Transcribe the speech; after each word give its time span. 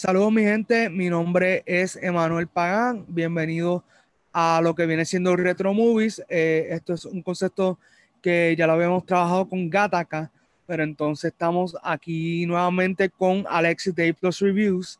Saludos 0.00 0.32
mi 0.32 0.42
gente, 0.42 0.88
mi 0.88 1.10
nombre 1.10 1.62
es 1.66 1.94
Emanuel 1.94 2.46
Pagán, 2.46 3.04
bienvenido 3.06 3.84
a 4.32 4.62
lo 4.62 4.74
que 4.74 4.86
viene 4.86 5.04
siendo 5.04 5.36
Retro 5.36 5.74
Movies. 5.74 6.24
Eh, 6.30 6.68
esto 6.70 6.94
es 6.94 7.04
un 7.04 7.20
concepto 7.20 7.78
que 8.22 8.56
ya 8.56 8.66
lo 8.66 8.72
habíamos 8.72 9.04
trabajado 9.04 9.46
con 9.46 9.68
Gataka, 9.68 10.30
pero 10.66 10.84
entonces 10.84 11.32
estamos 11.32 11.76
aquí 11.82 12.46
nuevamente 12.46 13.10
con 13.10 13.44
Alexis 13.46 13.94
de 13.94 14.14
Plus 14.14 14.40
Reviews. 14.40 14.98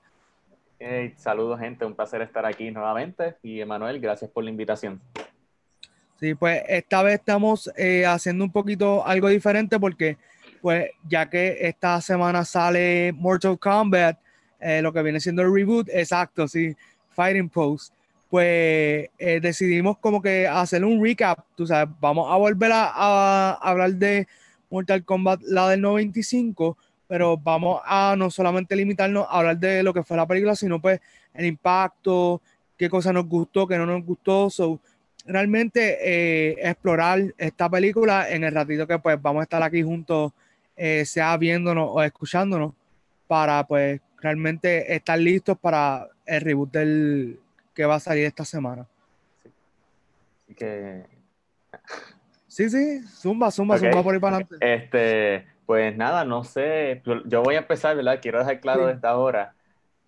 Hey, 0.78 1.14
saludos 1.16 1.58
gente, 1.58 1.86
un 1.86 1.94
placer 1.94 2.20
estar 2.20 2.44
aquí 2.44 2.70
nuevamente 2.70 3.36
y 3.42 3.58
Emanuel, 3.58 4.00
gracias 4.00 4.30
por 4.30 4.44
la 4.44 4.50
invitación. 4.50 5.00
Sí, 6.20 6.34
pues 6.34 6.62
esta 6.68 7.02
vez 7.02 7.14
estamos 7.20 7.72
eh, 7.74 8.04
haciendo 8.04 8.44
un 8.44 8.52
poquito 8.52 9.06
algo 9.06 9.28
diferente 9.28 9.80
porque 9.80 10.18
pues 10.60 10.90
ya 11.08 11.30
que 11.30 11.56
esta 11.58 12.02
semana 12.02 12.44
sale 12.44 13.14
Mortal 13.14 13.58
Kombat, 13.58 14.18
eh, 14.60 14.82
lo 14.82 14.92
que 14.92 15.02
viene 15.02 15.20
siendo 15.20 15.42
el 15.42 15.52
reboot, 15.52 15.88
exacto, 15.88 16.46
sí, 16.46 16.76
Fighting 17.08 17.48
Post, 17.48 17.94
pues 18.28 19.08
eh, 19.18 19.40
decidimos 19.40 19.98
como 19.98 20.20
que 20.20 20.46
hacer 20.46 20.84
un 20.84 21.02
recap, 21.02 21.40
tú 21.56 21.66
sabes, 21.66 21.92
vamos 21.98 22.30
a 22.30 22.36
volver 22.36 22.70
a, 22.72 23.52
hablar 23.54 23.94
de 23.94 24.28
Mortal 24.68 25.02
Kombat, 25.04 25.40
la 25.44 25.68
del 25.70 25.80
95, 25.80 26.76
pero 27.08 27.38
vamos 27.38 27.80
a 27.84 28.14
no 28.18 28.30
solamente 28.30 28.76
limitarnos 28.76 29.26
a 29.28 29.38
hablar 29.38 29.58
de 29.58 29.82
lo 29.82 29.94
que 29.94 30.04
fue 30.04 30.16
la 30.16 30.26
película, 30.26 30.54
sino 30.54 30.80
pues 30.80 31.00
el 31.32 31.46
impacto, 31.46 32.42
qué 32.76 32.90
cosa 32.90 33.12
nos 33.12 33.26
gustó, 33.26 33.66
qué 33.66 33.78
no 33.78 33.86
nos 33.86 34.04
gustó, 34.04 34.50
so, 34.50 34.78
realmente 35.24 35.98
eh, 36.02 36.56
explorar 36.62 37.34
esta 37.38 37.68
película 37.70 38.30
en 38.30 38.44
el 38.44 38.52
ratito 38.52 38.86
que 38.86 38.98
pues 38.98 39.20
vamos 39.20 39.40
a 39.40 39.44
estar 39.44 39.62
aquí 39.62 39.82
juntos, 39.82 40.32
sea 41.04 41.36
viéndonos 41.36 41.90
o 41.92 42.02
escuchándonos, 42.02 42.72
para 43.26 43.66
pues 43.66 44.00
realmente 44.20 44.94
estar 44.94 45.18
listos 45.18 45.58
para 45.58 46.08
el 46.26 46.40
reboot 46.40 46.72
del 46.72 47.40
que 47.74 47.84
va 47.84 47.96
a 47.96 48.00
salir 48.00 48.24
esta 48.24 48.44
semana. 48.44 48.86
Sí. 49.42 50.54
que... 50.54 51.06
Sí, 52.46 52.68
sí, 52.68 53.00
zumba, 53.06 53.50
zumba, 53.50 53.78
zumba 53.78 54.02
por 54.02 54.14
ahí 54.14 54.20
para 54.20 54.36
adelante. 54.36 54.56
Este, 54.60 55.46
pues 55.66 55.96
nada, 55.96 56.24
no 56.24 56.42
sé, 56.42 57.00
yo 57.26 57.42
voy 57.42 57.54
a 57.54 57.58
empezar, 57.58 57.94
¿verdad? 57.94 58.18
Quiero 58.20 58.40
dejar 58.40 58.60
claro 58.60 58.88
desde 58.88 59.06
ahora, 59.06 59.54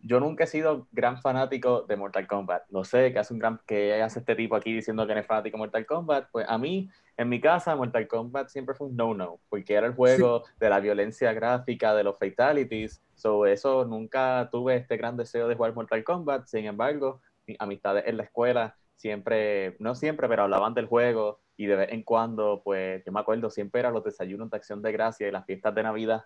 yo 0.02 0.18
nunca 0.20 0.44
he 0.44 0.46
sido 0.46 0.88
gran 0.90 1.20
fanático 1.20 1.82
de 1.82 1.96
Mortal 1.96 2.26
Kombat. 2.26 2.64
Lo 2.70 2.84
sé 2.84 3.12
que 3.12 3.20
hace 3.20 3.32
un 3.32 3.38
gran 3.38 3.60
que 3.66 4.02
hace 4.02 4.18
este 4.18 4.34
tipo 4.34 4.56
aquí 4.56 4.72
diciendo 4.72 5.06
que 5.06 5.14
no 5.14 5.20
es 5.20 5.26
fanático 5.26 5.56
de 5.56 5.60
Mortal 5.60 5.86
Kombat. 5.86 6.28
Pues 6.32 6.46
a 6.48 6.58
mí, 6.58 6.90
en 7.16 7.28
mi 7.28 7.40
casa, 7.40 7.76
Mortal 7.76 8.08
Kombat 8.08 8.48
siempre 8.48 8.74
fue 8.74 8.88
un 8.88 8.96
no-no, 8.96 9.40
porque 9.48 9.74
era 9.74 9.86
el 9.86 9.94
juego 9.94 10.42
de 10.58 10.68
la 10.68 10.80
violencia 10.80 11.32
gráfica, 11.32 11.94
de 11.94 12.04
los 12.04 12.18
fatalities. 12.18 13.00
So, 13.14 13.46
eso 13.46 13.84
nunca 13.84 14.48
tuve 14.50 14.76
este 14.76 14.96
gran 14.96 15.16
deseo 15.16 15.46
de 15.46 15.54
jugar 15.54 15.74
Mortal 15.74 16.02
Kombat. 16.02 16.46
Sin 16.46 16.66
embargo, 16.66 17.20
mis 17.46 17.60
amistades 17.60 18.04
en 18.06 18.16
la 18.16 18.24
escuela 18.24 18.76
siempre, 18.96 19.76
no 19.78 19.94
siempre, 19.94 20.28
pero 20.28 20.42
hablaban 20.42 20.74
del 20.74 20.86
juego 20.86 21.40
y 21.56 21.66
de 21.66 21.76
vez 21.76 21.92
en 21.92 22.02
cuando, 22.02 22.62
pues 22.64 23.04
yo 23.04 23.12
me 23.12 23.20
acuerdo, 23.20 23.50
siempre 23.50 23.80
eran 23.80 23.92
los 23.92 24.02
desayunos 24.02 24.50
de 24.50 24.56
acción 24.56 24.82
de 24.82 24.90
gracia 24.90 25.28
y 25.28 25.30
las 25.30 25.46
fiestas 25.46 25.74
de 25.74 25.82
Navidad 25.82 26.24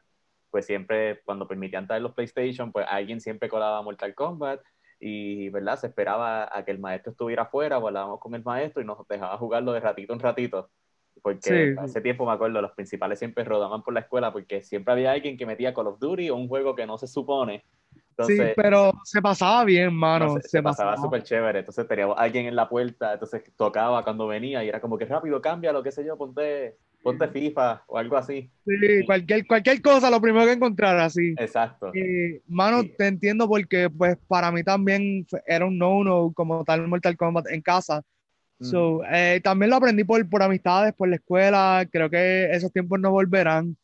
pues 0.57 0.65
siempre 0.65 1.21
cuando 1.27 1.47
permitían 1.47 1.87
traer 1.87 2.01
los 2.01 2.15
PlayStation, 2.15 2.73
pues 2.73 2.87
alguien 2.89 3.21
siempre 3.21 3.47
colaba 3.47 3.83
Mortal 3.83 4.15
Kombat 4.15 4.63
y, 4.99 5.51
¿verdad? 5.51 5.79
Se 5.79 5.89
esperaba 5.89 6.49
a 6.51 6.65
que 6.65 6.71
el 6.71 6.79
maestro 6.79 7.13
estuviera 7.13 7.43
afuera, 7.43 7.77
hablábamos 7.77 8.21
con 8.21 8.35
el 8.35 8.43
maestro 8.43 8.81
y 8.81 8.87
nos 8.87 9.07
dejaba 9.07 9.37
jugarlo 9.37 9.75
de 9.75 9.81
ratito 9.81 10.15
en 10.15 10.19
ratito. 10.19 10.71
Porque 11.21 11.77
hace 11.79 12.01
tiempo 12.01 12.25
me 12.25 12.33
acuerdo, 12.33 12.63
los 12.63 12.73
principales 12.73 13.19
siempre 13.19 13.45
rodaban 13.45 13.83
por 13.83 13.93
la 13.93 14.01
escuela 14.01 14.33
porque 14.33 14.63
siempre 14.63 14.95
había 14.95 15.13
alguien 15.13 15.37
que 15.37 15.45
metía 15.45 15.75
Call 15.75 15.89
of 15.89 15.99
Duty 15.99 16.31
o 16.31 16.37
un 16.37 16.49
juego 16.49 16.75
que 16.75 16.87
no 16.87 16.97
se 16.97 17.07
supone. 17.07 17.63
sí, 18.27 18.39
pero 18.57 18.93
se 19.05 19.21
pasaba 19.21 19.63
bien, 19.63 19.93
mano. 19.93 20.37
se, 20.41 20.63
pasaba 20.63 20.97
súper 20.97 21.23
chévere. 21.23 21.59
Entonces 21.59 21.87
teníamos 21.87 22.17
alguien 22.19 22.47
en 22.47 22.57
la 22.57 22.67
puerta, 22.67 23.13
entonces 23.13 23.43
tocaba 23.59 24.03
cuando 24.03 24.27
venía 24.27 24.65
y 24.65 24.71
era 24.71 24.81
como 24.81 24.97
que 24.97 25.05
rápido, 25.05 25.39
cambia 25.43 25.71
lo 25.75 25.83
que 25.83 25.93
sé 25.93 26.03
yo, 26.03 26.17
ponte 26.17 26.79
ponte 27.07 27.29
FIFA 27.29 27.85
o 27.87 27.99
algo 27.99 28.17
así. 28.17 28.51
Sí, 28.67 29.05
cualquier, 29.07 29.47
cualquier 29.47 29.81
cosa, 29.81 30.11
lo 30.11 30.21
primero 30.21 30.45
que 30.45 30.53
encontrar 30.53 30.99
así. 30.99 31.35
Exacto. 31.39 31.93
mano, 32.49 32.83
te 32.99 33.07
entiendo 33.07 33.47
porque 33.49 33.89
pues 33.89 34.19
para 34.27 34.51
mí 34.51 34.65
también 34.65 35.25
era 35.47 35.67
un 35.67 35.79
no-no 35.79 36.33
como 36.35 36.65
tal 36.65 36.89
Mortal 36.89 37.17
Kombat 37.17 37.47
en 37.51 37.63
casa. 37.63 38.03
So, 38.59 39.03
eh, 39.13 39.41
también 39.45 39.71
lo 39.71 39.77
aprendí 39.77 40.03
por, 40.03 40.27
por 40.29 40.43
amistades, 40.43 40.95
por 40.95 41.09
la 41.09 41.17
escuela, 41.17 41.87
creo 41.93 42.11
que 42.11 42.51
esos 42.51 42.73
tiempos 42.73 42.99
no 42.99 43.13
volverán. 43.13 43.77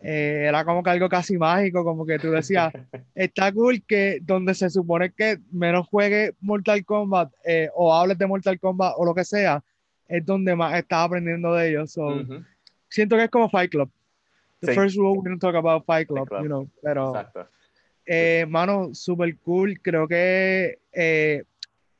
Eh, 0.00 0.46
era 0.48 0.64
como 0.64 0.82
que 0.82 0.88
algo 0.88 1.10
casi 1.10 1.36
mágico, 1.36 1.84
como 1.84 2.06
que 2.06 2.18
tú 2.18 2.30
decías, 2.30 2.72
está 3.14 3.52
cool 3.52 3.82
que 3.86 4.20
donde 4.22 4.54
se 4.54 4.70
supone 4.70 5.12
que 5.12 5.38
menos 5.50 5.86
juegue 5.88 6.32
Mortal 6.40 6.82
Kombat 6.86 7.30
eh, 7.44 7.68
o 7.74 7.92
hables 7.92 8.16
de 8.16 8.26
Mortal 8.26 8.58
Kombat 8.58 8.94
o 8.96 9.04
lo 9.04 9.14
que 9.14 9.24
sea, 9.24 9.62
es 10.10 10.26
donde 10.26 10.56
más 10.56 10.74
estás 10.74 11.06
aprendiendo 11.06 11.54
de 11.54 11.70
ellos. 11.70 11.92
So, 11.92 12.24
siento 12.90 13.16
que 13.16 13.24
es 13.24 13.30
como 13.30 13.48
Fight 13.48 13.70
Club. 13.70 13.90
The 14.60 14.74
first 14.74 14.96
rule, 14.96 15.18
we 15.18 15.30
don't 15.30 15.40
talk 15.40 15.54
about 15.54 15.86
Fight 15.86 16.06
Club, 16.06 16.28
you 16.42 16.48
know, 16.48 16.68
pero... 16.82 17.16
Exacto. 17.16 17.48
Eh, 18.04 18.44
mano, 18.48 18.94
super 18.94 19.34
cool. 19.38 19.80
Creo 19.80 20.06
que... 20.06 20.78
Eh, 20.92 21.44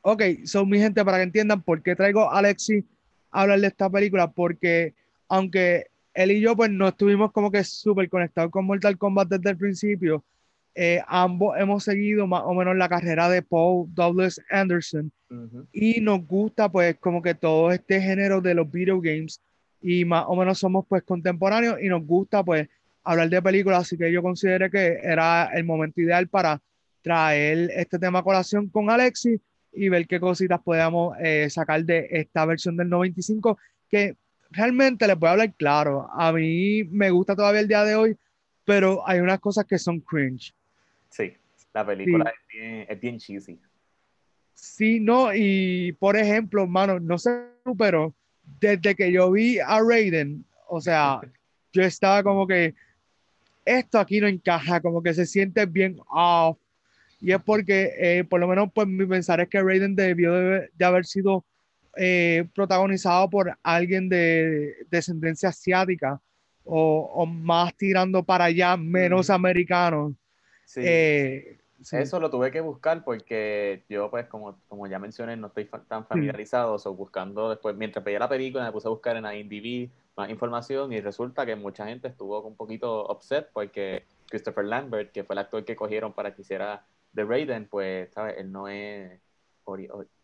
ok, 0.02 0.22
son 0.44 0.68
mi 0.68 0.78
gente, 0.78 1.02
para 1.04 1.18
que 1.18 1.22
entiendan 1.22 1.62
por 1.62 1.82
qué 1.82 1.96
traigo 1.96 2.30
a 2.30 2.38
Alexi 2.38 2.84
a 3.30 3.42
hablar 3.42 3.60
de 3.60 3.68
esta 3.68 3.88
película, 3.88 4.30
porque 4.30 4.94
aunque 5.28 5.86
él 6.14 6.32
y 6.32 6.40
yo 6.40 6.56
pues 6.56 6.70
no 6.70 6.88
estuvimos 6.88 7.32
como 7.32 7.50
que 7.50 7.62
súper 7.64 8.08
conectados 8.08 8.50
con 8.50 8.64
Mortal 8.64 8.98
Kombat 8.98 9.28
desde 9.28 9.50
el 9.50 9.56
principio, 9.56 10.24
eh, 10.74 11.02
ambos 11.06 11.58
hemos 11.58 11.84
seguido 11.84 12.26
más 12.26 12.42
o 12.44 12.54
menos 12.54 12.76
la 12.76 12.88
carrera 12.88 13.28
de 13.28 13.42
Paul 13.42 13.92
Douglas 13.92 14.40
Anderson 14.50 15.10
y 15.72 16.00
nos 16.00 16.26
gusta 16.26 16.70
pues 16.70 16.96
como 16.98 17.22
que 17.22 17.34
todo 17.34 17.70
este 17.70 18.00
género 18.00 18.40
de 18.40 18.54
los 18.54 18.70
video 18.70 19.00
games 19.00 19.40
y 19.80 20.04
más 20.04 20.24
o 20.28 20.36
menos 20.36 20.58
somos 20.58 20.84
pues 20.88 21.02
contemporáneos 21.02 21.80
y 21.80 21.88
nos 21.88 22.04
gusta 22.04 22.44
pues 22.44 22.68
hablar 23.02 23.28
de 23.28 23.42
películas, 23.42 23.80
así 23.80 23.96
que 23.96 24.12
yo 24.12 24.22
consideré 24.22 24.70
que 24.70 24.98
era 25.02 25.50
el 25.54 25.64
momento 25.64 26.00
ideal 26.00 26.28
para 26.28 26.60
traer 27.02 27.70
este 27.74 27.98
tema 27.98 28.18
a 28.18 28.22
colación 28.22 28.68
con 28.68 28.90
Alexis 28.90 29.40
y 29.72 29.88
ver 29.88 30.06
qué 30.06 30.20
cositas 30.20 30.60
podíamos 30.60 31.16
eh, 31.20 31.48
sacar 31.48 31.84
de 31.84 32.08
esta 32.10 32.44
versión 32.44 32.76
del 32.76 32.88
95 32.88 33.58
que 33.88 34.16
realmente 34.50 35.06
les 35.06 35.18
voy 35.18 35.28
a 35.28 35.32
hablar 35.32 35.54
claro, 35.54 36.08
a 36.12 36.32
mí 36.32 36.84
me 36.84 37.10
gusta 37.10 37.34
todavía 37.34 37.60
el 37.60 37.68
día 37.68 37.84
de 37.84 37.94
hoy, 37.94 38.16
pero 38.64 39.06
hay 39.08 39.20
unas 39.20 39.40
cosas 39.40 39.64
que 39.64 39.78
son 39.78 40.00
cringe. 40.00 40.54
Sí, 41.08 41.32
la 41.72 41.86
película 41.86 42.30
Es, 42.30 42.48
bien, 42.52 42.86
es 42.88 43.00
bien 43.00 43.18
cheesy. 43.18 43.58
Sí, 44.54 45.00
no, 45.00 45.34
y 45.34 45.92
por 45.98 46.16
ejemplo, 46.16 46.66
mano, 46.66 47.00
no 47.00 47.16
sé, 47.16 47.30
pero 47.78 48.14
desde 48.58 48.94
que 48.94 49.12
yo 49.12 49.30
vi 49.30 49.58
a 49.58 49.80
Raiden, 49.80 50.44
o 50.68 50.80
sea, 50.80 51.20
yo 51.72 51.82
estaba 51.82 52.22
como 52.22 52.46
que 52.46 52.74
esto 53.64 53.98
aquí 53.98 54.20
no 54.20 54.26
encaja, 54.26 54.80
como 54.80 55.02
que 55.02 55.14
se 55.14 55.26
siente 55.26 55.66
bien 55.66 55.98
off. 56.08 56.58
Y 57.20 57.32
es 57.32 57.42
porque, 57.42 57.92
eh, 57.98 58.24
por 58.24 58.40
lo 58.40 58.48
menos, 58.48 58.70
pues 58.74 58.86
mi 58.86 59.04
pensar 59.06 59.40
es 59.40 59.48
que 59.48 59.62
Raiden 59.62 59.94
debió 59.94 60.32
de, 60.32 60.84
haber 60.84 61.04
sido 61.04 61.44
eh, 61.96 62.46
protagonizado 62.54 63.28
por 63.28 63.56
alguien 63.62 64.08
de 64.08 64.74
descendencia 64.90 65.50
asiática 65.50 66.20
o, 66.64 67.26
más 67.26 67.76
tirando 67.76 68.22
para 68.22 68.46
allá, 68.46 68.76
menos 68.76 69.28
americano. 69.28 70.14
Sí. 70.64 70.80
Eh, 70.82 71.59
eso 71.92 72.20
lo 72.20 72.30
tuve 72.30 72.50
que 72.50 72.60
buscar 72.60 73.04
porque 73.04 73.84
yo, 73.88 74.10
pues, 74.10 74.26
como, 74.26 74.58
como 74.68 74.86
ya 74.86 74.98
mencioné, 74.98 75.36
no 75.36 75.48
estoy 75.48 75.68
tan 75.88 76.06
familiarizado, 76.06 76.76
o 76.82 76.94
buscando 76.94 77.50
después, 77.50 77.76
mientras 77.76 78.04
veía 78.04 78.18
la 78.18 78.28
película, 78.28 78.64
me 78.64 78.72
puse 78.72 78.88
a 78.88 78.90
buscar 78.90 79.16
en 79.16 79.24
IMDb 79.24 79.90
más 80.16 80.28
información 80.30 80.92
y 80.92 81.00
resulta 81.00 81.46
que 81.46 81.56
mucha 81.56 81.86
gente 81.86 82.08
estuvo 82.08 82.42
un 82.42 82.56
poquito 82.56 83.06
upset 83.10 83.50
porque 83.52 84.04
Christopher 84.28 84.64
Lambert, 84.64 85.12
que 85.12 85.24
fue 85.24 85.34
el 85.34 85.38
actor 85.38 85.64
que 85.64 85.76
cogieron 85.76 86.12
para 86.12 86.34
que 86.34 86.42
hiciera 86.42 86.84
The 87.14 87.24
Raiden, 87.24 87.68
pues, 87.68 88.12
¿sabes? 88.12 88.36
Él 88.38 88.52
no 88.52 88.68
es, 88.68 89.20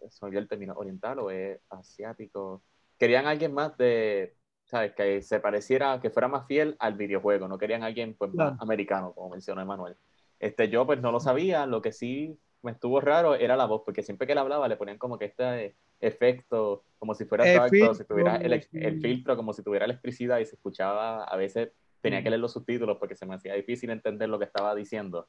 se 0.09 0.27
el 0.27 0.49
término 0.49 0.75
oriental 0.75 1.19
o 1.19 1.31
es 1.31 1.59
asiático. 1.71 2.63
Querían 2.99 3.27
alguien 3.27 3.53
más 3.53 3.77
de, 3.77 4.35
¿sabes? 4.65 4.93
Que 4.95 5.23
se 5.23 5.41
pareciera, 5.41 6.01
que 6.01 6.11
fuera 6.11 6.29
más 6.29 6.47
fiel 6.47 6.77
al 6.79 6.95
videojuego, 6.95 7.49
no 7.49 7.59
querían 7.59 7.83
alguien, 7.83 8.15
pues, 8.15 8.33
más 8.35 8.61
americano, 8.61 9.13
como 9.13 9.31
mencionó 9.31 9.61
Emanuel. 9.61 9.97
Este, 10.39 10.69
yo 10.69 10.87
pues 10.87 11.01
no 11.01 11.13
lo 11.13 11.21
sabía, 11.21 11.67
lo 11.67 11.81
que 11.81 11.93
sí 11.93 12.39
me 12.63 12.73
estuvo 12.73 13.01
raro 13.01 13.35
era 13.35 13.57
la 13.57 13.67
voz, 13.67 13.83
porque 13.85 14.03
siempre 14.03 14.27
que 14.27 14.33
él 14.33 14.39
hablaba 14.39 14.69
le 14.69 14.77
ponían 14.77 14.99
como 14.99 15.19
que 15.19 15.27
este 15.27 15.77
efecto, 16.01 16.85
como 16.99 17.15
si 17.15 17.25
fuera 17.25 17.45
el, 17.45 17.71
si 17.95 18.05
tuviera 18.05 18.37
el, 18.37 18.53
el, 18.53 19.01
filtro, 19.01 19.37
como 19.37 19.53
si 19.53 19.63
tuviera 19.63 19.85
electricidad 19.85 20.39
y 20.39 20.47
se 20.47 20.57
escuchaba, 20.57 21.25
a 21.25 21.37
veces 21.37 21.71
tenía 22.01 22.23
que 22.23 22.31
leer 22.31 22.41
los 22.41 22.53
subtítulos 22.53 22.99
porque 22.99 23.15
se 23.15 23.25
me 23.25 23.35
hacía 23.35 23.55
difícil 23.55 23.91
entender 23.91 24.29
lo 24.29 24.39
que 24.39 24.45
estaba 24.45 24.75
diciendo. 24.75 25.29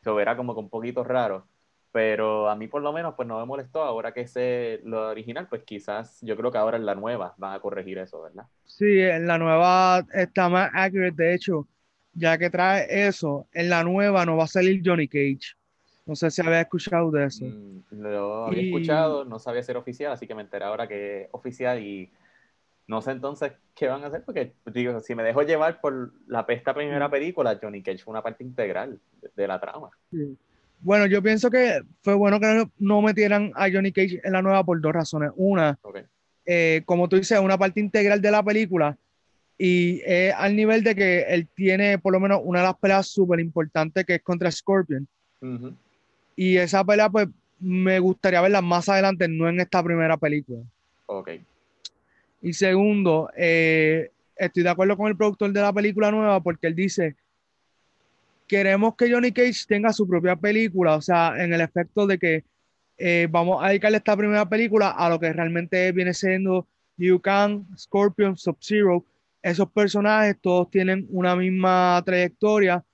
Eso 0.00 0.20
era 0.20 0.36
como 0.36 0.54
que 0.54 0.60
un 0.60 0.70
poquito 0.70 1.02
raro, 1.02 1.46
pero 1.92 2.48
a 2.48 2.54
mí 2.54 2.68
por 2.68 2.82
lo 2.82 2.92
menos 2.92 3.14
pues 3.14 3.26
no 3.26 3.40
me 3.40 3.46
molestó, 3.46 3.82
ahora 3.82 4.12
que 4.12 4.28
sé 4.28 4.80
lo 4.84 5.08
original, 5.08 5.48
pues 5.48 5.64
quizás 5.64 6.20
yo 6.20 6.36
creo 6.36 6.52
que 6.52 6.58
ahora 6.58 6.76
en 6.76 6.86
la 6.86 6.94
nueva 6.94 7.34
van 7.38 7.54
a 7.54 7.60
corregir 7.60 7.98
eso, 7.98 8.22
¿verdad? 8.22 8.44
Sí, 8.64 9.00
en 9.00 9.26
la 9.26 9.38
nueva 9.38 10.04
está 10.12 10.48
más 10.48 10.70
accurate, 10.74 11.22
de 11.22 11.34
hecho 11.34 11.66
ya 12.16 12.38
que 12.38 12.50
trae 12.50 13.06
eso, 13.06 13.46
en 13.52 13.68
la 13.68 13.84
nueva 13.84 14.24
no 14.24 14.36
va 14.36 14.44
a 14.44 14.48
salir 14.48 14.82
Johnny 14.84 15.06
Cage. 15.06 15.54
No 16.06 16.14
sé 16.14 16.30
si 16.30 16.40
había 16.40 16.60
escuchado 16.60 17.10
de 17.10 17.26
eso. 17.26 17.44
Mm, 17.44 17.82
lo 17.90 18.46
había 18.46 18.62
escuchado, 18.62 19.24
no 19.24 19.38
sabía 19.38 19.62
ser 19.62 19.76
oficial, 19.76 20.12
así 20.12 20.26
que 20.26 20.34
me 20.34 20.42
enteré 20.42 20.64
ahora 20.64 20.86
que 20.86 21.22
es 21.22 21.28
oficial 21.32 21.82
y 21.82 22.10
no 22.86 23.02
sé 23.02 23.10
entonces 23.10 23.52
qué 23.74 23.88
van 23.88 24.04
a 24.04 24.06
hacer, 24.06 24.22
porque 24.24 24.54
digo, 24.66 25.00
si 25.00 25.14
me 25.14 25.24
dejo 25.24 25.42
llevar 25.42 25.80
por 25.80 26.12
la 26.28 26.46
pesta 26.46 26.72
primera 26.72 27.08
mm. 27.08 27.10
película, 27.10 27.58
Johnny 27.60 27.82
Cage 27.82 27.98
fue 27.98 28.12
una 28.12 28.22
parte 28.22 28.44
integral 28.44 28.98
de, 29.34 29.46
la 29.46 29.60
trama. 29.60 29.90
Bueno, 30.80 31.06
yo 31.06 31.22
pienso 31.22 31.50
que 31.50 31.80
fue 32.02 32.14
bueno 32.14 32.38
que 32.38 32.66
no 32.78 33.02
metieran 33.02 33.52
a 33.56 33.68
Johnny 33.70 33.92
Cage 33.92 34.20
en 34.22 34.32
la 34.32 34.42
nueva 34.42 34.64
por 34.64 34.80
dos 34.80 34.92
razones. 34.92 35.30
Una, 35.34 35.78
eh, 36.46 36.82
como 36.86 37.08
tú 37.08 37.16
dices, 37.16 37.38
una 37.40 37.58
parte 37.58 37.80
integral 37.80 38.22
de 38.22 38.30
la 38.30 38.42
película 38.42 38.96
y 39.58 40.02
es 40.04 40.34
al 40.34 40.54
nivel 40.54 40.82
de 40.84 40.94
que 40.94 41.20
él 41.28 41.48
tiene 41.54 41.98
por 41.98 42.12
lo 42.12 42.20
menos 42.20 42.40
una 42.44 42.60
de 42.60 42.66
las 42.66 42.76
peleas 42.76 43.06
súper 43.06 43.40
importantes 43.40 44.04
que 44.04 44.16
es 44.16 44.22
contra 44.22 44.50
Scorpion. 44.50 45.06
Y 46.34 46.56
esa 46.56 46.84
pelea, 46.84 47.08
pues, 47.08 47.28
me 47.58 47.98
gustaría 47.98 48.40
verla 48.40 48.60
más 48.60 48.88
adelante, 48.88 49.26
no 49.28 49.48
en 49.48 49.60
esta 49.60 49.82
primera 49.82 50.16
película. 50.16 50.62
Ok. 51.06 51.30
Y 52.42 52.52
segundo, 52.52 53.30
eh, 53.36 54.10
estoy 54.36 54.62
de 54.62 54.68
acuerdo 54.68 54.96
con 54.96 55.08
el 55.08 55.16
productor 55.16 55.52
de 55.52 55.60
la 55.60 55.72
película 55.72 56.10
nueva 56.10 56.40
porque 56.40 56.66
él 56.66 56.74
dice, 56.74 57.16
queremos 58.46 58.94
que 58.96 59.10
Johnny 59.10 59.32
Cage 59.32 59.64
tenga 59.66 59.92
su 59.92 60.06
propia 60.06 60.36
película, 60.36 60.96
o 60.96 61.02
sea, 61.02 61.32
en 61.42 61.52
el 61.52 61.60
efecto 61.62 62.06
de 62.06 62.18
que 62.18 62.44
eh, 62.98 63.26
vamos 63.30 63.62
a 63.62 63.68
dedicarle 63.68 63.98
esta 63.98 64.16
primera 64.16 64.48
película 64.48 64.90
a 64.90 65.08
lo 65.08 65.18
que 65.18 65.32
realmente 65.32 65.92
viene 65.92 66.14
siendo 66.14 66.66
Liu 66.96 67.20
Kang, 67.20 67.64
Scorpion, 67.76 68.36
Sub-Zero. 68.36 69.04
Esos 69.46 69.70
personajes 69.70 70.36
todos 70.40 70.68
tienen 70.72 71.06
una 71.08 71.36
misma 71.36 72.02
trayectoria, 72.04 72.84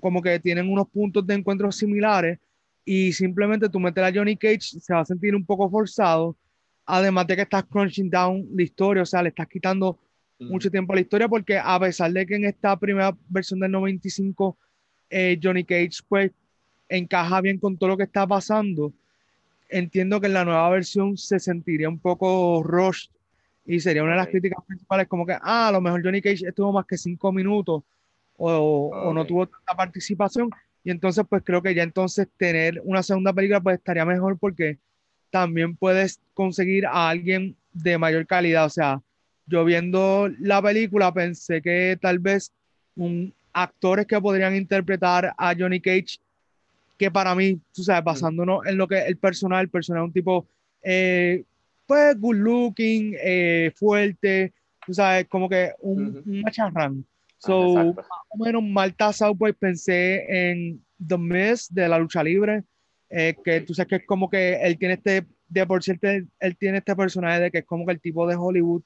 como 0.00 0.20
que 0.20 0.40
tienen 0.40 0.68
unos 0.68 0.88
puntos 0.88 1.24
de 1.24 1.34
encuentro 1.34 1.70
similares 1.70 2.40
y 2.84 3.12
simplemente 3.12 3.68
tú 3.68 3.78
meter 3.78 4.02
a 4.02 4.12
Johnny 4.12 4.36
Cage 4.36 4.80
se 4.80 4.92
va 4.92 5.02
a 5.02 5.04
sentir 5.04 5.32
un 5.32 5.46
poco 5.46 5.70
forzado, 5.70 6.36
además 6.84 7.28
de 7.28 7.36
que 7.36 7.42
estás 7.42 7.62
crunching 7.66 8.10
down 8.10 8.44
la 8.52 8.64
historia, 8.64 9.04
o 9.04 9.06
sea, 9.06 9.22
le 9.22 9.28
estás 9.28 9.46
quitando 9.46 9.96
mucho 10.40 10.68
tiempo 10.72 10.92
a 10.92 10.96
la 10.96 11.02
historia 11.02 11.28
porque 11.28 11.56
a 11.56 11.78
pesar 11.78 12.12
de 12.12 12.26
que 12.26 12.34
en 12.34 12.46
esta 12.46 12.76
primera 12.76 13.16
versión 13.28 13.60
del 13.60 13.70
95 13.70 14.58
eh, 15.08 15.38
Johnny 15.40 15.62
Cage 15.62 15.98
pues 16.08 16.32
encaja 16.88 17.40
bien 17.40 17.58
con 17.58 17.78
todo 17.78 17.90
lo 17.90 17.96
que 17.96 18.02
está 18.02 18.26
pasando, 18.26 18.92
entiendo 19.68 20.20
que 20.20 20.26
en 20.26 20.32
la 20.32 20.44
nueva 20.44 20.68
versión 20.70 21.16
se 21.16 21.38
sentiría 21.38 21.88
un 21.88 22.00
poco 22.00 22.60
rushed 22.64 23.13
y 23.66 23.80
sería 23.80 24.02
una 24.02 24.12
de 24.12 24.18
las 24.18 24.28
críticas 24.28 24.62
principales 24.66 25.08
como 25.08 25.26
que, 25.26 25.32
ah, 25.32 25.68
a 25.68 25.72
lo 25.72 25.80
mejor 25.80 26.02
Johnny 26.02 26.20
Cage 26.20 26.46
estuvo 26.46 26.72
más 26.72 26.86
que 26.86 26.98
cinco 26.98 27.32
minutos 27.32 27.82
o, 28.36 28.90
o 28.92 29.14
no 29.14 29.24
tuvo 29.24 29.46
tanta 29.46 29.74
participación 29.76 30.50
y 30.82 30.90
entonces 30.90 31.24
pues 31.28 31.42
creo 31.44 31.62
que 31.62 31.74
ya 31.74 31.82
entonces 31.82 32.28
tener 32.36 32.80
una 32.84 33.02
segunda 33.02 33.32
película 33.32 33.60
pues 33.60 33.78
estaría 33.78 34.04
mejor 34.04 34.38
porque 34.38 34.78
también 35.30 35.76
puedes 35.76 36.20
conseguir 36.34 36.86
a 36.86 37.08
alguien 37.08 37.56
de 37.72 37.98
mayor 37.98 38.26
calidad, 38.26 38.66
o 38.66 38.70
sea, 38.70 39.02
yo 39.46 39.64
viendo 39.64 40.28
la 40.38 40.62
película 40.62 41.12
pensé 41.12 41.60
que 41.60 41.98
tal 42.00 42.18
vez 42.18 42.52
un, 42.96 43.34
actores 43.54 44.06
que 44.06 44.20
podrían 44.20 44.54
interpretar 44.54 45.32
a 45.38 45.54
Johnny 45.58 45.80
Cage, 45.80 46.18
que 46.98 47.10
para 47.10 47.34
mí, 47.34 47.58
tú 47.72 47.82
sabes, 47.82 48.02
mm. 48.02 48.04
basándonos 48.04 48.66
en 48.66 48.76
lo 48.76 48.86
que 48.86 48.98
el 48.98 49.16
personal, 49.16 49.62
el 49.62 49.70
personal 49.70 50.02
es 50.02 50.06
un 50.08 50.12
tipo, 50.12 50.46
eh, 50.82 51.44
pues, 51.86 52.18
good 52.18 52.36
looking, 52.36 53.16
eh, 53.20 53.72
fuerte, 53.76 54.52
tú 54.86 54.94
sabes, 54.94 55.26
como 55.28 55.48
que 55.48 55.72
un, 55.80 56.42
macharrán. 56.42 57.04
So, 57.38 57.78
ah, 57.78 57.92
más 57.96 58.06
o 58.30 58.44
menos 58.44 58.62
mal 58.62 58.94
tasado, 58.94 59.34
pues 59.34 59.54
pensé 59.54 60.24
en 60.28 60.84
The 61.06 61.18
Miz 61.18 61.68
de 61.72 61.88
la 61.88 61.98
lucha 61.98 62.22
libre, 62.22 62.64
eh, 63.10 63.34
que 63.44 63.60
tú 63.60 63.74
sabes 63.74 63.88
que 63.88 63.96
es 63.96 64.06
como 64.06 64.30
que 64.30 64.54
él 64.54 64.78
tiene 64.78 64.94
este, 64.94 65.26
de 65.48 65.66
por 65.66 65.82
cierto, 65.82 66.08
él 66.08 66.56
tiene 66.58 66.78
este 66.78 66.96
personaje 66.96 67.40
de 67.40 67.50
que 67.50 67.58
es 67.58 67.64
como 67.64 67.84
que 67.86 67.92
el 67.92 68.00
tipo 68.00 68.26
de 68.26 68.34
Hollywood 68.36 68.82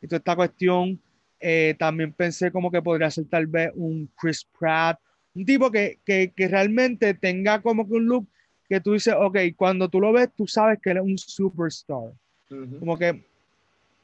y 0.00 0.08
toda 0.08 0.18
esta 0.18 0.36
cuestión. 0.36 1.00
Eh, 1.44 1.74
también 1.76 2.12
pensé 2.12 2.52
como 2.52 2.70
que 2.70 2.80
podría 2.82 3.10
ser 3.10 3.24
tal 3.24 3.48
vez 3.48 3.72
un 3.74 4.08
Chris 4.16 4.46
Pratt, 4.58 5.00
un 5.34 5.44
tipo 5.44 5.72
que, 5.72 5.98
que, 6.04 6.32
que, 6.36 6.46
realmente 6.46 7.14
tenga 7.14 7.60
como 7.60 7.88
que 7.88 7.94
un 7.94 8.06
look 8.06 8.28
que 8.68 8.80
tú 8.80 8.92
dices, 8.92 9.14
ok, 9.18 9.38
cuando 9.56 9.88
tú 9.88 10.00
lo 10.00 10.12
ves, 10.12 10.28
tú 10.36 10.46
sabes 10.46 10.78
que 10.80 10.90
él 10.90 10.98
es 10.98 11.02
un 11.02 11.18
superstar. 11.18 12.12
Como 12.78 12.98
que 12.98 13.24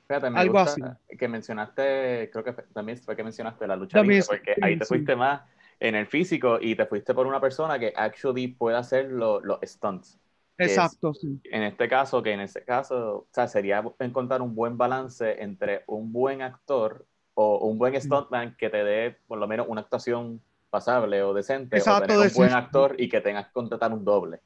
algo 0.09 0.59
así. 0.59 0.81
Que 1.19 1.29
mencionaste, 1.29 2.31
creo 2.33 2.45
que 2.45 2.53
también 2.73 2.99
fue 2.99 3.15
que 3.17 3.25
mencionaste 3.25 3.67
la 3.67 3.77
lucha 3.77 4.03
libre, 4.03 4.23
porque 4.27 4.55
ahí 4.61 4.79
te 4.79 4.85
fuiste 4.85 5.15
más 5.15 5.43
en 5.81 5.95
el 5.95 6.07
físico 6.07 6.59
y 6.61 6.75
te 6.75 6.87
fuiste 6.87 7.15
por 7.15 7.27
una 7.27 7.41
persona 7.41 7.79
que 7.79 7.93
actually 7.95 8.49
puede 8.49 8.77
hacer 8.77 9.11
los 9.11 9.43
stunts. 9.63 10.19
Exacto, 10.57 11.15
sí. 11.15 11.41
En 11.45 11.63
este 11.63 11.89
caso, 11.89 12.21
que 12.21 12.33
en 12.33 12.41
ese 12.41 12.65
caso, 12.65 13.19
o 13.19 13.27
sea, 13.31 13.47
sería 13.47 13.85
encontrar 14.01 14.43
un 14.43 14.57
buen 14.57 14.77
balance 14.77 15.41
entre 15.41 15.85
un 15.87 16.13
buen 16.13 16.43
actor 16.43 17.07
o 17.35 17.59
un 17.69 17.79
buen 17.79 18.01
stuntman 18.01 18.57
que 18.57 18.69
te 18.69 18.83
dé 18.83 19.17
por 19.29 19.39
lo 19.39 19.47
menos 19.47 19.69
una 19.69 19.83
actuación 19.83 20.41
pasable 20.69 21.23
o 21.23 21.33
decente, 21.33 21.77
Exacto, 21.77 22.05
o 22.05 22.07
tener 22.09 22.27
un 22.27 22.35
buen 22.35 22.53
actor 22.53 22.97
y 22.99 23.09
que 23.09 23.21
tengas 23.21 23.47
que 23.47 23.53
contratar 23.53 23.93
un 23.93 24.05
doble. 24.05 24.41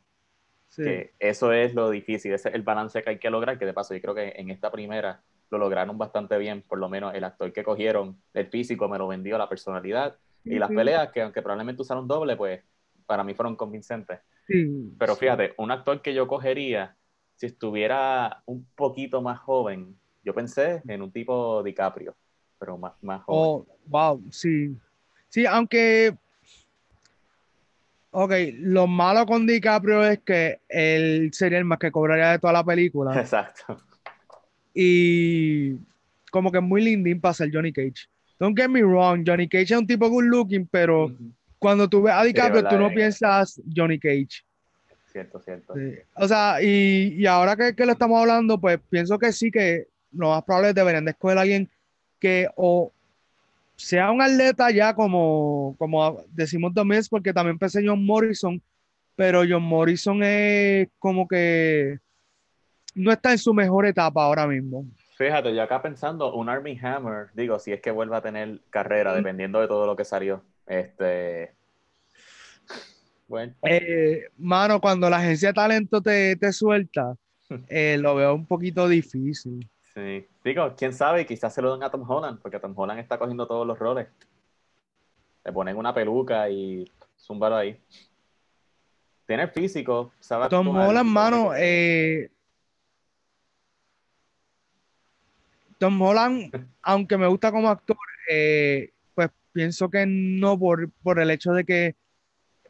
Sí. 0.72 0.84
Que 0.84 1.12
eso 1.18 1.52
es 1.52 1.74
lo 1.74 1.90
difícil, 1.90 2.32
ese 2.32 2.48
es 2.48 2.54
el 2.54 2.62
balance 2.62 3.02
que 3.02 3.10
hay 3.10 3.18
que 3.18 3.28
lograr, 3.28 3.58
que 3.58 3.66
de 3.66 3.74
paso 3.74 3.92
yo 3.92 4.00
creo 4.00 4.14
que 4.14 4.32
en 4.36 4.48
esta 4.48 4.70
primera 4.70 5.22
lo 5.50 5.58
lograron 5.58 5.98
bastante 5.98 6.38
bien, 6.38 6.62
por 6.62 6.78
lo 6.78 6.88
menos 6.88 7.14
el 7.14 7.24
actor 7.24 7.52
que 7.52 7.62
cogieron, 7.62 8.16
el 8.32 8.46
físico 8.46 8.88
me 8.88 8.96
lo 8.96 9.06
vendió, 9.06 9.36
la 9.36 9.50
personalidad 9.50 10.16
y 10.46 10.58
las 10.58 10.70
peleas, 10.70 11.12
que 11.12 11.20
aunque 11.20 11.42
probablemente 11.42 11.82
usaron 11.82 12.08
doble, 12.08 12.36
pues 12.36 12.62
para 13.04 13.22
mí 13.22 13.34
fueron 13.34 13.54
convincentes. 13.54 14.20
Pero 14.98 15.14
fíjate, 15.14 15.52
un 15.58 15.70
actor 15.70 16.00
que 16.00 16.14
yo 16.14 16.26
cogería, 16.26 16.96
si 17.36 17.44
estuviera 17.44 18.42
un 18.46 18.66
poquito 18.74 19.20
más 19.20 19.40
joven, 19.40 19.94
yo 20.24 20.32
pensé 20.32 20.80
en 20.88 21.02
un 21.02 21.12
tipo 21.12 21.62
DiCaprio, 21.62 22.16
pero 22.58 22.78
más, 22.78 22.94
más 23.02 23.22
joven. 23.24 23.66
Oh, 23.68 23.76
wow, 23.88 24.22
sí. 24.30 24.74
Sí, 25.28 25.44
aunque. 25.44 26.16
Ok, 28.14 28.32
lo 28.58 28.86
malo 28.86 29.24
con 29.24 29.46
DiCaprio 29.46 30.04
es 30.04 30.18
que 30.20 30.60
él 30.68 31.30
sería 31.32 31.58
el 31.58 31.64
más 31.64 31.78
que 31.78 31.90
cobraría 31.90 32.32
de 32.32 32.38
toda 32.38 32.52
la 32.52 32.64
película. 32.64 33.12
Exacto. 33.20 33.78
Y 34.74 35.76
como 36.30 36.52
que 36.52 36.58
es 36.58 36.64
muy 36.64 36.82
lindín 36.82 37.20
para 37.20 37.32
ser 37.32 37.50
Johnny 37.50 37.72
Cage. 37.72 38.06
Don't 38.38 38.58
get 38.58 38.68
me 38.68 38.82
wrong, 38.82 39.24
Johnny 39.26 39.48
Cage 39.48 39.72
es 39.72 39.78
un 39.78 39.86
tipo 39.86 40.10
good 40.10 40.24
looking, 40.24 40.66
pero 40.70 41.10
cuando 41.58 41.88
tú 41.88 42.02
ves 42.02 42.12
a 42.12 42.22
DiCaprio, 42.24 42.68
tú 42.68 42.76
no 42.76 42.90
piensas 42.90 43.60
Johnny 43.74 43.98
Cage. 43.98 44.44
Cierto, 45.10 45.40
cierto. 45.40 45.74
O 46.16 46.28
sea, 46.28 46.62
y, 46.62 47.14
y 47.16 47.26
ahora 47.26 47.56
que, 47.56 47.74
que, 47.74 47.86
lo 47.86 47.92
estamos 47.92 48.20
hablando, 48.20 48.60
pues 48.60 48.78
pienso 48.90 49.18
que 49.18 49.32
sí, 49.32 49.50
que 49.50 49.86
lo 50.12 50.30
más 50.30 50.42
probable 50.44 50.70
es 50.70 50.74
deberían 50.74 51.04
de 51.04 51.12
escoger 51.12 51.38
a 51.38 51.42
alguien 51.42 51.70
que 52.18 52.48
o 52.56 52.92
sea 53.82 54.12
un 54.12 54.22
atleta 54.22 54.70
ya 54.70 54.94
como, 54.94 55.74
como 55.78 56.24
decimos 56.28 56.72
mes 56.84 57.08
porque 57.08 57.32
también 57.32 57.58
pensé 57.58 57.82
John 57.84 58.04
Morrison, 58.04 58.62
pero 59.16 59.42
John 59.48 59.64
Morrison 59.64 60.22
es 60.22 60.88
como 60.98 61.26
que 61.26 61.98
no 62.94 63.10
está 63.10 63.32
en 63.32 63.38
su 63.38 63.52
mejor 63.52 63.86
etapa 63.86 64.22
ahora 64.22 64.46
mismo. 64.46 64.86
Fíjate, 65.16 65.54
yo 65.54 65.62
acá 65.62 65.82
pensando, 65.82 66.32
un 66.34 66.48
Army 66.48 66.78
Hammer, 66.80 67.28
digo, 67.34 67.58
si 67.58 67.72
es 67.72 67.80
que 67.80 67.90
vuelva 67.90 68.18
a 68.18 68.22
tener 68.22 68.60
carrera, 68.70 69.14
dependiendo 69.14 69.60
de 69.60 69.68
todo 69.68 69.84
lo 69.86 69.96
que 69.96 70.04
salió. 70.04 70.44
Este. 70.66 71.52
Bueno. 73.26 73.54
Eh, 73.62 74.26
mano, 74.38 74.80
cuando 74.80 75.10
la 75.10 75.18
agencia 75.18 75.48
de 75.48 75.54
talento 75.54 76.00
te, 76.00 76.52
suelta, 76.52 77.14
eh, 77.68 77.98
lo 78.00 78.14
veo 78.14 78.34
un 78.34 78.46
poquito 78.46 78.88
difícil. 78.88 79.68
Sí. 79.94 80.26
Digo, 80.44 80.74
quién 80.76 80.92
sabe, 80.92 81.24
quizás 81.24 81.54
se 81.54 81.62
lo 81.62 81.72
den 81.72 81.84
a 81.84 81.90
Tom 81.90 82.08
Holland, 82.08 82.40
porque 82.40 82.58
Tom 82.58 82.72
Holland 82.76 83.00
está 83.00 83.18
cogiendo 83.18 83.46
todos 83.46 83.66
los 83.66 83.78
roles. 83.78 84.08
Le 85.44 85.52
ponen 85.52 85.76
una 85.76 85.94
peluca 85.94 86.48
y 86.50 86.90
zúmbalo 87.18 87.56
ahí. 87.56 87.80
Tiene 89.26 89.44
el 89.44 89.50
físico, 89.50 90.12
¿sabes? 90.18 90.48
Tom 90.48 90.68
Holland, 90.68 91.08
mano, 91.08 91.52
eh, 91.54 92.30
Tom 95.78 96.00
Holland, 96.00 96.50
aunque 96.82 97.16
me 97.16 97.28
gusta 97.28 97.52
como 97.52 97.68
actor, 97.68 97.96
eh, 98.28 98.92
pues 99.14 99.30
pienso 99.52 99.88
que 99.90 100.06
no 100.06 100.58
por, 100.58 100.90
por 101.02 101.20
el 101.20 101.30
hecho 101.30 101.52
de 101.52 101.64
que, 101.64 101.96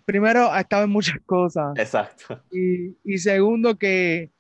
primero, 0.04 0.52
ha 0.52 0.60
estado 0.60 0.84
en 0.84 0.90
muchas 0.90 1.20
cosas. 1.24 1.76
Exacto. 1.78 2.42
Y, 2.50 2.96
y 3.02 3.18
segundo, 3.18 3.78
que 3.78 4.30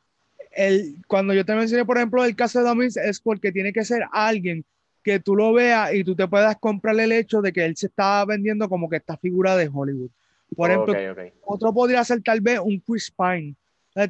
el, 0.54 0.96
cuando 1.06 1.34
yo 1.34 1.44
te 1.44 1.54
mencioné, 1.54 1.84
por 1.84 1.96
ejemplo, 1.96 2.24
el 2.24 2.36
caso 2.36 2.58
de 2.58 2.66
Domis, 2.66 2.96
es 2.96 3.20
porque 3.20 3.52
tiene 3.52 3.72
que 3.72 3.84
ser 3.84 4.04
alguien 4.12 4.64
que 5.02 5.18
tú 5.18 5.34
lo 5.34 5.52
veas 5.52 5.92
y 5.94 6.04
tú 6.04 6.14
te 6.14 6.28
puedas 6.28 6.56
comprar 6.58 6.98
el 6.98 7.12
hecho 7.12 7.42
de 7.42 7.52
que 7.52 7.64
él 7.64 7.76
se 7.76 7.86
está 7.86 8.24
vendiendo 8.24 8.68
como 8.68 8.88
que 8.88 8.96
esta 8.96 9.16
figura 9.16 9.56
de 9.56 9.70
Hollywood. 9.72 10.10
Por 10.54 10.70
ejemplo, 10.70 10.94
otro 11.44 11.72
podría 11.72 12.04
ser 12.04 12.22
tal 12.22 12.40
vez 12.40 12.60
un 12.60 12.78
Chris 12.80 13.10
Pine. 13.10 13.54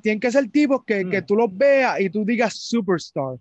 tienen 0.02 0.20
que 0.20 0.30
ser 0.30 0.50
tipos 0.50 0.84
que, 0.84 1.08
que 1.08 1.22
mm. 1.22 1.26
tú 1.26 1.37
los 1.37 1.56
veas 1.56 2.00
y 2.00 2.11
tú 2.11 2.25
digas 2.25 2.54
superstar. 2.54 3.37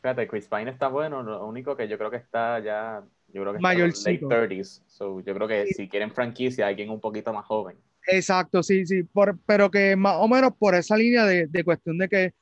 Fíjate, 0.00 0.26
Chris 0.26 0.46
Pine 0.46 0.70
está 0.70 0.88
bueno, 0.88 1.22
lo 1.22 1.46
único 1.46 1.76
que 1.76 1.86
yo 1.86 1.98
creo 1.98 2.10
que 2.10 2.16
está 2.16 2.58
ya, 2.60 3.02
yo 3.32 3.42
creo 3.42 3.52
que 3.52 3.58
está 3.58 3.72
en 3.72 3.80
late 3.80 4.20
30s. 4.20 4.82
So, 4.86 5.20
yo 5.20 5.34
creo 5.34 5.46
que 5.46 5.66
si 5.66 5.88
quieren 5.88 6.10
franquicia, 6.10 6.66
hay 6.66 6.76
quien 6.76 6.88
un 6.88 7.00
poquito 7.00 7.32
más 7.32 7.44
joven. 7.44 7.76
Exacto, 8.06 8.62
sí, 8.62 8.86
sí, 8.86 9.02
por, 9.02 9.38
pero 9.46 9.70
que 9.70 9.94
más 9.96 10.16
o 10.18 10.28
menos 10.28 10.52
por 10.58 10.74
esa 10.74 10.96
línea 10.96 11.24
de, 11.24 11.46
de, 11.46 11.64
cuestión 11.64 11.98
de 11.98 12.08
que 12.08 12.34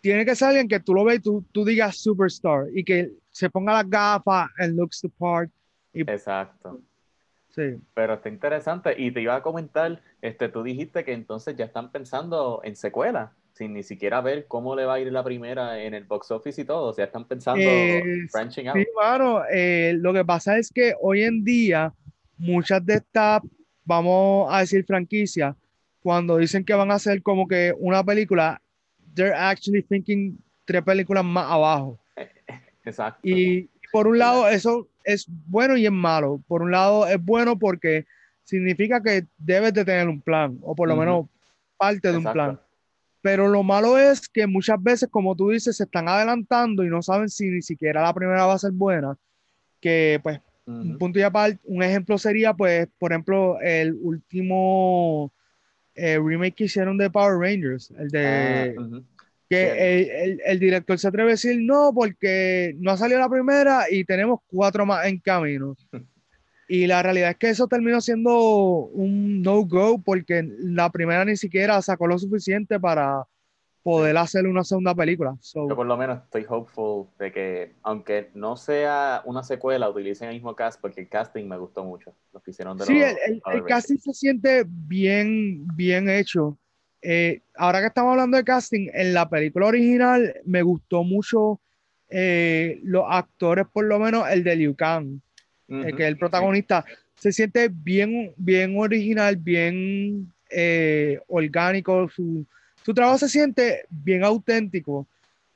tiene 0.00 0.24
que 0.24 0.36
ser 0.36 0.48
alguien 0.48 0.68
que 0.68 0.80
tú 0.80 0.94
lo 0.94 1.04
ves 1.04 1.18
y 1.18 1.22
tú, 1.22 1.44
tú 1.52 1.64
digas 1.64 1.96
superstar 1.96 2.66
y 2.72 2.84
que 2.84 3.10
se 3.30 3.50
ponga 3.50 3.72
las 3.72 3.90
gafas 3.90 4.48
and 4.58 4.76
looks 4.76 5.00
the 5.00 5.08
part. 5.18 5.50
Y, 5.92 6.02
Exacto. 6.02 6.80
Sí. 7.56 7.76
Pero 7.94 8.14
está 8.14 8.28
interesante. 8.28 8.94
Y 8.98 9.10
te 9.10 9.22
iba 9.22 9.34
a 9.34 9.42
comentar, 9.42 10.00
este, 10.20 10.48
tú 10.50 10.62
dijiste 10.62 11.04
que 11.04 11.12
entonces 11.12 11.56
ya 11.56 11.64
están 11.64 11.90
pensando 11.90 12.60
en 12.64 12.76
secuela, 12.76 13.32
sin 13.54 13.72
ni 13.72 13.82
siquiera 13.82 14.20
ver 14.20 14.46
cómo 14.46 14.76
le 14.76 14.84
va 14.84 14.94
a 14.94 15.00
ir 15.00 15.10
la 15.10 15.24
primera 15.24 15.82
en 15.82 15.94
el 15.94 16.04
box 16.04 16.30
office 16.30 16.60
y 16.60 16.64
todo. 16.64 16.90
O 16.90 16.92
sea, 16.92 17.06
están 17.06 17.24
pensando 17.24 17.62
eh, 17.62 18.26
branching 18.32 18.68
out. 18.68 18.76
Sí, 18.76 18.86
claro. 18.94 19.42
Eh, 19.50 19.94
lo 19.98 20.12
que 20.12 20.24
pasa 20.24 20.58
es 20.58 20.70
que 20.70 20.94
hoy 21.00 21.22
en 21.22 21.42
día 21.42 21.92
muchas 22.36 22.84
de 22.84 22.94
estas, 22.94 23.40
vamos 23.86 24.48
a 24.52 24.60
decir 24.60 24.84
franquicias, 24.84 25.56
cuando 26.00 26.36
dicen 26.36 26.64
que 26.64 26.74
van 26.74 26.90
a 26.90 26.94
hacer 26.94 27.22
como 27.22 27.48
que 27.48 27.74
una 27.78 28.04
película, 28.04 28.60
they're 29.14 29.34
actually 29.34 29.82
thinking 29.82 30.38
tres 30.64 30.82
películas 30.82 31.24
más 31.24 31.50
abajo. 31.50 31.98
Exacto. 32.84 33.20
Y 33.22 33.70
por 33.90 34.06
un 34.06 34.18
lado, 34.18 34.48
eso 34.48 34.88
es 35.04 35.26
bueno 35.28 35.76
y 35.76 35.86
es 35.86 35.92
malo. 35.92 36.40
Por 36.46 36.62
un 36.62 36.70
lado, 36.70 37.06
es 37.06 37.22
bueno 37.24 37.58
porque 37.58 38.06
significa 38.44 39.02
que 39.02 39.24
debes 39.38 39.72
de 39.72 39.84
tener 39.84 40.08
un 40.08 40.20
plan, 40.20 40.58
o 40.62 40.74
por 40.74 40.88
lo 40.88 40.96
menos 40.96 41.26
parte 41.76 42.12
de 42.12 42.18
un 42.18 42.24
plan. 42.24 42.60
Pero 43.22 43.48
lo 43.48 43.64
malo 43.64 43.98
es 43.98 44.28
que 44.28 44.46
muchas 44.46 44.80
veces, 44.80 45.08
como 45.10 45.34
tú 45.34 45.50
dices, 45.50 45.76
se 45.76 45.84
están 45.84 46.08
adelantando 46.08 46.84
y 46.84 46.88
no 46.88 47.02
saben 47.02 47.28
si 47.28 47.48
ni 47.48 47.62
siquiera 47.62 48.02
la 48.02 48.14
primera 48.14 48.46
va 48.46 48.52
a 48.54 48.58
ser 48.58 48.70
buena. 48.70 49.16
Que, 49.80 50.20
pues, 50.22 50.40
un 50.66 50.98
punto 50.98 51.18
y 51.18 51.22
aparte, 51.22 51.60
un 51.64 51.82
ejemplo 51.82 52.18
sería, 52.18 52.52
pues, 52.52 52.88
por 52.98 53.12
ejemplo, 53.12 53.60
el 53.60 53.94
último 53.94 55.32
eh, 55.94 56.18
remake 56.18 56.54
que 56.54 56.64
hicieron 56.64 56.98
de 56.98 57.10
Power 57.10 57.38
Rangers, 57.38 57.90
el 57.98 58.08
de... 58.08 58.74
Ah, 58.78 59.00
que 59.48 60.40
el, 60.44 60.58
director 60.58 60.98
se 60.98 61.08
atreve 61.08 61.30
a 61.30 61.34
decir 61.34 61.58
no 61.60 61.92
porque 61.94 62.74
no 62.78 62.90
ha 62.90 62.96
salido 62.96 63.20
la 63.20 63.28
primera 63.28 63.84
y 63.88 64.04
tenemos 64.04 64.40
cuatro 64.48 64.84
más 64.84 65.06
en 65.06 65.18
camino. 65.18 65.76
Y 66.68 66.88
la 66.88 67.00
realidad 67.00 67.30
es 67.30 67.36
que 67.36 67.50
eso 67.50 67.68
terminó 67.68 68.00
siendo 68.00 68.36
un 68.86 69.40
no-go 69.40 70.02
porque 70.02 70.42
la 70.58 70.90
primera 70.90 71.24
ni 71.24 71.36
siquiera 71.36 71.80
sacó 71.80 72.08
lo 72.08 72.18
suficiente 72.18 72.80
para 72.80 73.22
poder 73.86 74.16
hacer 74.16 74.48
una 74.48 74.64
segunda 74.64 74.96
película. 74.96 75.36
Yo 75.54 75.68
por 75.68 75.86
lo 75.86 75.96
menos 75.96 76.20
estoy 76.24 76.44
hopeful 76.48 77.06
de 77.20 77.30
que, 77.30 77.72
aunque 77.84 78.30
no 78.34 78.56
sea 78.56 79.22
una 79.26 79.44
secuela, 79.44 79.88
utilicen 79.88 80.28
el 80.28 80.34
mismo 80.34 80.56
cast 80.56 80.80
porque 80.80 81.02
el 81.02 81.08
casting 81.08 81.44
me 81.44 81.56
gustó 81.56 81.84
mucho. 81.84 82.12
Lo 82.32 82.40
que 82.40 82.50
hicieron 82.50 82.76
de 82.76 82.84
Sí, 82.84 83.00
el, 83.00 83.40
el 83.46 83.64
casting 83.64 83.98
se 83.98 84.12
siente 84.12 84.64
bien, 84.66 85.68
bien 85.76 86.10
hecho. 86.10 86.58
Eh, 87.00 87.42
ahora 87.54 87.78
que 87.78 87.86
estamos 87.86 88.10
hablando 88.10 88.36
de 88.36 88.42
casting, 88.42 88.90
en 88.92 89.14
la 89.14 89.28
película 89.28 89.66
original 89.66 90.34
me 90.44 90.62
gustó 90.62 91.04
mucho 91.04 91.60
eh, 92.08 92.80
los 92.82 93.04
actores, 93.08 93.66
por 93.72 93.84
lo 93.84 94.00
menos 94.00 94.28
el 94.28 94.42
de 94.42 94.56
Liu 94.56 94.74
Kang, 94.74 95.20
eh, 95.68 95.92
que 95.96 96.02
es 96.02 96.08
el 96.08 96.18
protagonista. 96.18 96.84
Se 97.14 97.30
siente 97.30 97.68
bien, 97.68 98.34
bien 98.36 98.76
original, 98.76 99.36
bien 99.36 100.32
orgánico. 101.28 102.08
Su, 102.08 102.44
su 102.86 102.94
trabajo 102.94 103.18
se 103.18 103.28
siente 103.28 103.84
bien 103.90 104.22
auténtico. 104.22 105.08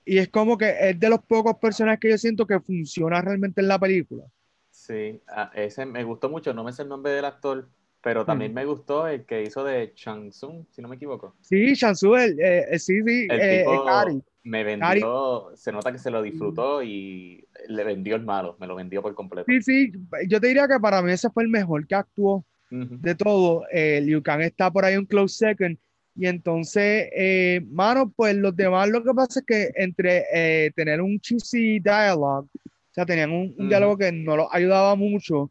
Y 0.05 0.19
es 0.19 0.29
como 0.31 0.59
que 0.59 0.75
es 0.81 0.99
de 0.99 1.09
los 1.09 1.21
pocos 1.21 1.59
personajes 1.59 2.01
que 2.01 2.11
yo 2.11 2.19
siento 2.19 2.45
que 2.45 2.59
funciona 2.59 3.21
realmente 3.21 3.61
en 3.61 3.69
la 3.69 3.79
película. 3.79 4.25
Sí, 4.69 5.23
ah, 5.29 5.53
ese 5.55 5.87
me 5.87 6.03
gustó 6.03 6.29
mucho, 6.29 6.53
no 6.53 6.65
me 6.65 6.73
sé 6.73 6.83
el 6.83 6.89
nombre 6.89 7.13
del 7.13 7.25
actor, 7.25 7.69
pero 8.03 8.25
también 8.25 8.53
me 8.53 8.65
gustó 8.65 9.07
el 9.07 9.27
que 9.27 9.45
hizo 9.45 9.63
de 9.63 9.95
Chang 9.95 10.31
Tsung, 10.31 10.65
si 10.73 10.83
no 10.83 10.89
me 10.89 10.97
equivoco. 10.97 11.37
Sí, 11.41 11.77
Chang 11.77 11.95
Tsung, 11.95 12.19
el, 12.19 12.41
eh, 12.41 12.79
sí, 12.81 13.01
sí, 13.07 13.29
el 13.31 13.41
eh, 13.41 13.59
tipo 13.65 14.25
me 14.43 14.65
vendió, 14.65 15.53
se 15.55 15.71
nota 15.71 15.93
que 15.93 15.99
se 15.99 16.11
lo 16.11 16.23
disfrutó 16.23 16.83
y 16.83 17.47
le 17.69 17.85
vendió 17.85 18.17
el 18.17 18.25
malo, 18.25 18.57
me 18.59 18.67
lo 18.67 18.75
vendió 18.75 19.03
por 19.03 19.15
completo. 19.15 19.47
Sí, 19.47 19.63
sí, 19.63 19.93
yo 20.27 20.41
te 20.41 20.49
diría 20.49 20.67
que 20.67 20.81
para 20.81 21.01
mí 21.01 21.13
ese 21.13 21.31
fue 21.31 21.45
el 21.45 21.49
mejor 21.49 21.87
que 21.87 21.95
actuó 21.95 22.45
de 22.71 23.15
todo. 23.15 23.67
Eh, 23.71 24.01
Liu 24.01 24.21
Kang 24.21 24.41
está 24.41 24.69
por 24.69 24.85
ahí 24.85 24.97
un 24.97 25.07
close 25.07 25.37
second. 25.37 25.79
Y 26.17 26.27
entonces, 26.27 27.09
eh, 27.15 27.61
mano, 27.71 28.13
pues 28.15 28.35
los 28.37 28.55
demás 28.55 28.89
lo 28.89 29.03
que 29.03 29.15
pasa 29.15 29.41
es 29.41 29.47
que 29.47 29.71
entre 29.75 30.73
tener 30.75 31.01
un 31.01 31.19
cheesy 31.21 31.79
dialogue, 31.81 32.49
o 32.55 32.93
sea, 32.93 33.07
tenían 33.07 33.31
un, 33.31 33.55
un 33.57 33.69
diálogo 33.69 33.97
que 33.97 34.11
no 34.13 34.37
los 34.37 34.49
ayudaba 34.53 34.97
mucho, 34.97 35.51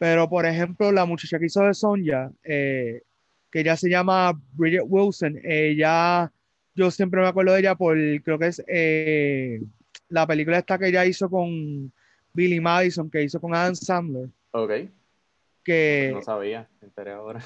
pero, 0.00 0.30
por 0.30 0.46
ejemplo, 0.46 0.90
la 0.92 1.04
muchacha 1.04 1.38
que 1.38 1.44
hizo 1.44 1.62
de 1.62 1.74
Sonja, 1.74 2.32
eh, 2.42 3.02
que 3.50 3.60
ella 3.60 3.76
se 3.76 3.90
llama 3.90 4.32
Bridget 4.54 4.84
Wilson, 4.86 5.38
ella, 5.44 6.32
yo 6.74 6.90
siempre 6.90 7.20
me 7.20 7.28
acuerdo 7.28 7.52
de 7.52 7.60
ella 7.60 7.74
por, 7.74 7.98
creo 8.22 8.38
que 8.38 8.46
es 8.46 8.64
eh, 8.66 9.60
la 10.08 10.26
película 10.26 10.56
esta 10.56 10.78
que 10.78 10.88
ella 10.88 11.04
hizo 11.04 11.28
con 11.28 11.92
Billy 12.32 12.60
Madison, 12.60 13.10
que 13.10 13.22
hizo 13.22 13.38
con 13.42 13.54
Adam 13.54 13.74
Sandler. 13.74 14.30
Ok. 14.52 14.70
Que, 15.62 16.12
no 16.14 16.22
sabía, 16.22 16.66
me 16.80 16.86
enteré 16.88 17.10
ahora. 17.12 17.44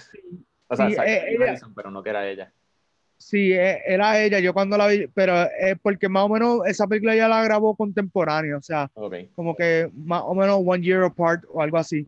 O 0.68 0.76
sea, 0.76 0.88
eh, 0.88 1.36
Madison, 1.38 1.74
pero 1.74 1.90
no 1.90 2.02
que 2.02 2.10
era 2.10 2.28
ella. 2.28 2.52
Sí, 3.16 3.52
era 3.52 4.20
ella, 4.22 4.40
yo 4.40 4.52
cuando 4.52 4.76
la 4.76 4.86
vi, 4.86 5.06
pero 5.06 5.44
es 5.58 5.78
porque 5.80 6.08
más 6.08 6.24
o 6.24 6.28
menos 6.28 6.66
esa 6.66 6.86
película 6.86 7.14
ya 7.14 7.28
la 7.28 7.42
grabó 7.44 7.74
contemporánea, 7.74 8.56
o 8.56 8.62
sea, 8.62 8.90
como 9.34 9.56
que 9.56 9.88
más 9.94 10.22
o 10.24 10.34
menos 10.34 10.60
one 10.64 10.82
year 10.82 11.02
apart 11.04 11.44
o 11.48 11.62
algo 11.62 11.78
así. 11.78 12.06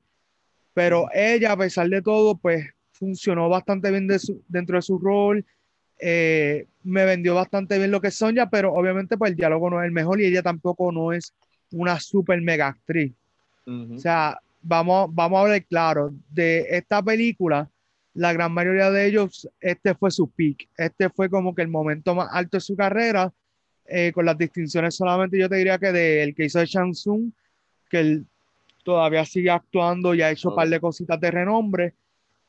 Pero 0.74 1.08
ella, 1.14 1.52
a 1.52 1.56
pesar 1.56 1.88
de 1.88 2.02
todo, 2.02 2.36
pues 2.36 2.66
funcionó 2.92 3.48
bastante 3.48 3.90
bien 3.90 4.08
dentro 4.48 4.76
de 4.76 4.82
su 4.82 4.98
rol. 4.98 5.44
Eh, 5.98 6.66
me 6.82 7.04
vendió 7.04 7.34
bastante 7.34 7.78
bien 7.78 7.90
lo 7.90 8.00
que 8.00 8.08
es 8.08 8.14
Sonja, 8.14 8.50
pero 8.50 8.74
obviamente 8.74 9.16
pues 9.16 9.30
el 9.30 9.36
diálogo 9.36 9.70
no 9.70 9.80
es 9.80 9.86
el 9.86 9.92
mejor 9.92 10.20
y 10.20 10.26
ella 10.26 10.42
tampoco 10.42 10.92
no 10.92 11.12
es 11.12 11.32
una 11.72 11.98
super 12.00 12.40
mega 12.42 12.68
actriz. 12.68 13.12
O 13.66 13.98
sea, 13.98 14.38
vamos, 14.62 15.08
vamos 15.12 15.38
a 15.38 15.42
hablar 15.42 15.64
claro, 15.64 16.12
de 16.30 16.66
esta 16.70 17.02
película, 17.02 17.68
la 18.16 18.32
gran 18.32 18.52
mayoría 18.52 18.90
de 18.90 19.06
ellos, 19.06 19.48
este 19.60 19.94
fue 19.94 20.10
su 20.10 20.30
peak, 20.30 20.68
este 20.76 21.10
fue 21.10 21.30
como 21.30 21.54
que 21.54 21.62
el 21.62 21.68
momento 21.68 22.14
más 22.14 22.28
alto 22.32 22.56
de 22.56 22.60
su 22.60 22.76
carrera, 22.76 23.32
eh, 23.86 24.10
con 24.12 24.26
las 24.26 24.36
distinciones 24.36 24.96
solamente 24.96 25.38
yo 25.38 25.48
te 25.48 25.56
diría 25.56 25.78
que 25.78 25.92
del 25.92 26.34
que 26.34 26.46
hizo 26.46 26.58
de 26.58 26.66
Shang 26.66 26.92
Tsung, 26.92 27.30
que 27.88 28.00
el 28.00 28.26
todavía 28.86 29.24
sigue 29.24 29.50
actuando 29.50 30.14
y 30.14 30.22
ha 30.22 30.30
hecho 30.30 30.50
un 30.50 30.54
par 30.54 30.68
de 30.68 30.78
cositas 30.78 31.20
de 31.20 31.32
renombre. 31.32 31.94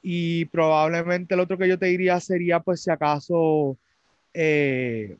Y 0.04 0.46
probablemente 0.46 1.34
el 1.34 1.40
otro 1.40 1.58
que 1.58 1.68
yo 1.68 1.80
te 1.80 1.88
diría 1.88 2.20
sería, 2.20 2.60
pues, 2.60 2.84
si 2.84 2.92
acaso, 2.92 3.76
eh, 4.36 5.18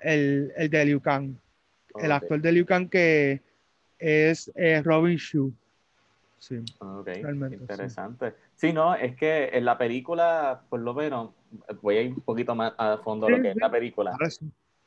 el, 0.00 0.50
el, 0.56 0.70
de 0.70 0.84
Liu 0.86 1.00
Kang. 1.00 1.36
El 2.00 2.12
actor 2.12 2.40
de 2.40 2.50
Liu 2.50 2.64
Kang 2.64 2.88
que 2.88 3.42
es 3.98 4.50
eh, 4.54 4.80
Robin 4.82 5.16
Shu. 5.16 5.52
Sí, 6.38 6.62
interesante. 7.52 8.34
Sí. 8.54 8.72
no, 8.72 8.94
es 8.94 9.16
que 9.16 9.50
en 9.52 9.64
la 9.64 9.76
película, 9.76 10.62
por 10.68 10.80
lo 10.80 10.94
menos, 10.94 11.30
voy 11.82 11.96
a 11.96 12.02
ir 12.02 12.12
un 12.12 12.20
poquito 12.20 12.54
más 12.54 12.74
a 12.78 12.98
fondo 12.98 13.26
de 13.26 13.36
lo 13.36 13.42
que 13.42 13.50
es 13.50 13.56
la 13.56 13.70
película 13.70 14.16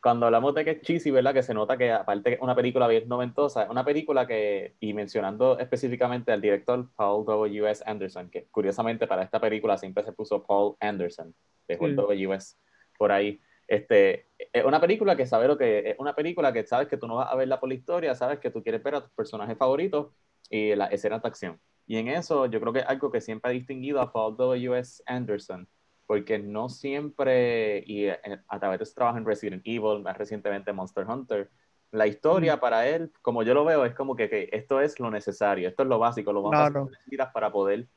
cuando 0.02 0.26
hablamos 0.26 0.56
de 0.56 0.66
que 0.66 0.72
es 0.72 0.82
cheesy, 0.82 1.12
¿verdad? 1.12 1.34
Que 1.34 1.44
se 1.44 1.54
nota 1.54 1.78
que 1.78 1.92
aparte 1.92 2.40
una 2.42 2.56
película 2.56 2.88
bien 2.88 3.08
noventosa, 3.08 3.70
una 3.70 3.86
película 3.86 4.26
que, 4.26 4.76
y 4.80 4.94
mencionando 4.94 5.60
específicamente 5.60 6.32
al 6.32 6.42
director 6.42 6.90
Paul 6.96 7.24
W.S. 7.26 7.84
Anderson, 7.86 8.30
que 8.30 8.48
curiosamente 8.50 9.06
para 9.06 9.24
esta 9.24 9.40
película 9.40 9.78
siempre 9.78 10.04
se 10.04 10.12
puso 10.12 10.44
Paul 10.44 10.76
Anderson, 10.80 11.34
dejó 11.68 11.86
el 11.86 11.96
W.S. 11.96 12.56
por 12.98 13.12
ahí. 13.12 13.40
Este, 13.68 14.28
es 14.52 14.66
una 14.66 14.82
película 14.82 15.16
que 15.16 15.28
sabe 15.28 15.48
lo 15.48 15.58
que 15.58 15.92
es 15.92 15.96
una 16.00 16.16
película 16.16 16.52
que 16.52 16.66
sabes 16.66 16.88
que 16.88 16.98
tú 16.98 17.08
no 17.08 17.16
vas 17.16 17.32
a 17.32 17.36
verla 17.36 17.60
por 17.60 17.70
la 17.70 17.76
historia, 17.76 18.16
sabes 18.16 18.40
que 18.40 18.50
tú 18.50 18.64
quieres 18.64 18.82
ver 18.84 18.96
a 18.96 19.02
tus 19.02 19.12
personajes 19.12 19.58
favoritos 19.58 20.08
y 20.50 20.76
la 20.76 20.88
escena 20.88 21.20
de 21.20 21.28
acción. 21.28 21.60
Y 21.88 21.98
en 21.98 22.08
eso 22.08 22.46
yo 22.46 22.60
creo 22.60 22.74
que 22.74 22.80
es 22.80 22.86
algo 22.88 23.12
que 23.12 23.22
siempre 23.22 23.52
ha 23.52 23.54
distinguido 23.54 24.02
a 24.02 24.12
Paul 24.12 24.38
W.S. 24.38 25.04
Anderson 25.06 25.68
porque 26.12 26.40
no 26.40 26.68
siempre, 26.68 27.86
y 27.88 28.08
eh, 28.08 28.20
a 28.50 28.60
través 28.60 28.80
de 28.80 28.86
su 28.86 28.94
trabajo 28.94 29.18
en 29.18 29.26
Resident 29.26 29.62
Evil, 29.66 30.02
más 30.04 30.18
recientemente 30.18 30.74
Monster 30.74 31.08
Hunter, 31.08 31.50
la 31.92 32.06
historia 32.06 32.60
para 32.60 32.86
él, 32.86 33.14
como 33.22 33.44
yo 33.44 33.54
lo 33.54 33.64
veo, 33.64 33.86
es 33.86 33.96
como 33.96 34.14
que, 34.14 34.50
esto 34.52 34.82
es 34.82 35.00
lo 35.00 35.10
necesario, 35.10 35.70
esto 35.70 35.84
es 35.84 35.88
lo 35.88 36.00
básico, 36.00 36.34
lo 36.34 36.42
básico 36.42 36.86
que 36.88 36.92
necesitas 36.98 37.32
para 37.32 37.50
poder, 37.50 37.88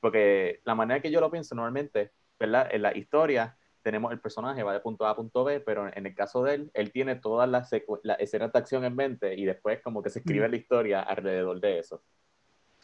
porque 0.00 0.62
la 0.64 0.74
manera 0.74 1.00
que 1.00 1.12
yo 1.12 1.20
lo 1.20 1.30
pienso 1.30 1.54
normalmente, 1.54 2.10
¿verdad? 2.40 2.68
En 2.72 2.82
la 2.82 2.96
historia 2.96 3.56
tenemos 3.84 4.10
el 4.12 4.18
personaje, 4.18 4.62
va 4.62 4.72
de 4.72 4.80
punto 4.80 5.06
A 5.06 5.10
a 5.10 5.16
punto 5.16 5.44
B, 5.44 5.60
pero 5.60 5.86
en 5.94 6.06
el 6.06 6.14
caso 6.14 6.42
de 6.42 6.54
él, 6.54 6.70
él 6.72 6.90
tiene 6.90 7.16
todas 7.16 7.48
las 7.48 7.70
la 8.02 8.14
escenas 8.14 8.50
de 8.50 8.58
acción 8.58 8.82
en 8.84 8.96
mente 8.96 9.34
y 9.34 9.44
después 9.44 9.80
como 9.82 10.02
que 10.02 10.08
se 10.08 10.20
escribe 10.20 10.48
la 10.48 10.56
historia 10.56 11.02
alrededor 11.02 11.60
de 11.60 11.78
eso. 11.78 12.02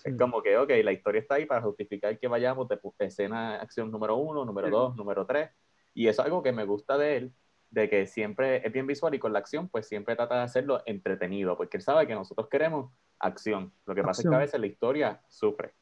Es 0.05 0.17
como 0.17 0.43
que, 0.43 0.57
ok, 0.57 0.71
la 0.85 0.93
historia 0.93 1.21
está 1.21 1.37
ahí 1.37 1.47
para 1.47 1.63
justificar 1.63 2.19
que 2.19 2.29
vayamos 2.29 2.69
de 2.69 2.79
escena 2.99 3.57
acción 3.57 3.91
número 3.91 4.17
uno, 4.17 4.45
número 4.45 4.71
dos, 4.71 4.97
número 4.97 5.27
tres. 5.27 5.51
Y 5.95 6.07
eso 6.07 6.23
es 6.23 6.27
algo 6.27 6.43
que 6.43 6.53
me 6.53 6.65
gusta 6.65 6.97
de 6.97 7.17
él, 7.17 7.33
de 7.71 7.89
que 7.89 8.07
siempre 8.07 8.67
es 8.67 8.73
bien 8.73 8.87
visual 8.87 9.15
y 9.15 9.19
con 9.19 9.33
la 9.33 9.39
acción, 9.39 9.69
pues 9.69 9.89
siempre 9.89 10.17
trata 10.17 10.37
de 10.37 10.43
hacerlo 10.43 10.83
entretenido, 10.87 11.57
porque 11.57 11.79
él 11.79 11.83
sabe 11.83 12.07
que 12.07 12.15
nosotros 12.15 12.49
queremos 12.49 12.93
acción. 13.19 13.73
Lo 13.87 13.95
que 13.95 14.03
pasa 14.03 14.23
es 14.23 14.29
que 14.29 14.35
a 14.35 14.39
veces 14.39 14.61
la 14.61 14.67
historia 14.67 15.21
sufre. 15.29 15.73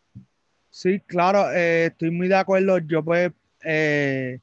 Sí, 0.71 1.01
claro, 1.01 1.51
eh, 1.53 1.87
estoy 1.87 2.11
muy 2.11 2.29
de 2.29 2.37
acuerdo. 2.37 2.79
Yo 2.79 3.05
pues 3.05 3.33
eh, 3.65 4.41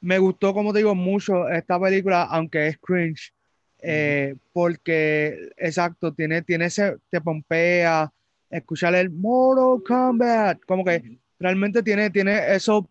me 0.00 0.18
gustó, 0.18 0.52
como 0.54 0.72
te 0.72 0.78
digo, 0.78 0.94
mucho 0.94 1.48
esta 1.48 1.80
película, 1.80 2.24
aunque 2.24 2.68
es 2.68 2.78
cringe, 2.78 3.32
eh, 3.80 4.34
porque, 4.52 5.50
exacto, 5.56 6.12
tiene, 6.12 6.42
tiene 6.42 6.66
ese, 6.66 6.96
te 7.10 7.20
pompea, 7.20 8.12
escuchar 8.50 8.94
el 8.94 9.10
Mortal 9.10 9.82
Kombat, 9.86 10.60
como 10.66 10.84
que 10.84 11.18
realmente 11.38 11.82
tiene, 11.82 12.10
tiene 12.10 12.54
eso, 12.54 12.88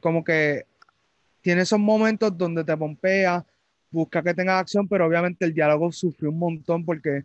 como 0.00 0.24
que 0.24 0.64
tiene 1.40 1.62
esos 1.62 1.78
momentos 1.78 2.36
donde 2.36 2.64
te 2.64 2.76
pompea, 2.76 3.44
busca 3.90 4.22
que 4.22 4.34
tenga 4.34 4.58
acción, 4.58 4.88
pero 4.88 5.06
obviamente 5.06 5.44
el 5.44 5.54
diálogo 5.54 5.90
sufrió 5.92 6.30
un 6.30 6.38
montón 6.38 6.84
porque 6.84 7.24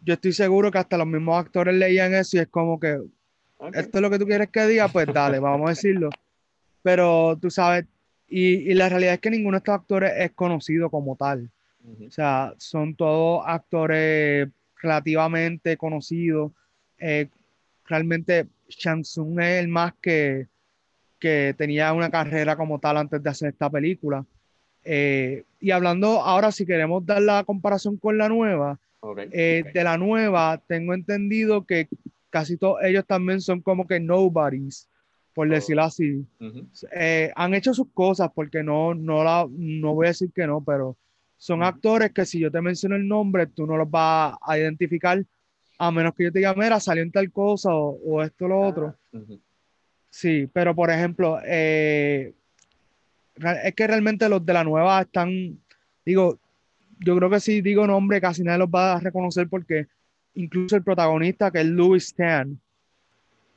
yo 0.00 0.14
estoy 0.14 0.32
seguro 0.32 0.70
que 0.70 0.78
hasta 0.78 0.98
los 0.98 1.06
mismos 1.06 1.38
actores 1.38 1.74
leían 1.74 2.14
eso 2.14 2.36
y 2.36 2.40
es 2.40 2.48
como 2.48 2.78
que 2.78 2.98
esto 3.72 3.98
es 3.98 4.02
lo 4.02 4.10
que 4.10 4.18
tú 4.18 4.26
quieres 4.26 4.48
que 4.50 4.66
diga, 4.66 4.88
pues 4.88 5.06
dale, 5.12 5.38
vamos 5.38 5.66
a 5.66 5.70
decirlo. 5.70 6.10
Pero 6.84 7.36
tú 7.40 7.50
sabes, 7.50 7.86
y, 8.28 8.70
y, 8.70 8.74
la 8.74 8.88
realidad 8.88 9.14
es 9.14 9.20
que 9.20 9.30
ninguno 9.30 9.56
de 9.56 9.58
estos 9.58 9.74
actores 9.74 10.12
es 10.18 10.32
conocido 10.32 10.90
como 10.90 11.16
tal. 11.16 11.50
O 12.06 12.10
sea, 12.10 12.54
son 12.58 12.94
todos 12.94 13.42
actores 13.46 14.48
relativamente 14.80 15.76
conocidos. 15.76 16.52
Eh, 16.98 17.28
realmente 17.86 18.46
Shang 18.68 19.02
Tsung 19.02 19.40
es 19.40 19.60
el 19.60 19.68
más 19.68 19.94
que, 20.00 20.46
que 21.18 21.54
tenía 21.56 21.92
una 21.94 22.10
carrera 22.10 22.54
como 22.56 22.78
tal 22.78 22.98
antes 22.98 23.22
de 23.22 23.30
hacer 23.30 23.48
esta 23.48 23.70
película. 23.70 24.24
Eh, 24.84 25.44
y 25.58 25.70
hablando 25.70 26.20
ahora, 26.20 26.52
si 26.52 26.66
queremos 26.66 27.04
dar 27.06 27.22
la 27.22 27.44
comparación 27.44 27.96
con 27.96 28.18
la 28.18 28.28
nueva, 28.28 28.78
eh, 29.32 29.64
de 29.72 29.84
la 29.84 29.96
nueva, 29.96 30.62
tengo 30.66 30.92
entendido 30.92 31.64
que 31.64 31.88
casi 32.30 32.56
todos 32.56 32.82
ellos 32.82 33.04
también 33.06 33.40
son 33.40 33.60
como 33.60 33.86
que 33.86 34.00
nobodies, 34.00 34.88
por 35.34 35.48
oh. 35.48 35.50
decirlo 35.50 35.82
así. 35.82 36.24
Eh, 36.92 37.32
han 37.34 37.54
hecho 37.54 37.74
sus 37.74 37.88
cosas, 37.92 38.30
porque 38.34 38.62
no, 38.62 38.94
no, 38.94 39.24
la, 39.24 39.46
no 39.50 39.94
voy 39.94 40.06
a 40.06 40.10
decir 40.10 40.30
que 40.32 40.46
no, 40.46 40.62
pero 40.62 40.96
son 41.36 41.62
actores 41.62 42.12
que 42.12 42.24
si 42.24 42.38
yo 42.38 42.50
te 42.50 42.60
menciono 42.60 42.96
el 42.96 43.06
nombre, 43.06 43.46
tú 43.48 43.66
no 43.66 43.76
los 43.76 43.90
vas 43.90 44.36
a 44.40 44.58
identificar, 44.58 45.22
a 45.78 45.90
menos 45.90 46.14
que 46.14 46.24
yo 46.24 46.32
te 46.32 46.38
diga, 46.38 46.54
mira, 46.54 46.80
salió 46.80 47.02
en 47.02 47.12
tal 47.12 47.30
cosa 47.32 47.74
o, 47.74 48.22
esto 48.22 48.46
o 48.46 48.48
lo 48.48 48.60
otro. 48.60 48.96
Ah, 49.12 49.18
sí, 50.08 50.48
pero 50.52 50.74
por 50.74 50.90
ejemplo, 50.90 51.38
eh, 51.44 52.32
es 53.64 53.74
que 53.74 53.86
realmente 53.86 54.28
los 54.28 54.46
de 54.46 54.52
la 54.52 54.64
nueva 54.64 55.02
están, 55.02 55.58
digo, 56.06 56.38
yo 57.00 57.16
creo 57.16 57.28
que 57.28 57.40
si 57.40 57.60
digo 57.60 57.86
nombre, 57.86 58.20
casi 58.20 58.42
nadie 58.44 58.60
los 58.60 58.68
va 58.68 58.94
a 58.94 59.00
reconocer 59.00 59.48
porque 59.48 59.88
incluso 60.34 60.76
el 60.76 60.84
protagonista, 60.84 61.50
que 61.50 61.60
es 61.60 61.66
Louis 61.66 62.04
Stan, 62.04 62.58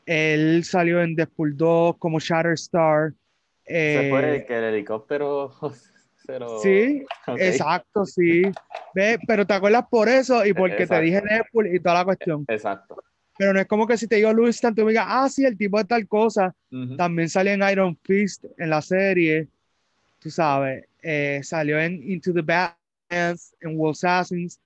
él 0.07 0.63
salió 0.63 1.01
en 1.03 1.15
Deadpool 1.15 1.55
2 1.55 1.97
como 1.99 2.19
Shatterstar. 2.19 3.13
Se 3.65 4.07
fue 4.09 4.37
eh, 4.37 4.45
que 4.45 4.57
el 4.57 4.63
helicóptero. 4.63 5.53
Sí, 6.61 7.05
exacto, 7.37 8.05
sí. 8.05 8.41
Ve, 8.93 9.17
pero 9.25 9.47
te 9.47 9.53
acuerdas 9.53 9.85
por 9.89 10.09
eso 10.09 10.45
y 10.45 10.53
porque 10.53 10.85
te 10.85 10.99
dije 10.99 11.21
Deadpool 11.21 11.73
y 11.73 11.79
toda 11.79 11.95
la 11.95 12.03
cuestión. 12.03 12.43
Exacto. 12.49 13.01
Pero 13.37 13.53
no 13.53 13.61
es 13.61 13.65
como 13.65 13.87
que 13.87 13.97
si 13.97 14.07
te 14.07 14.17
digo 14.17 14.33
Louis 14.33 14.55
Stan, 14.55 14.75
tú 14.75 14.83
me 14.83 14.91
digas, 14.91 15.05
ah, 15.07 15.29
sí, 15.29 15.45
el 15.45 15.57
tipo 15.57 15.77
de 15.77 15.85
tal 15.85 16.05
cosa. 16.05 16.53
También 16.97 17.29
salió 17.29 17.53
en 17.53 17.63
Iron 17.69 17.97
Fist 18.03 18.43
en 18.57 18.69
la 18.69 18.81
serie. 18.81 19.47
Tú 20.19 20.29
sabes, 20.29 20.85
eh, 21.01 21.39
salió 21.43 21.79
en 21.79 22.03
Into 22.11 22.33
the 22.33 22.41
Bad 22.41 22.73
en 23.09 23.77
World 23.77 23.95
Assassins, 23.95 24.59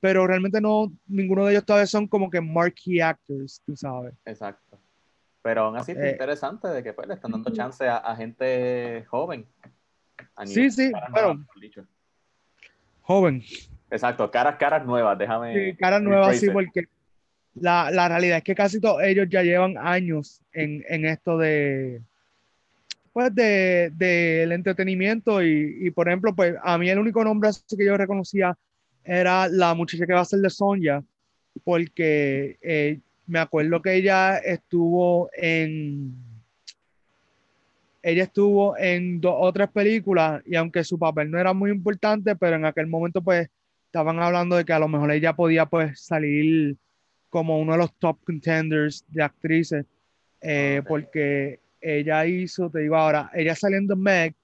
pero 0.00 0.26
realmente 0.26 0.60
no, 0.60 0.92
ninguno 1.06 1.44
de 1.44 1.52
ellos 1.52 1.66
todavía 1.66 1.86
son 1.86 2.06
como 2.06 2.30
que 2.30 2.40
marquee 2.40 3.02
actors, 3.02 3.60
tú 3.66 3.76
sabes. 3.76 4.14
Exacto. 4.24 4.78
Pero 5.42 5.62
aún 5.62 5.76
así 5.76 5.92
es 5.92 5.98
eh, 5.98 6.10
interesante 6.12 6.68
de 6.68 6.82
que 6.82 6.92
pues, 6.92 7.08
le 7.08 7.14
están 7.14 7.32
dando 7.32 7.52
chance 7.52 7.86
a, 7.88 8.14
gente 8.16 9.04
joven. 9.08 9.46
sí, 10.44 10.70
sí, 10.70 10.92
pero... 11.12 11.38
Joven. 13.02 13.42
Exacto, 13.90 14.30
caras, 14.30 14.56
caras 14.56 14.86
nuevas, 14.86 15.18
déjame. 15.18 15.54
Sí, 15.54 15.76
caras 15.76 16.00
nuevas, 16.00 16.38
sí, 16.38 16.48
porque 16.48 16.86
la, 17.54 17.90
la, 17.90 18.08
realidad 18.08 18.38
es 18.38 18.44
que 18.44 18.54
casi 18.54 18.80
todos 18.80 19.02
ellos 19.02 19.26
ya 19.28 19.42
llevan 19.42 19.76
años 19.76 20.40
en, 20.52 20.84
en 20.88 21.04
esto 21.04 21.36
de, 21.36 22.00
pues 23.12 23.34
del 23.34 23.96
de, 23.98 24.42
entretenimiento 24.44 25.42
y, 25.42 25.78
y, 25.80 25.90
por 25.90 26.08
ejemplo, 26.08 26.34
pues 26.34 26.54
a 26.62 26.78
mí 26.78 26.88
el 26.88 26.98
único 26.98 27.22
nombre 27.22 27.50
que 27.76 27.84
yo 27.84 27.96
reconocía 27.96 28.56
era 29.04 29.48
la 29.48 29.74
muchacha 29.74 30.06
que 30.06 30.14
va 30.14 30.20
a 30.20 30.24
ser 30.24 30.40
de 30.40 30.50
Sonja, 30.50 31.02
porque 31.64 32.58
eh, 32.62 33.00
me 33.26 33.38
acuerdo 33.38 33.80
que 33.80 33.94
ella 33.94 34.38
estuvo 34.38 35.30
en 35.34 36.14
ella 38.02 38.24
estuvo 38.24 38.76
en 38.76 39.20
dos 39.20 39.36
otras 39.38 39.70
películas 39.70 40.42
y 40.44 40.56
aunque 40.56 40.82
su 40.82 40.98
papel 40.98 41.30
no 41.30 41.38
era 41.38 41.52
muy 41.52 41.70
importante, 41.70 42.34
pero 42.34 42.56
en 42.56 42.64
aquel 42.64 42.88
momento 42.88 43.22
pues 43.22 43.48
estaban 43.86 44.18
hablando 44.18 44.56
de 44.56 44.64
que 44.64 44.72
a 44.72 44.78
lo 44.78 44.88
mejor 44.88 45.12
ella 45.12 45.34
podía 45.34 45.66
pues 45.66 46.00
salir 46.00 46.76
como 47.30 47.60
uno 47.60 47.72
de 47.72 47.78
los 47.78 47.94
top 47.94 48.18
contenders 48.24 49.04
de 49.08 49.22
actrices, 49.22 49.86
eh, 50.40 50.82
porque 50.86 51.60
ella 51.80 52.26
hizo, 52.26 52.68
te 52.70 52.80
digo 52.80 52.96
ahora, 52.96 53.30
ella 53.34 53.54
saliendo 53.54 53.94
en 53.94 54.00
Meg, 54.00 54.34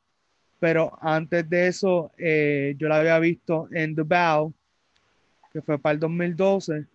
pero 0.60 0.96
antes 1.00 1.48
de 1.48 1.68
eso 1.68 2.12
eh, 2.16 2.74
yo 2.78 2.88
la 2.88 3.00
había 3.00 3.18
visto 3.18 3.68
en 3.72 3.94
The 3.94 4.02
Bow, 4.02 4.52
que 5.52 5.62
fue 5.62 5.78
para 5.78 5.94
el 5.94 6.00
2012, 6.00 6.86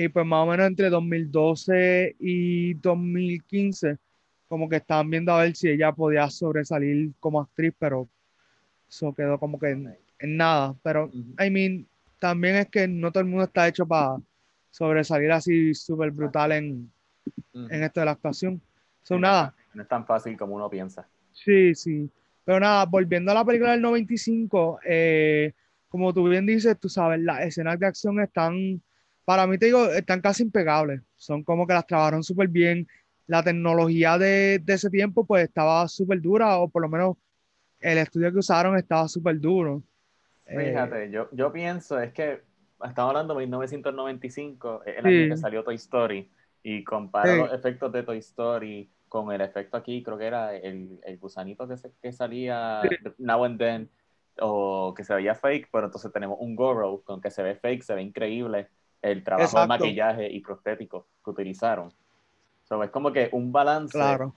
y 0.00 0.08
pues 0.08 0.24
más 0.24 0.46
o 0.46 0.50
menos 0.50 0.64
entre 0.68 0.90
2012 0.90 2.14
y 2.20 2.74
2015, 2.74 3.98
como 4.46 4.68
que 4.68 4.76
estaban 4.76 5.10
viendo 5.10 5.32
a 5.32 5.42
ver 5.42 5.56
si 5.56 5.68
ella 5.68 5.90
podía 5.90 6.30
sobresalir 6.30 7.10
como 7.18 7.40
actriz, 7.40 7.74
pero 7.76 8.08
eso 8.88 9.12
quedó 9.12 9.40
como 9.40 9.58
que 9.58 9.70
en, 9.70 9.96
nada. 10.36 10.76
Pero, 10.84 11.10
I 11.12 11.50
mean, 11.50 11.84
también 12.20 12.54
es 12.54 12.68
que 12.68 12.86
no 12.86 13.10
todo 13.10 13.22
el 13.22 13.28
mundo 13.28 13.46
está 13.46 13.66
hecho 13.66 13.86
para 13.86 14.18
sobresalir 14.70 15.32
así 15.32 15.74
súper 15.74 16.12
brutal 16.12 16.52
en, 16.52 16.92
en 17.52 17.82
esto 17.82 17.98
de 17.98 18.06
la 18.06 18.12
actuación. 18.12 18.62
Son 19.02 19.20
nada, 19.20 19.52
no 19.74 19.82
es 19.82 19.88
tan 19.88 20.06
fácil 20.06 20.36
como 20.38 20.54
uno 20.54 20.70
piensa. 20.70 21.08
Sí, 21.32 21.74
sí. 21.74 22.08
Pero 22.44 22.60
nada, 22.60 22.86
volviendo 22.86 23.32
a 23.32 23.34
la 23.34 23.44
película 23.44 23.72
del 23.72 23.82
95, 23.82 24.78
eh, 24.84 25.54
como 25.88 26.14
tú 26.14 26.28
bien 26.28 26.46
dices, 26.46 26.78
tú 26.78 26.88
sabes, 26.88 27.20
las 27.20 27.40
escenas 27.40 27.80
de 27.80 27.86
acción 27.86 28.20
están, 28.20 28.80
para 29.28 29.46
mí 29.46 29.58
te 29.58 29.66
digo, 29.66 29.84
están 29.90 30.22
casi 30.22 30.42
impecables. 30.42 31.02
Son 31.14 31.44
como 31.44 31.66
que 31.66 31.74
las 31.74 31.86
trabajaron 31.86 32.24
súper 32.24 32.48
bien. 32.48 32.88
La 33.26 33.42
tecnología 33.42 34.16
de, 34.16 34.58
de, 34.58 34.72
ese 34.72 34.88
tiempo 34.88 35.26
pues 35.26 35.44
estaba 35.44 35.86
súper 35.86 36.22
dura, 36.22 36.56
o 36.56 36.70
por 36.70 36.80
lo 36.80 36.88
menos 36.88 37.14
el 37.78 37.98
estudio 37.98 38.32
que 38.32 38.38
usaron 38.38 38.78
estaba 38.78 39.06
súper 39.06 39.38
duro. 39.38 39.82
Fíjate, 40.46 41.04
eh, 41.04 41.10
yo, 41.10 41.28
yo 41.32 41.52
pienso, 41.52 42.00
es 42.00 42.14
que 42.14 42.40
estamos 42.82 43.10
hablando 43.10 43.34
de 43.34 43.40
1995, 43.40 44.84
el 44.86 45.06
año 45.06 45.34
que 45.34 45.36
salió 45.36 45.62
Toy 45.62 45.74
Story, 45.74 46.30
y 46.62 46.82
comparo 46.82 47.36
los 47.36 47.52
efectos 47.52 47.92
de 47.92 48.04
Toy 48.04 48.18
Story 48.20 48.90
con 49.08 49.30
el 49.30 49.42
efecto 49.42 49.76
aquí, 49.76 50.02
creo 50.02 50.16
que 50.16 50.26
era 50.26 50.56
el, 50.56 51.00
el 51.04 51.18
gusanito 51.18 51.68
que, 51.68 51.74
que 52.00 52.12
salía 52.12 52.80
now 53.18 53.44
and 53.44 53.58
then, 53.58 53.90
o 54.40 54.94
que 54.96 55.04
se 55.04 55.14
veía 55.14 55.34
fake, 55.34 55.68
pero 55.70 55.84
entonces 55.84 56.10
tenemos 56.14 56.38
un 56.40 56.56
Goro 56.56 57.02
con 57.04 57.20
que 57.20 57.30
se 57.30 57.42
ve 57.42 57.56
fake, 57.56 57.82
se 57.82 57.94
ve 57.94 58.00
increíble 58.00 58.68
el 59.02 59.22
trabajo 59.24 59.60
de 59.60 59.66
maquillaje 59.66 60.30
y 60.30 60.40
prostético 60.40 61.06
que 61.24 61.30
utilizaron. 61.30 61.92
So, 62.64 62.82
es 62.82 62.90
como 62.90 63.12
que 63.12 63.28
un 63.32 63.50
balance. 63.50 63.96
Claro. 63.96 64.34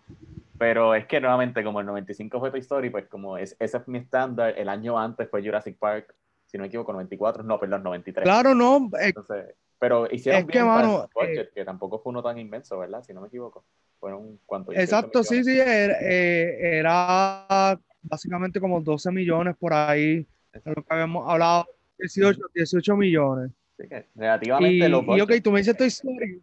Pero 0.57 0.93
es 0.93 1.07
que 1.07 1.19
nuevamente, 1.19 1.63
como 1.63 1.79
el 1.79 1.87
95 1.87 2.39
fue 2.39 2.51
Toy 2.51 2.59
Story, 2.59 2.89
pues 2.91 3.07
como 3.07 3.37
es, 3.37 3.55
ese 3.59 3.77
es 3.77 3.87
mi 3.87 3.97
estándar, 3.97 4.53
el 4.55 4.69
año 4.69 4.97
antes 4.97 5.27
fue 5.27 5.43
Jurassic 5.43 5.75
Park, 5.77 6.13
si 6.45 6.57
no 6.57 6.61
me 6.61 6.67
equivoco, 6.67 6.93
94, 6.93 7.43
no, 7.43 7.59
perdón, 7.59 7.83
93. 7.83 8.23
Claro, 8.23 8.53
no. 8.53 8.89
Eh, 8.99 9.07
entonces, 9.07 9.55
pero 9.79 10.07
hicieron 10.11 10.45
bien 10.45 10.65
que, 10.65 11.39
eh, 11.39 11.49
que 11.55 11.65
tampoco 11.65 11.99
fue 11.99 12.11
uno 12.11 12.21
tan 12.21 12.37
inmenso, 12.37 12.77
¿verdad? 12.77 13.03
Si 13.03 13.13
no 13.13 13.21
me 13.21 13.27
equivoco. 13.27 13.63
Fueron 13.99 14.39
cuánto. 14.45 14.71
Exacto, 14.71 15.23
sí, 15.23 15.43
sí, 15.43 15.59
eh, 15.59 16.77
era, 16.77 17.79
básicamente 18.03 18.59
como 18.59 18.81
12 18.81 19.11
millones 19.11 19.55
por 19.57 19.73
ahí, 19.73 20.27
es 20.53 20.61
lo 20.63 20.83
que 20.83 20.93
habíamos 20.93 21.27
hablado, 21.27 21.65
18, 21.97 22.39
18 22.53 22.95
millones. 22.95 23.51
Que 23.87 24.05
relativamente 24.15 24.87
y, 24.87 25.17
y 25.17 25.21
ok, 25.21 25.31
tú 25.43 25.51
me 25.51 25.59
dices 25.59 25.77
Toy 25.77 25.87
Story. 25.87 26.41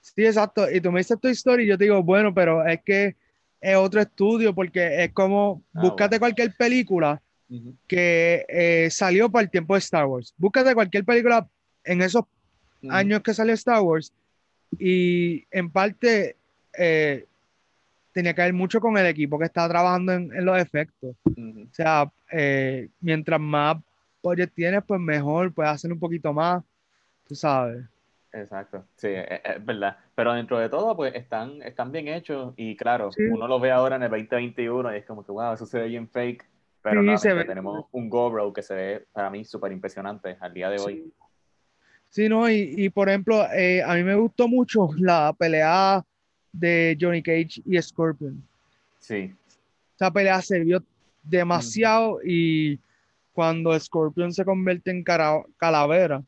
Sí, 0.00 0.24
exacto, 0.24 0.70
y 0.70 0.80
tú 0.80 0.90
me 0.90 1.00
dices 1.00 1.18
Toy 1.20 1.32
Story, 1.32 1.64
y 1.64 1.66
yo 1.68 1.78
te 1.78 1.84
digo, 1.84 2.02
bueno, 2.02 2.32
pero 2.32 2.66
es 2.66 2.80
que 2.82 3.16
es 3.60 3.76
otro 3.76 4.00
estudio, 4.00 4.54
porque 4.54 5.04
es 5.04 5.12
como, 5.12 5.62
ah, 5.74 5.80
búscate 5.82 6.18
cualquier 6.18 6.54
película 6.56 7.20
que 7.88 8.88
salió 8.92 9.28
para 9.28 9.42
el 9.42 9.50
tiempo 9.50 9.74
de 9.74 9.80
Star 9.80 10.06
Wars. 10.06 10.32
Búscate 10.36 10.72
cualquier 10.72 11.04
película 11.04 11.48
en 11.84 12.00
esos 12.00 12.24
años 12.88 13.22
que 13.22 13.34
salió 13.34 13.54
Star 13.54 13.82
Wars 13.82 14.12
y 14.78 15.44
en 15.50 15.70
parte 15.70 16.36
eh, 16.78 17.26
tenía 18.12 18.34
que 18.34 18.42
ver 18.42 18.52
mucho 18.52 18.80
con 18.80 18.96
el 18.98 19.06
equipo 19.06 19.38
que 19.38 19.46
estaba 19.46 19.68
trabajando 19.68 20.12
en, 20.12 20.44
los 20.44 20.58
efectos. 20.58 21.16
O 21.24 21.74
sea, 21.74 22.10
eh, 22.32 22.88
mientras 23.00 23.40
más 23.40 23.76
budget 24.22 24.52
tienes, 24.54 24.82
pues 24.84 25.00
mejor, 25.00 25.52
puedes 25.52 25.72
hacer 25.72 25.92
un 25.92 25.98
poquito 25.98 26.32
más, 26.32 26.62
tú 27.26 27.34
sabes. 27.34 27.84
Exacto, 28.32 28.84
sí, 28.96 29.08
e, 29.08 29.20
e, 29.20 29.42
es, 29.44 29.64
verdad. 29.64 29.96
Pero 30.14 30.32
dentro 30.34 30.58
de 30.58 30.68
todo, 30.68 30.96
pues 30.96 31.14
están, 31.14 31.62
están 31.62 31.90
bien 31.90 32.08
hechos 32.08 32.54
y 32.56 32.76
claro, 32.76 33.10
uno 33.30 33.48
los 33.48 33.60
ve 33.60 33.70
ahora 33.70 33.96
en 33.96 34.04
el 34.04 34.10
2021 34.10 34.94
y 34.94 34.98
es 34.98 35.04
como 35.04 35.24
que, 35.24 35.32
wow, 35.32 35.54
eso 35.54 35.66
se 35.66 35.80
ve 35.80 35.88
bien 35.88 36.08
fake. 36.08 36.44
Pero 36.82 37.18
sí, 37.18 37.28
tenemos 37.46 37.86
un 37.92 38.08
GoPro 38.08 38.52
que 38.52 38.62
se 38.62 38.74
ve 38.74 39.06
para 39.12 39.28
mí 39.28 39.44
súper 39.44 39.70
impresionante 39.70 40.38
al 40.40 40.54
día 40.54 40.70
de 40.70 40.78
hoy. 40.78 41.12
Sí, 42.08 42.28
no, 42.28 42.48
y, 42.48 42.74
y 42.76 42.88
por 42.88 43.08
ejemplo, 43.08 43.44
eh, 43.52 43.82
a 43.82 43.94
mí 43.94 44.02
me 44.02 44.14
gustó 44.14 44.48
mucho 44.48 44.88
la 44.96 45.34
pelea 45.38 46.02
de 46.52 46.96
Johnny 46.98 47.22
Cage 47.22 47.62
y 47.64 47.80
Scorpion. 47.80 48.42
Sí. 48.98 49.34
Esa 49.94 50.10
pelea 50.10 50.40
sirvió 50.40 50.82
demasiado 51.22 52.20
y 52.24 52.78
cuando 53.32 53.78
Scorpion 53.78 54.32
se 54.32 54.44
convierte 54.44 54.90
en 54.90 55.04
calavera, 55.04 56.22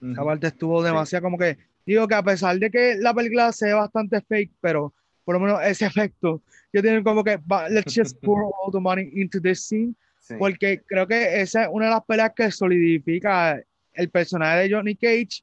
esa 0.00 0.24
parte 0.24 0.46
estuvo 0.48 0.82
demasiado 0.82 1.24
como 1.24 1.38
que, 1.38 1.56
digo 1.84 2.06
que 2.06 2.14
a 2.14 2.22
pesar 2.22 2.58
de 2.58 2.70
que 2.70 2.96
la 2.96 3.14
película 3.14 3.52
se 3.52 3.66
ve 3.66 3.74
bastante 3.74 4.20
fake, 4.20 4.52
pero 4.60 4.92
por 5.24 5.34
lo 5.34 5.40
menos 5.40 5.60
ese 5.64 5.86
efecto, 5.86 6.42
yo 6.72 6.82
tengo 6.82 7.02
como 7.02 7.24
que, 7.24 7.38
let's 7.70 7.94
just 7.94 8.20
pour 8.22 8.44
all 8.44 8.72
the 8.72 8.80
money 8.80 9.10
into 9.14 9.40
this 9.40 9.66
scene, 9.66 9.94
porque 10.38 10.82
creo 10.86 11.06
que 11.06 11.40
esa 11.40 11.64
es 11.64 11.68
una 11.70 11.86
de 11.86 11.90
las 11.92 12.04
peleas 12.04 12.32
que 12.34 12.50
solidifica 12.50 13.60
el 13.94 14.08
personaje 14.10 14.62
de 14.62 14.74
Johnny 14.74 14.96
Cage 14.96 15.42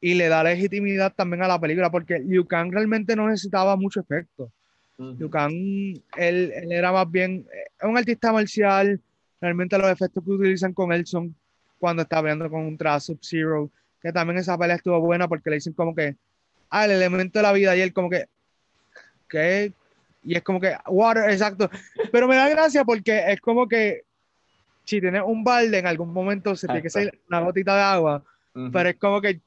y 0.00 0.14
le 0.14 0.28
da 0.28 0.42
legitimidad 0.42 1.12
también 1.14 1.42
a 1.42 1.48
la 1.48 1.60
película, 1.60 1.90
porque 1.90 2.18
Liu 2.18 2.46
Kang 2.46 2.72
realmente 2.72 3.14
no 3.14 3.28
necesitaba 3.28 3.76
mucho 3.76 4.00
efecto. 4.00 4.50
Liu 4.98 5.30
Kang, 5.30 5.52
él, 5.52 6.52
él, 6.54 6.72
era 6.72 6.92
más 6.92 7.10
bien, 7.10 7.46
es 7.80 7.88
un 7.88 7.96
artista 7.96 8.32
marcial, 8.32 9.00
realmente 9.42 9.76
los 9.76 9.90
efectos 9.90 10.22
que 10.24 10.30
utilizan 10.30 10.72
con 10.72 10.92
él 10.92 11.04
son 11.04 11.34
cuando 11.78 12.02
está 12.02 12.18
hablando 12.18 12.48
con 12.48 12.60
un 12.60 12.78
Sub-Zero, 12.78 13.68
que 14.00 14.12
también 14.12 14.38
esa 14.38 14.56
pelea 14.56 14.76
estuvo 14.76 15.00
buena 15.00 15.26
porque 15.26 15.50
le 15.50 15.56
dicen 15.56 15.72
como 15.72 15.96
que, 15.96 16.14
ah, 16.70 16.84
el 16.84 16.92
elemento 16.92 17.40
de 17.40 17.42
la 17.42 17.52
vida, 17.52 17.76
y 17.76 17.80
él 17.80 17.92
como 17.92 18.08
que, 18.08 18.26
¿qué? 19.28 19.72
Y 20.22 20.36
es 20.36 20.42
como 20.44 20.60
que, 20.60 20.76
water, 20.86 21.28
exacto. 21.28 21.68
Pero 22.12 22.28
me 22.28 22.36
da 22.36 22.48
gracia 22.48 22.84
porque 22.84 23.24
es 23.32 23.40
como 23.40 23.66
que, 23.66 24.04
si 24.84 25.00
tienes 25.00 25.22
un 25.26 25.42
balde, 25.42 25.78
en 25.78 25.88
algún 25.88 26.12
momento 26.12 26.54
se 26.54 26.68
tiene 26.68 26.82
que 26.82 26.90
salir 26.90 27.20
una 27.28 27.40
gotita 27.40 27.74
de 27.74 27.82
agua, 27.82 28.22
pero 28.72 28.88
es 28.88 28.96
como 28.96 29.20
que, 29.20 29.40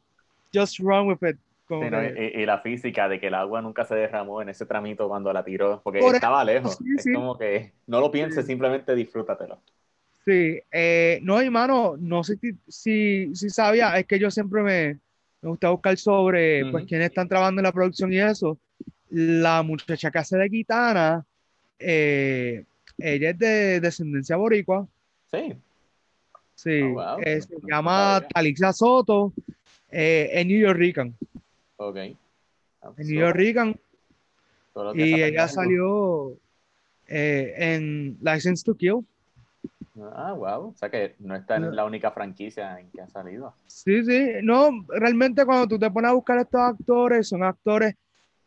just 0.53 0.79
run 0.79 1.07
with 1.07 1.29
it. 1.29 1.37
y, 1.69 2.45
la 2.45 2.59
física 2.59 3.07
de 3.07 3.17
que 3.17 3.27
el 3.27 3.33
agua 3.33 3.61
nunca 3.61 3.85
se 3.85 3.95
derramó 3.95 4.41
en 4.41 4.49
ese 4.49 4.65
tramito 4.65 5.07
cuando 5.07 5.31
la 5.31 5.45
tiró, 5.45 5.79
porque 5.81 5.99
estaba 5.99 6.43
lejos. 6.43 6.77
es 6.97 7.07
como 7.13 7.37
que 7.37 7.71
no 7.87 8.01
lo 8.01 8.11
pienses, 8.11 8.45
simplemente 8.45 8.93
disfrútatelo. 8.93 9.61
Sí, 10.25 10.59
eh, 10.71 11.19
no, 11.21 11.39
hermano, 11.39 11.97
no 11.99 12.23
sé 12.23 12.39
si, 12.67 13.35
si, 13.35 13.49
sabía, 13.49 13.95
es 13.99 14.07
que 14.07 14.17
yo 14.17 14.31
siempre 14.31 14.63
me, 14.63 14.99
me 15.41 15.49
gusta 15.49 15.69
buscar 15.69 15.95
sobre 15.97 16.65
pues 16.71 16.85
quiénes 16.87 17.09
están 17.09 17.29
trabajando 17.29 17.61
en 17.61 17.65
la 17.65 17.71
producción 17.71 18.11
y 18.11 18.17
eso. 18.17 18.57
La 19.11 19.61
muchacha 19.61 20.09
que 20.09 20.17
hace 20.17 20.35
de 20.35 20.49
Gitana, 20.49 21.23
eh, 21.77 22.65
ella 22.97 23.29
es 23.29 23.37
de 23.37 23.79
descendencia 23.79 24.35
boricua. 24.35 24.87
Sí. 25.29 25.53
Sí, 26.55 26.81
oh, 26.81 27.17
eh, 27.21 27.41
se 27.41 27.55
llama 27.69 28.25
Talisa 28.33 28.73
Soto, 28.73 29.31
en 29.91 30.47
New 30.47 30.59
York 30.59 30.79
Rican. 30.79 31.15
Ok. 31.77 31.97
En 31.97 32.17
New 32.97 33.19
York 33.19 33.35
Rican. 33.35 33.79
Y 34.95 35.21
ella 35.21 35.47
salió 35.47 36.35
en 37.05 38.17
License 38.23 38.63
to 38.63 38.75
Kill. 38.75 39.05
Ah, 40.13 40.33
wow. 40.33 40.69
O 40.69 40.75
sea 40.75 40.89
que 40.89 41.15
no 41.19 41.35
está 41.35 41.55
en 41.55 41.75
la 41.75 41.85
única 41.85 42.11
franquicia 42.11 42.79
en 42.79 42.89
que 42.91 43.01
ha 43.01 43.07
salido. 43.07 43.53
Sí, 43.67 44.03
sí. 44.03 44.31
No, 44.43 44.85
realmente 44.89 45.45
cuando 45.45 45.67
tú 45.67 45.79
te 45.79 45.89
pones 45.89 46.11
a 46.11 46.13
buscar 46.13 46.39
estos 46.39 46.59
actores, 46.59 47.27
son 47.27 47.43
actores 47.43 47.95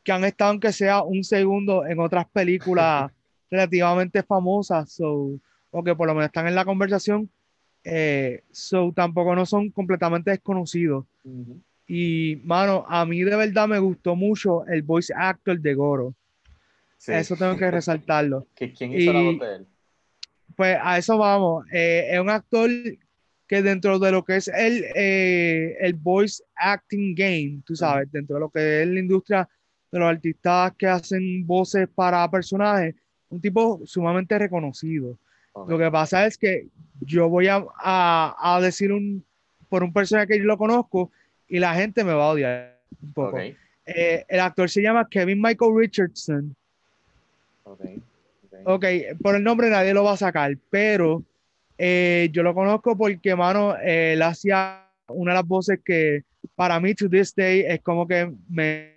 que 0.03 0.13
han 0.13 0.25
estado, 0.25 0.51
aunque 0.51 0.73
sea 0.73 1.03
un 1.03 1.25
segundo, 1.25 1.87
en 1.87 2.01
otras 2.01 2.27
películas 2.29 3.11
relativamente 3.51 4.23
famosas, 4.23 5.01
o 5.01 5.41
que 5.85 5.95
por 5.95 6.07
lo 6.07 6.15
menos 6.15 6.27
están 6.27 6.47
en 6.49 6.55
la 6.55 6.65
conversación, 6.65 7.31
eh, 7.85 8.43
so, 8.51 8.93
tampoco 8.95 9.35
no 9.35 9.47
son 9.47 9.71
completamente 9.71 10.31
desconocidos. 10.31 11.07
Y, 11.87 12.41
mano, 12.45 12.85
a 12.87 13.07
mí 13.07 13.23
de 13.23 13.35
verdad 13.35 13.67
me 13.67 13.79
gustó 13.79 14.15
mucho 14.15 14.67
el 14.67 14.83
voice 14.83 15.13
actor 15.17 15.59
de 15.59 15.75
Goro. 15.75 16.15
Eso 17.07 17.37
tengo 17.37 17.57
que 17.57 17.71
resaltarlo. 17.71 18.47
¿Quién 18.55 18.93
hizo 18.93 19.13
la 19.13 19.23
voz 19.23 19.39
de 19.39 19.55
él? 19.55 19.67
Pues 20.57 20.79
a 20.81 20.99
eso 20.99 21.19
vamos. 21.19 21.67
Eh, 21.73 22.09
es 22.11 22.21
un 22.21 22.31
actor 22.31 22.71
que 23.47 23.63
dentro 23.63 23.99
de 23.99 24.13
lo 24.13 24.25
que 24.25 24.37
es 24.37 24.49
el, 24.49 24.85
eh, 24.95 25.77
el 25.81 25.95
voice 25.95 26.43
acting 26.55 27.15
game, 27.15 27.63
tú 27.65 27.75
sabes, 27.75 28.11
dentro 28.13 28.35
de 28.37 28.41
lo 28.41 28.51
que 28.51 28.83
es 28.83 28.89
la 28.89 29.01
industria 29.01 29.49
de 29.91 29.99
los 29.99 30.09
artistas 30.09 30.73
que 30.77 30.87
hacen 30.87 31.47
voces 31.47 31.89
para 31.95 32.31
personajes, 32.31 32.95
un 33.31 33.41
tipo 33.41 33.81
sumamente 33.85 34.39
reconocido. 34.39 35.19
Lo 35.67 35.77
que 35.77 35.91
pasa 35.91 36.27
es 36.27 36.39
que 36.39 36.69
yo 37.01 37.29
voy 37.29 37.49
a, 37.49 37.65
a, 37.81 38.61
decir 38.63 38.93
un, 38.93 39.25
por 39.69 39.83
un 39.83 39.93
personaje 39.93 40.29
que 40.29 40.39
yo 40.39 40.45
lo 40.45 40.57
conozco 40.57 41.11
y 41.49 41.59
la 41.59 41.75
gente 41.75 42.05
me 42.05 42.13
va 42.13 42.27
a 42.27 42.31
odiar 42.31 42.79
un 43.03 43.13
poco. 43.13 43.39
Eh, 43.39 44.25
el 44.29 44.41
actor 44.41 44.69
se 44.69 44.83
llama 44.83 45.09
Kevin 45.09 45.41
Michael 45.41 45.73
Richardson. 45.75 46.55
Okay. 47.65 48.01
Ok, 48.65 48.85
por 49.23 49.35
el 49.35 49.43
nombre 49.43 49.71
nadie 49.71 49.95
lo 49.95 50.05
va 50.05 50.13
a 50.13 50.17
sacar, 50.17 50.57
pero 50.71 51.23
eh, 51.77 52.29
yo 52.33 52.43
lo 52.43 52.55
conozco 52.55 52.97
porque, 52.97 53.35
mano, 53.37 53.77
él 53.77 54.21
hacía 54.23 54.85
una 55.09 55.33
de 55.33 55.37
las 55.37 55.47
voces 55.47 55.81
que 55.85 56.25
para 56.55 56.81
mí, 56.81 56.95
to 56.95 57.09
this 57.09 57.35
day, 57.35 57.61
es 57.61 57.81
como 57.81 58.07
que 58.07 58.33
me, 58.49 58.95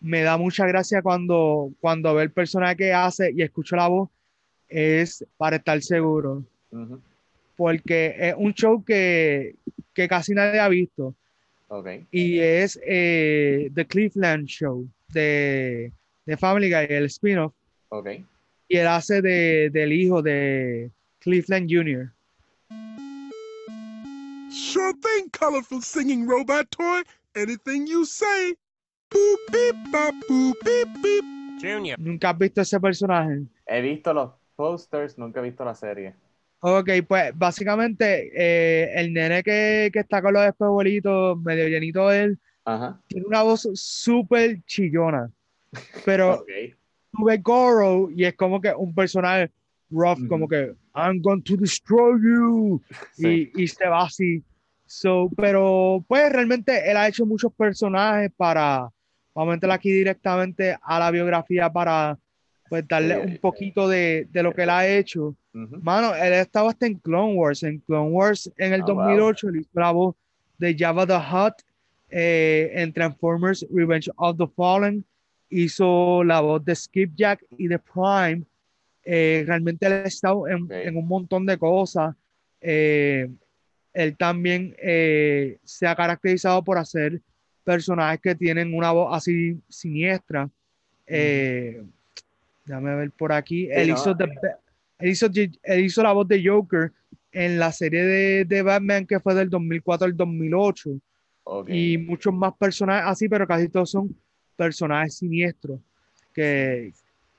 me 0.00 0.22
da 0.22 0.36
mucha 0.36 0.66
gracia 0.66 1.02
cuando, 1.02 1.72
cuando 1.80 2.14
ve 2.14 2.22
el 2.22 2.30
personaje 2.30 2.76
que 2.76 2.92
hace 2.92 3.32
y 3.32 3.42
escucho 3.42 3.76
la 3.76 3.88
voz, 3.88 4.08
es 4.68 5.24
para 5.36 5.56
estar 5.56 5.80
seguro. 5.82 6.44
Porque 7.56 8.14
es 8.18 8.34
un 8.36 8.52
show 8.54 8.84
que, 8.84 9.54
que, 9.92 10.08
casi 10.08 10.34
nadie 10.34 10.60
ha 10.60 10.68
visto. 10.68 11.14
Okay. 11.68 12.06
Y 12.12 12.38
es 12.38 12.78
eh, 12.86 13.70
The 13.74 13.86
Cleveland 13.86 14.46
Show 14.46 14.86
de, 15.08 15.90
de 16.24 16.36
Family 16.36 16.70
Guy, 16.70 16.86
el 16.90 17.06
spin-off. 17.06 17.52
Okay 17.88 18.24
y 18.68 18.78
él 18.78 18.86
hace 18.86 19.22
de, 19.22 19.70
del 19.70 19.92
hijo 19.92 20.22
de 20.22 20.90
Cleveland 21.20 21.68
Jr. 21.70 22.12
Sure 24.50 24.92
thing, 24.94 25.28
colorful 25.30 25.82
singing 25.82 26.26
robot 26.26 26.70
toy. 26.70 27.02
Anything 27.34 27.86
you 27.86 28.04
say. 28.04 28.54
Boop, 29.10 29.38
beep, 29.52 29.76
bop, 29.92 30.14
boop, 30.28 30.56
beep, 30.64 30.88
beep. 31.02 31.24
Junior. 31.60 31.98
¿Nunca 31.98 32.30
has 32.30 32.38
visto 32.38 32.60
ese 32.62 32.80
personaje? 32.80 33.42
He 33.66 33.80
visto 33.80 34.12
los 34.12 34.32
posters, 34.56 35.18
nunca 35.18 35.40
he 35.40 35.44
visto 35.44 35.64
la 35.64 35.74
serie. 35.74 36.14
Ok, 36.60 36.90
pues 37.06 37.36
básicamente 37.36 38.30
eh, 38.34 38.90
el 38.94 39.12
nene 39.12 39.42
que, 39.42 39.90
que, 39.92 40.00
está 40.00 40.22
con 40.22 40.32
los 40.32 40.44
espejuelitos, 40.46 41.38
medio 41.40 41.68
llenito 41.68 42.08
de 42.08 42.22
él, 42.22 42.38
tiene 43.06 43.26
una 43.26 43.42
voz 43.42 43.68
súper 43.74 44.62
chillona. 44.64 45.30
Pero 46.04 46.40
okay 46.40 46.74
ves 47.24 47.42
Goro 47.42 48.10
y 48.10 48.24
es 48.24 48.34
como 48.34 48.60
que 48.60 48.72
un 48.74 48.94
personaje 48.94 49.50
rough, 49.90 50.26
como 50.28 50.48
que 50.48 50.74
I'm 50.94 51.20
going 51.20 51.42
to 51.42 51.56
destroy 51.56 52.18
you 52.20 52.80
y, 53.18 53.62
y, 53.62 53.68
se 53.68 53.86
va 53.86 54.04
así. 54.04 54.42
So, 54.86 55.30
pero 55.36 56.04
pues 56.06 56.32
realmente 56.32 56.90
él 56.90 56.96
ha 56.96 57.08
hecho 57.08 57.26
muchos 57.26 57.52
personajes 57.52 58.30
para, 58.36 58.88
vamos 59.34 59.58
a 59.62 59.74
aquí 59.74 59.90
directamente 59.90 60.76
a 60.80 60.98
la 60.98 61.10
biografía 61.10 61.70
para 61.70 62.18
pues 62.68 62.86
darle 62.88 63.18
un 63.18 63.38
poquito 63.38 63.88
de, 63.88 64.26
de, 64.30 64.42
lo 64.42 64.52
que 64.52 64.62
él 64.62 64.70
ha 64.70 64.86
hecho. 64.86 65.36
Mano, 65.52 66.14
él 66.14 66.32
estaba 66.34 66.70
hasta 66.70 66.86
en 66.86 66.98
Clone 66.98 67.34
Wars. 67.34 67.62
En 67.62 67.78
Clone 67.80 68.10
Wars 68.10 68.50
en 68.56 68.72
el 68.72 68.82
2008 68.82 69.48
él 69.48 69.56
hizo 69.60 69.80
la 69.80 69.92
voz 69.92 70.14
de 70.58 70.76
Java 70.76 71.06
the 71.06 71.14
Hutt 71.14 71.54
eh, 72.10 72.70
en 72.74 72.92
Transformers 72.92 73.66
Revenge 73.70 74.10
of 74.16 74.36
the 74.38 74.46
Fallen 74.56 75.04
hizo 75.50 76.24
la 76.24 76.40
voz 76.40 76.64
de 76.64 76.74
Skipjack 76.74 77.44
y 77.58 77.68
de 77.68 77.78
Prime. 77.78 78.42
Eh, 79.04 79.44
realmente 79.46 79.86
él 79.86 79.92
ha 79.92 80.02
estado 80.02 80.48
en, 80.48 80.96
un 80.96 81.06
montón 81.06 81.46
de 81.46 81.58
cosas. 81.58 82.14
Eh, 82.60 83.28
él 83.92 84.16
también 84.16 84.74
eh, 84.78 85.58
se 85.64 85.86
ha 85.86 85.94
caracterizado 85.94 86.62
por 86.62 86.78
hacer 86.78 87.20
personajes 87.64 88.20
que 88.20 88.34
tienen 88.34 88.74
una 88.74 88.92
voz 88.92 89.16
así 89.16 89.58
siniestra. 89.68 90.48
Déjame 91.06 91.86
ver 92.96 93.10
por 93.12 93.32
aquí. 93.32 93.68
él, 93.70 93.90
hizo 93.90 94.16
él, 94.98 95.84
hizo 95.84 96.02
la 96.02 96.12
voz 96.12 96.26
de 96.26 96.42
Joker 96.44 96.92
en 97.30 97.58
la 97.58 97.70
serie 97.70 98.04
de, 98.04 98.44
de 98.44 98.62
Batman 98.62 99.06
que 99.06 99.20
fue 99.20 99.34
del 99.34 99.48
2004 99.48 100.06
al 100.06 100.16
2008. 100.16 100.90
Y 101.68 101.96
muchos 101.98 102.34
más 102.34 102.54
personajes 102.54 103.08
así, 103.08 103.28
pero 103.28 103.46
casi 103.46 103.68
todos 103.68 103.90
son 103.90 104.16
personajes 104.56 105.18
siniestros 105.18 105.80
que, 106.32 106.92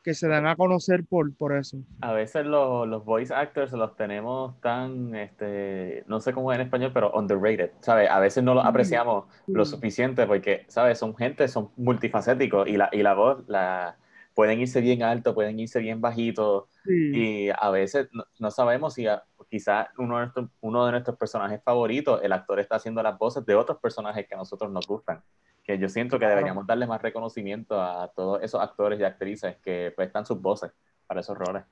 que 0.08 0.13
se 0.13 0.30
dan 0.30 0.47
a 0.47 0.56
conocer 0.56 1.03
por, 1.03 1.36
por 1.36 1.56
eso. 1.56 1.80
A 1.99 2.13
veces 2.13 2.45
los, 2.45 2.88
los 2.88 3.03
voice 3.03 3.34
actors 3.34 3.73
los 3.73 3.95
tenemos 3.97 4.60
tan, 4.62 5.13
este, 5.15 6.06
no 6.08 6.21
sé 6.21 6.32
cómo 6.32 6.53
es 6.53 6.60
en 6.60 6.65
español, 6.65 6.91
pero 6.93 7.12
underrated, 7.12 7.71
¿sabes? 7.82 8.10
A 8.10 8.19
veces 8.19 8.41
no 8.43 8.53
los 8.53 8.65
apreciamos 8.65 9.25
lo 9.47 9.65
suficiente 9.65 10.25
porque, 10.25 10.65
¿sabes? 10.69 10.97
Son 10.97 11.15
gente, 11.15 11.47
son 11.49 11.71
multifacéticos 11.75 12.69
y 12.69 12.77
la, 12.77 12.89
y 12.93 13.03
la 13.03 13.15
voz, 13.15 13.43
la, 13.47 13.97
pueden 14.38 14.62
irse 14.62 14.82
bien 14.82 15.01
alto, 15.01 15.34
pueden 15.34 15.60
irse 15.60 15.80
bien 15.80 15.99
bajito 15.99 16.69
y 16.86 17.49
a 17.49 17.71
veces 17.71 18.08
no, 18.39 18.51
sabemos 18.51 18.93
si 18.93 19.08
quizás 19.49 19.88
uno 19.97 20.15
de, 20.15 20.21
nuestros, 20.21 20.49
uno 20.62 20.86
de 20.86 20.91
nuestros 20.91 21.17
personajes 21.17 21.60
favoritos, 21.63 22.21
el 22.23 22.32
actor 22.32 22.60
está 22.60 22.75
haciendo 22.75 23.01
las 23.01 23.17
voces 23.17 23.45
de 23.47 23.56
otros 23.56 23.80
personajes 23.80 24.27
que 24.27 24.36
a 24.36 24.38
nosotros 24.38 24.71
nos 24.71 24.86
gustan 24.88 25.23
que 25.67 25.77
yo 25.77 25.89
siento 25.89 26.17
que 26.17 26.25
deberíamos 26.25 26.65
darle 26.65 26.88
más 26.88 27.01
reconocimiento 27.01 27.80
a 27.80 28.10
todos 28.15 28.41
esos 28.41 28.62
actores 28.62 28.97
y 29.01 29.03
actrices 29.03 29.58
que 29.58 29.93
prestan 29.95 30.25
sus 30.25 30.41
voces 30.41 30.71
para 31.06 31.19
esos 31.19 31.38
roles. 31.38 31.63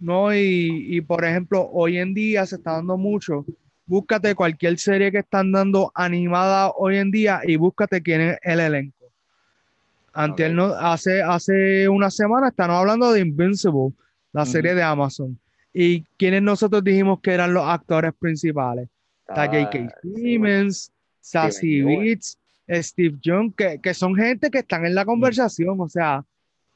No, 0.00 0.34
y, 0.34 1.00
por 1.02 1.24
ejemplo, 1.24 1.70
hoy 1.72 1.98
en 1.98 2.12
día 2.12 2.44
se 2.44 2.56
está 2.56 2.72
dando 2.72 2.98
mucho. 2.98 3.46
Búscate 3.86 4.34
cualquier 4.34 4.78
serie 4.78 5.12
que 5.12 5.18
están 5.18 5.52
dando 5.52 5.92
animada 5.94 6.72
hoy 6.76 6.96
en 6.96 7.12
día 7.12 7.40
y 7.44 7.54
búscate 7.54 8.02
quién 8.02 8.20
es 8.20 8.38
el 8.42 8.58
elenco. 8.58 9.06
Ante 10.12 10.48
no, 10.48 10.64
hace, 10.66 11.22
hace 11.22 11.88
una 11.88 12.10
semana 12.10 12.48
están 12.48 12.72
hablando 12.72 13.12
de 13.12 13.20
Invincible, 13.20 13.92
la 14.32 14.44
serie 14.44 14.74
de 14.74 14.82
Amazon. 14.82 15.38
¿Y 15.72 16.02
quiénes 16.18 16.42
nosotros 16.42 16.82
dijimos 16.82 17.20
que 17.20 17.32
eran 17.32 17.54
los 17.54 17.64
actores 17.64 18.12
principales? 18.18 18.88
Está 19.28 19.46
J.K. 19.46 19.94
Simmons, 20.02 20.92
Sassy 21.20 21.82
Beats, 21.82 22.38
Steve 22.68 23.18
Young, 23.22 23.54
que, 23.54 23.80
que, 23.80 23.94
son 23.94 24.14
gente 24.14 24.50
que 24.50 24.58
están 24.58 24.84
en 24.86 24.94
la 24.94 25.04
conversación, 25.04 25.80
o 25.80 25.88
sea, 25.88 26.24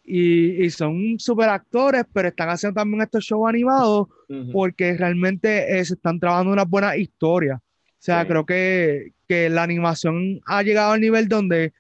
y, 0.03 0.65
y 0.65 0.71
son 0.71 1.19
super 1.19 1.49
actores, 1.49 2.05
pero 2.13 2.29
están 2.29 2.49
haciendo 2.49 2.81
también 2.81 3.03
estos 3.03 3.25
shows 3.25 3.49
animados 3.49 4.09
porque 4.53 4.97
realmente 4.97 5.79
eh, 5.79 5.85
se 5.85 5.95
están 5.95 6.21
trabajando 6.21 6.53
una 6.53 6.65
buena 6.65 6.97
historia. 6.97 7.57
O 7.57 8.03
sea, 8.03 8.27
creo 8.27 8.47
que, 8.47 9.13
que, 9.29 9.51
la 9.51 9.63
animación 9.63 10.41
ha 10.47 10.63
llegado 10.63 10.93
al 10.93 11.01
nivel 11.01 11.29
donde 11.29 11.73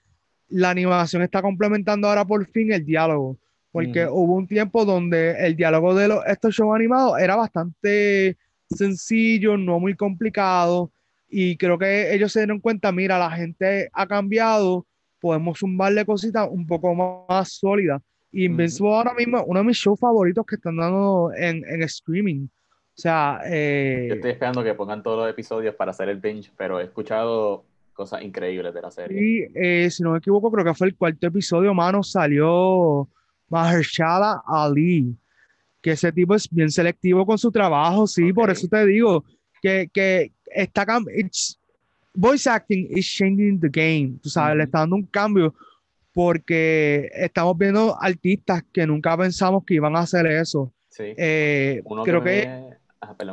la 0.48 0.70
animación 0.70 1.22
está 1.22 1.40
complementando 1.40 2.08
ahora 2.08 2.24
por 2.24 2.46
fin 2.46 2.72
el 2.72 2.84
diálogo, 2.84 3.38
porque 3.72 4.06
hubo 4.06 4.34
un 4.34 4.46
tiempo 4.46 4.84
donde 4.84 5.46
el 5.46 5.56
diálogo 5.56 5.94
de 5.94 6.08
los, 6.08 6.26
estos 6.26 6.54
shows 6.54 6.74
animados 6.74 7.18
era 7.18 7.36
bastante 7.36 8.36
sencillo, 8.68 9.56
no 9.56 9.80
muy 9.80 9.94
complicado, 9.94 10.90
y 11.30 11.56
creo 11.56 11.78
que 11.78 12.12
ellos 12.12 12.32
se 12.32 12.40
dieron 12.40 12.58
cuenta, 12.58 12.90
mira, 12.90 13.18
la 13.18 13.30
gente 13.30 13.88
ha 13.92 14.06
cambiado, 14.06 14.86
podemos 15.20 15.58
zumbarle 15.58 16.04
cositas 16.04 16.48
un 16.50 16.66
poco 16.66 16.94
más, 17.28 17.52
sólidas. 17.52 18.02
Y 18.32 18.44
Invincible 18.44 18.94
ahora 18.94 19.14
mismo 19.14 19.42
uno 19.44 19.60
de 19.60 19.66
mis 19.66 19.76
shows 19.76 19.98
favoritos 19.98 20.44
que 20.46 20.56
están 20.56 20.76
dando 20.76 21.32
en, 21.36 21.64
en 21.68 21.82
streaming. 21.82 22.46
O 22.46 23.00
sea, 23.00 23.40
eh, 23.46 24.06
yo 24.08 24.14
estoy 24.16 24.32
esperando 24.32 24.62
que 24.62 24.74
pongan 24.74 25.02
todos 25.02 25.18
los 25.18 25.30
episodios 25.30 25.74
para 25.74 25.92
hacer 25.92 26.08
el 26.08 26.18
binge, 26.18 26.50
pero 26.56 26.80
he 26.80 26.84
escuchado 26.84 27.64
cosas 27.92 28.22
increíbles 28.22 28.74
de 28.74 28.82
la 28.82 28.90
serie. 28.90 29.22
Y 29.22 29.52
eh, 29.54 29.90
si 29.90 30.02
no 30.02 30.12
me 30.12 30.18
equivoco, 30.18 30.50
creo 30.50 30.64
que 30.64 30.74
fue 30.74 30.88
el 30.88 30.96
cuarto 30.96 31.26
episodio, 31.26 31.72
mano, 31.74 32.02
salió 32.02 33.08
Mahershala 33.48 34.42
Ali, 34.46 35.16
que 35.80 35.92
ese 35.92 36.12
tipo 36.12 36.34
es 36.34 36.48
bien 36.50 36.70
selectivo 36.70 37.24
con 37.24 37.38
su 37.38 37.50
trabajo, 37.50 38.06
sí, 38.06 38.32
por 38.32 38.50
eso 38.50 38.68
te 38.68 38.84
digo 38.86 39.24
que, 39.62 39.88
que 39.92 40.32
está 40.54 40.86
it's, 41.14 41.58
voice 42.14 42.46
acting 42.46 42.86
is 42.90 43.06
changing 43.06 43.60
the 43.60 43.68
game, 43.68 44.18
tú 44.22 44.28
sabes, 44.28 44.56
le 44.56 44.64
está 44.64 44.80
dando 44.80 44.96
un 44.96 45.06
cambio 45.06 45.54
porque 46.12 47.10
estamos 47.14 47.56
viendo 47.56 47.96
artistas 48.00 48.64
que 48.72 48.86
nunca 48.86 49.16
pensamos 49.16 49.64
que 49.64 49.74
iban 49.74 49.96
a 49.96 50.00
hacer 50.00 50.26
eso. 50.26 50.72
Sí. 50.88 51.14
Eh, 51.16 51.82
creo 52.04 52.22
que, 52.22 52.74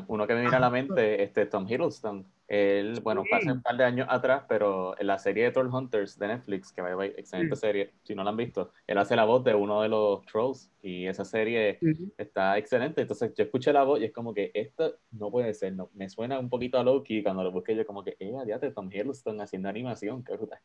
uno 0.07 0.27
que 0.27 0.33
me 0.33 0.41
viene 0.41 0.55
a 0.55 0.59
la 0.59 0.69
mente, 0.69 1.23
este 1.23 1.45
Tom 1.45 1.67
Hiddleston. 1.67 2.25
Él, 2.47 3.01
bueno, 3.01 3.23
hace 3.33 3.51
un 3.51 3.61
par 3.61 3.75
de 3.75 3.83
años 3.83 4.07
atrás, 4.09 4.43
pero 4.47 4.97
en 4.97 5.07
la 5.07 5.19
serie 5.19 5.43
de 5.43 5.51
Troll 5.51 5.67
Hunters 5.67 6.17
de 6.17 6.27
Netflix, 6.29 6.71
que 6.71 6.81
va 6.81 7.05
excelente 7.05 7.57
serie, 7.57 7.91
si 8.03 8.15
no 8.15 8.23
la 8.23 8.29
han 8.29 8.37
visto, 8.37 8.71
él 8.87 8.97
hace 8.97 9.17
la 9.17 9.25
voz 9.25 9.43
de 9.43 9.53
uno 9.53 9.81
de 9.81 9.89
los 9.89 10.25
trolls 10.25 10.71
y 10.81 11.05
esa 11.07 11.25
serie 11.25 11.79
está 12.17 12.57
excelente. 12.57 13.01
Entonces 13.01 13.33
yo 13.35 13.43
escuché 13.43 13.73
la 13.73 13.83
voz 13.83 13.99
y 13.99 14.05
es 14.05 14.13
como 14.13 14.33
que 14.33 14.51
esto 14.53 14.95
no 15.11 15.29
puede 15.29 15.53
ser, 15.53 15.73
no, 15.73 15.89
me 15.93 16.09
suena 16.09 16.39
un 16.39 16.49
poquito 16.49 16.79
a 16.79 16.83
Loki 16.83 17.21
cuando 17.21 17.43
lo 17.43 17.51
busqué 17.51 17.75
yo 17.75 17.85
como 17.85 18.03
que, 18.03 18.15
eh, 18.19 18.33
adiante, 18.41 18.71
Tom 18.71 18.89
Hiddleston 18.89 19.41
haciendo 19.41 19.67
animación, 19.67 20.23
qué 20.23 20.33
brutal. 20.33 20.59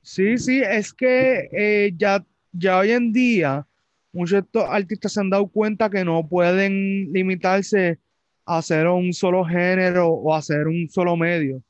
Sí, 0.00 0.38
sí, 0.38 0.62
es 0.62 0.94
que 0.94 1.48
eh, 1.52 1.92
ya, 1.96 2.24
ya 2.52 2.78
hoy 2.78 2.92
en 2.92 3.12
día 3.12 3.66
muchos 4.12 4.42
artistas 4.54 5.12
se 5.12 5.20
han 5.20 5.28
dado 5.28 5.46
cuenta 5.46 5.90
que 5.90 6.04
no 6.04 6.26
pueden 6.26 7.12
limitarse 7.12 7.98
hacer 8.46 8.86
un 8.86 9.12
solo 9.12 9.44
género 9.44 10.08
o 10.08 10.34
hacer 10.34 10.66
un 10.66 10.88
solo 10.88 11.16
medio. 11.16 11.62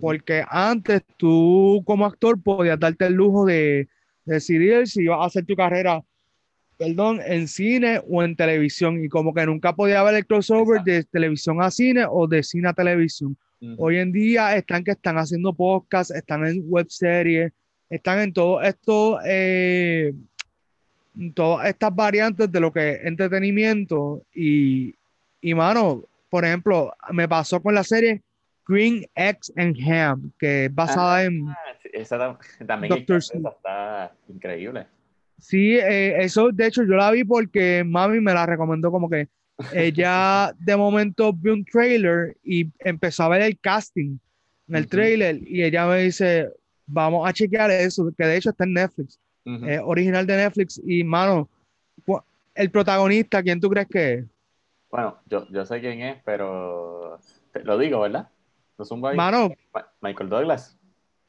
Porque 0.00 0.44
antes 0.46 1.00
tú 1.16 1.82
como 1.86 2.04
actor 2.04 2.40
podías 2.42 2.78
darte 2.78 3.06
el 3.06 3.14
lujo 3.14 3.46
de, 3.46 3.88
decidir 4.28 4.86
si 4.86 5.02
ibas 5.02 5.20
a 5.20 5.24
hacer 5.24 5.44
tu 5.46 5.56
carrera, 5.56 6.02
perdón, 6.76 7.20
en 7.26 7.48
cine 7.48 8.00
o 8.08 8.22
en 8.22 8.36
televisión. 8.36 9.02
Y 9.02 9.08
como 9.08 9.34
que 9.34 9.46
nunca 9.46 9.74
podía 9.74 10.00
haber 10.00 10.14
el 10.14 10.26
crossover 10.26 10.82
de 10.82 11.02
televisión 11.04 11.60
a 11.60 11.70
cine 11.70 12.04
o 12.08 12.28
de 12.28 12.42
cine 12.42 12.68
a 12.68 12.74
televisión. 12.74 13.36
Hoy 13.76 13.98
en 13.98 14.12
día 14.12 14.56
están 14.56 14.84
que 14.84 14.92
están 14.92 15.18
haciendo 15.18 15.52
podcasts, 15.52 16.14
están 16.14 16.46
en 16.46 16.62
web 16.68 16.86
series, 16.88 17.52
están 17.90 18.20
en 18.20 18.32
todo 18.32 18.62
esto, 18.62 19.18
eh, 19.26 20.14
todas 21.34 21.66
estas 21.66 21.92
variantes 21.92 22.52
de 22.52 22.60
lo 22.60 22.72
que 22.72 22.92
es 22.92 23.04
entretenimiento. 23.04 24.22
Y, 24.32 24.94
y 25.40 25.54
mano, 25.54 26.04
por 26.30 26.44
ejemplo, 26.44 26.92
me 27.10 27.28
pasó 27.28 27.60
con 27.60 27.74
la 27.74 27.84
serie 27.84 28.22
Green 28.66 29.06
Eggs 29.14 29.52
and 29.56 29.76
Ham, 29.90 30.30
que 30.38 30.66
es 30.66 30.74
basada 30.74 31.16
ah, 31.16 31.24
en. 31.24 31.46
Esa 31.92 32.38
también 32.66 32.92
está 33.08 34.12
increíble. 34.28 34.86
Sí, 35.38 35.76
eh, 35.76 36.22
eso 36.22 36.50
de 36.50 36.66
hecho 36.66 36.82
yo 36.82 36.94
la 36.94 37.10
vi 37.10 37.24
porque 37.24 37.84
mami 37.84 38.20
me 38.20 38.34
la 38.34 38.44
recomendó 38.44 38.90
como 38.90 39.08
que 39.08 39.28
ella 39.72 40.52
de 40.58 40.76
momento 40.76 41.32
vio 41.32 41.54
un 41.54 41.64
trailer 41.64 42.36
y 42.42 42.70
empezó 42.80 43.24
a 43.24 43.28
ver 43.28 43.42
el 43.42 43.58
casting 43.58 44.18
en 44.68 44.74
el 44.74 44.86
trailer 44.86 45.38
y 45.46 45.62
ella 45.62 45.86
me 45.86 46.02
dice, 46.02 46.48
vamos 46.86 47.26
a 47.26 47.32
chequear 47.32 47.70
eso, 47.70 48.12
que 48.16 48.26
de 48.26 48.36
hecho 48.36 48.50
está 48.50 48.64
en 48.64 48.74
Netflix, 48.74 49.18
es 49.66 49.80
original 49.82 50.26
de 50.26 50.36
Netflix 50.36 50.78
y 50.84 51.02
mano, 51.04 51.48
el 52.54 52.70
protagonista, 52.70 53.42
¿quién 53.42 53.60
tú 53.60 53.70
crees 53.70 53.86
que 53.88 54.12
es? 54.14 54.24
Bueno, 54.90 55.18
yo, 55.26 55.46
yo 55.50 55.64
sé 55.66 55.80
quién 55.80 56.00
es, 56.00 56.22
pero 56.24 57.18
lo 57.64 57.78
digo, 57.78 58.00
¿verdad? 58.00 58.28
¿No 58.78 58.84
es 58.84 58.90
un 58.90 59.00
Mano, 59.00 59.50
Michael 60.00 60.28
Douglas. 60.28 60.78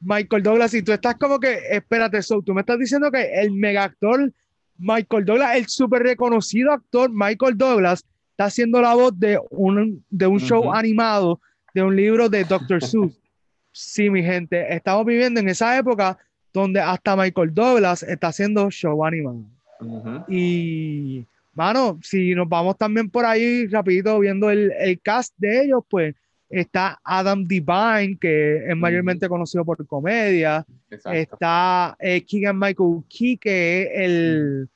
Michael 0.00 0.42
Douglas, 0.42 0.72
y 0.72 0.82
tú 0.82 0.92
estás 0.92 1.16
como 1.16 1.38
que, 1.38 1.58
espérate, 1.70 2.22
so, 2.22 2.40
tú 2.40 2.54
me 2.54 2.60
estás 2.60 2.78
diciendo 2.78 3.10
que 3.10 3.40
el 3.40 3.52
mega 3.52 3.84
actor 3.84 4.32
Michael 4.78 5.26
Douglas, 5.26 5.56
el 5.56 5.66
súper 5.66 6.02
reconocido 6.02 6.72
actor 6.72 7.10
Michael 7.12 7.58
Douglas, 7.58 8.04
está 8.30 8.46
haciendo 8.46 8.80
la 8.80 8.94
voz 8.94 9.18
de 9.18 9.38
un, 9.50 10.02
de 10.08 10.26
un 10.26 10.40
show 10.40 10.72
animado, 10.72 11.40
de 11.74 11.82
un 11.82 11.94
libro 11.94 12.30
de 12.30 12.44
Dr. 12.44 12.82
Seuss. 12.82 13.12
sí, 13.72 14.08
mi 14.08 14.22
gente, 14.22 14.74
estamos 14.74 15.04
viviendo 15.04 15.38
en 15.40 15.50
esa 15.50 15.76
época 15.76 16.16
donde 16.52 16.80
hasta 16.80 17.14
Michael 17.14 17.54
Douglas 17.54 18.02
está 18.02 18.28
haciendo 18.28 18.70
show 18.70 19.04
animado. 19.04 19.44
Y 20.28 21.26
mano, 21.54 21.98
si 22.02 22.34
nos 22.34 22.48
vamos 22.48 22.76
también 22.76 23.10
por 23.10 23.24
ahí 23.24 23.66
rapidito 23.66 24.18
viendo 24.18 24.50
el, 24.50 24.72
el 24.78 25.00
cast 25.00 25.34
de 25.36 25.64
ellos, 25.64 25.82
pues 25.88 26.14
está 26.48 27.00
Adam 27.04 27.46
Devine, 27.46 28.18
que 28.20 28.68
es 28.68 28.76
mayormente 28.76 29.28
conocido 29.28 29.64
por 29.64 29.86
comedia, 29.86 30.66
está 30.90 31.96
eh, 32.00 32.24
Keegan 32.24 32.58
Michael 32.58 33.04
Key, 33.08 33.36
que 33.36 33.82
es 33.82 33.88
el, 33.94 34.68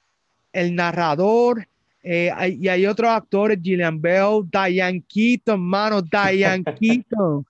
el 0.53 0.75
narrador, 0.75 1.67
eh, 2.07 2.31
y 2.61 2.69
hay 2.69 2.87
otros 2.87 3.11
actores, 3.11 3.59
Gillian 3.63 4.01
Bell, 4.01 4.43
Diane 4.51 5.03
Keaton, 5.09 5.61
mano, 5.61 6.03
Diane 6.03 6.63
Keaton, 6.79 7.45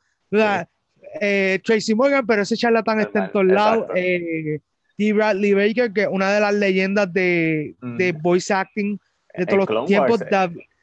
eh, 1.20 1.58
Tracy 1.62 1.94
Morgan, 1.94 2.24
pero 2.26 2.42
ese 2.42 2.56
charlatán 2.56 3.00
está 3.00 3.26
en 3.26 3.32
todos 3.32 3.46
lados. 3.46 3.86
Eh, 3.94 4.60
T. 4.96 5.12
Bradley 5.12 5.54
Baker, 5.54 5.92
que 5.92 6.02
es 6.02 6.08
una 6.08 6.32
de 6.32 6.40
las 6.40 6.54
leyendas 6.54 7.12
de, 7.12 7.74
de 7.82 8.12
voice 8.12 8.54
acting 8.54 8.96
de 9.36 9.46
todos 9.46 9.68
los 9.68 9.86
tiempos. 9.86 10.20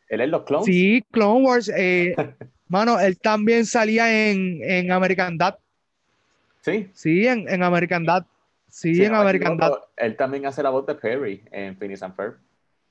él 0.10 0.22
es 0.22 0.30
los 0.30 0.44
clones. 0.44 0.66
Sí, 0.66 1.04
Clone 1.12 1.46
Wars. 1.46 1.72
Eh, 1.76 2.16
mano, 2.68 3.00
él 3.00 3.18
también 3.20 3.66
salía 3.66 4.30
en, 4.30 4.60
en 4.64 4.92
American 4.92 5.38
Dad. 5.38 5.58
Sí. 6.62 6.90
Sí, 6.94 7.28
en, 7.28 7.48
en 7.50 7.64
American 7.64 8.06
Dad. 8.06 8.26
Sí, 8.70 9.04
en 9.04 9.16
American 9.16 9.58
Dad. 9.58 9.74
Él 9.98 10.16
también 10.16 10.46
hace 10.46 10.64
la 10.64 10.70
voz 10.70 10.86
de 10.86 10.96
Perry 10.96 11.44
en 11.52 11.76
Phineas 11.78 12.04
and 12.04 12.16
Ferb. 12.16 12.38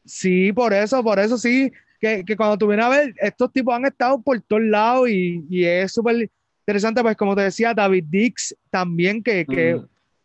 Sí, 0.04 0.52
por 0.52 0.72
eso, 0.72 1.02
por 1.02 1.18
eso 1.18 1.38
sí. 1.38 1.72
Que, 2.00 2.24
que, 2.24 2.36
cuando 2.36 2.56
tú 2.56 2.66
vienes 2.66 2.86
a 2.86 2.88
ver, 2.88 3.14
estos 3.18 3.52
tipos 3.52 3.74
han 3.74 3.84
estado 3.84 4.20
por 4.22 4.40
todos 4.40 4.62
lados 4.62 5.10
y, 5.10 5.44
y 5.50 5.64
es 5.64 5.92
súper 5.92 6.30
interesante, 6.60 7.02
pues 7.02 7.16
como 7.16 7.36
te 7.36 7.42
decía, 7.42 7.74
David 7.74 8.04
Dix 8.08 8.56
también, 8.70 9.22
que, 9.22 9.44
que 9.44 9.78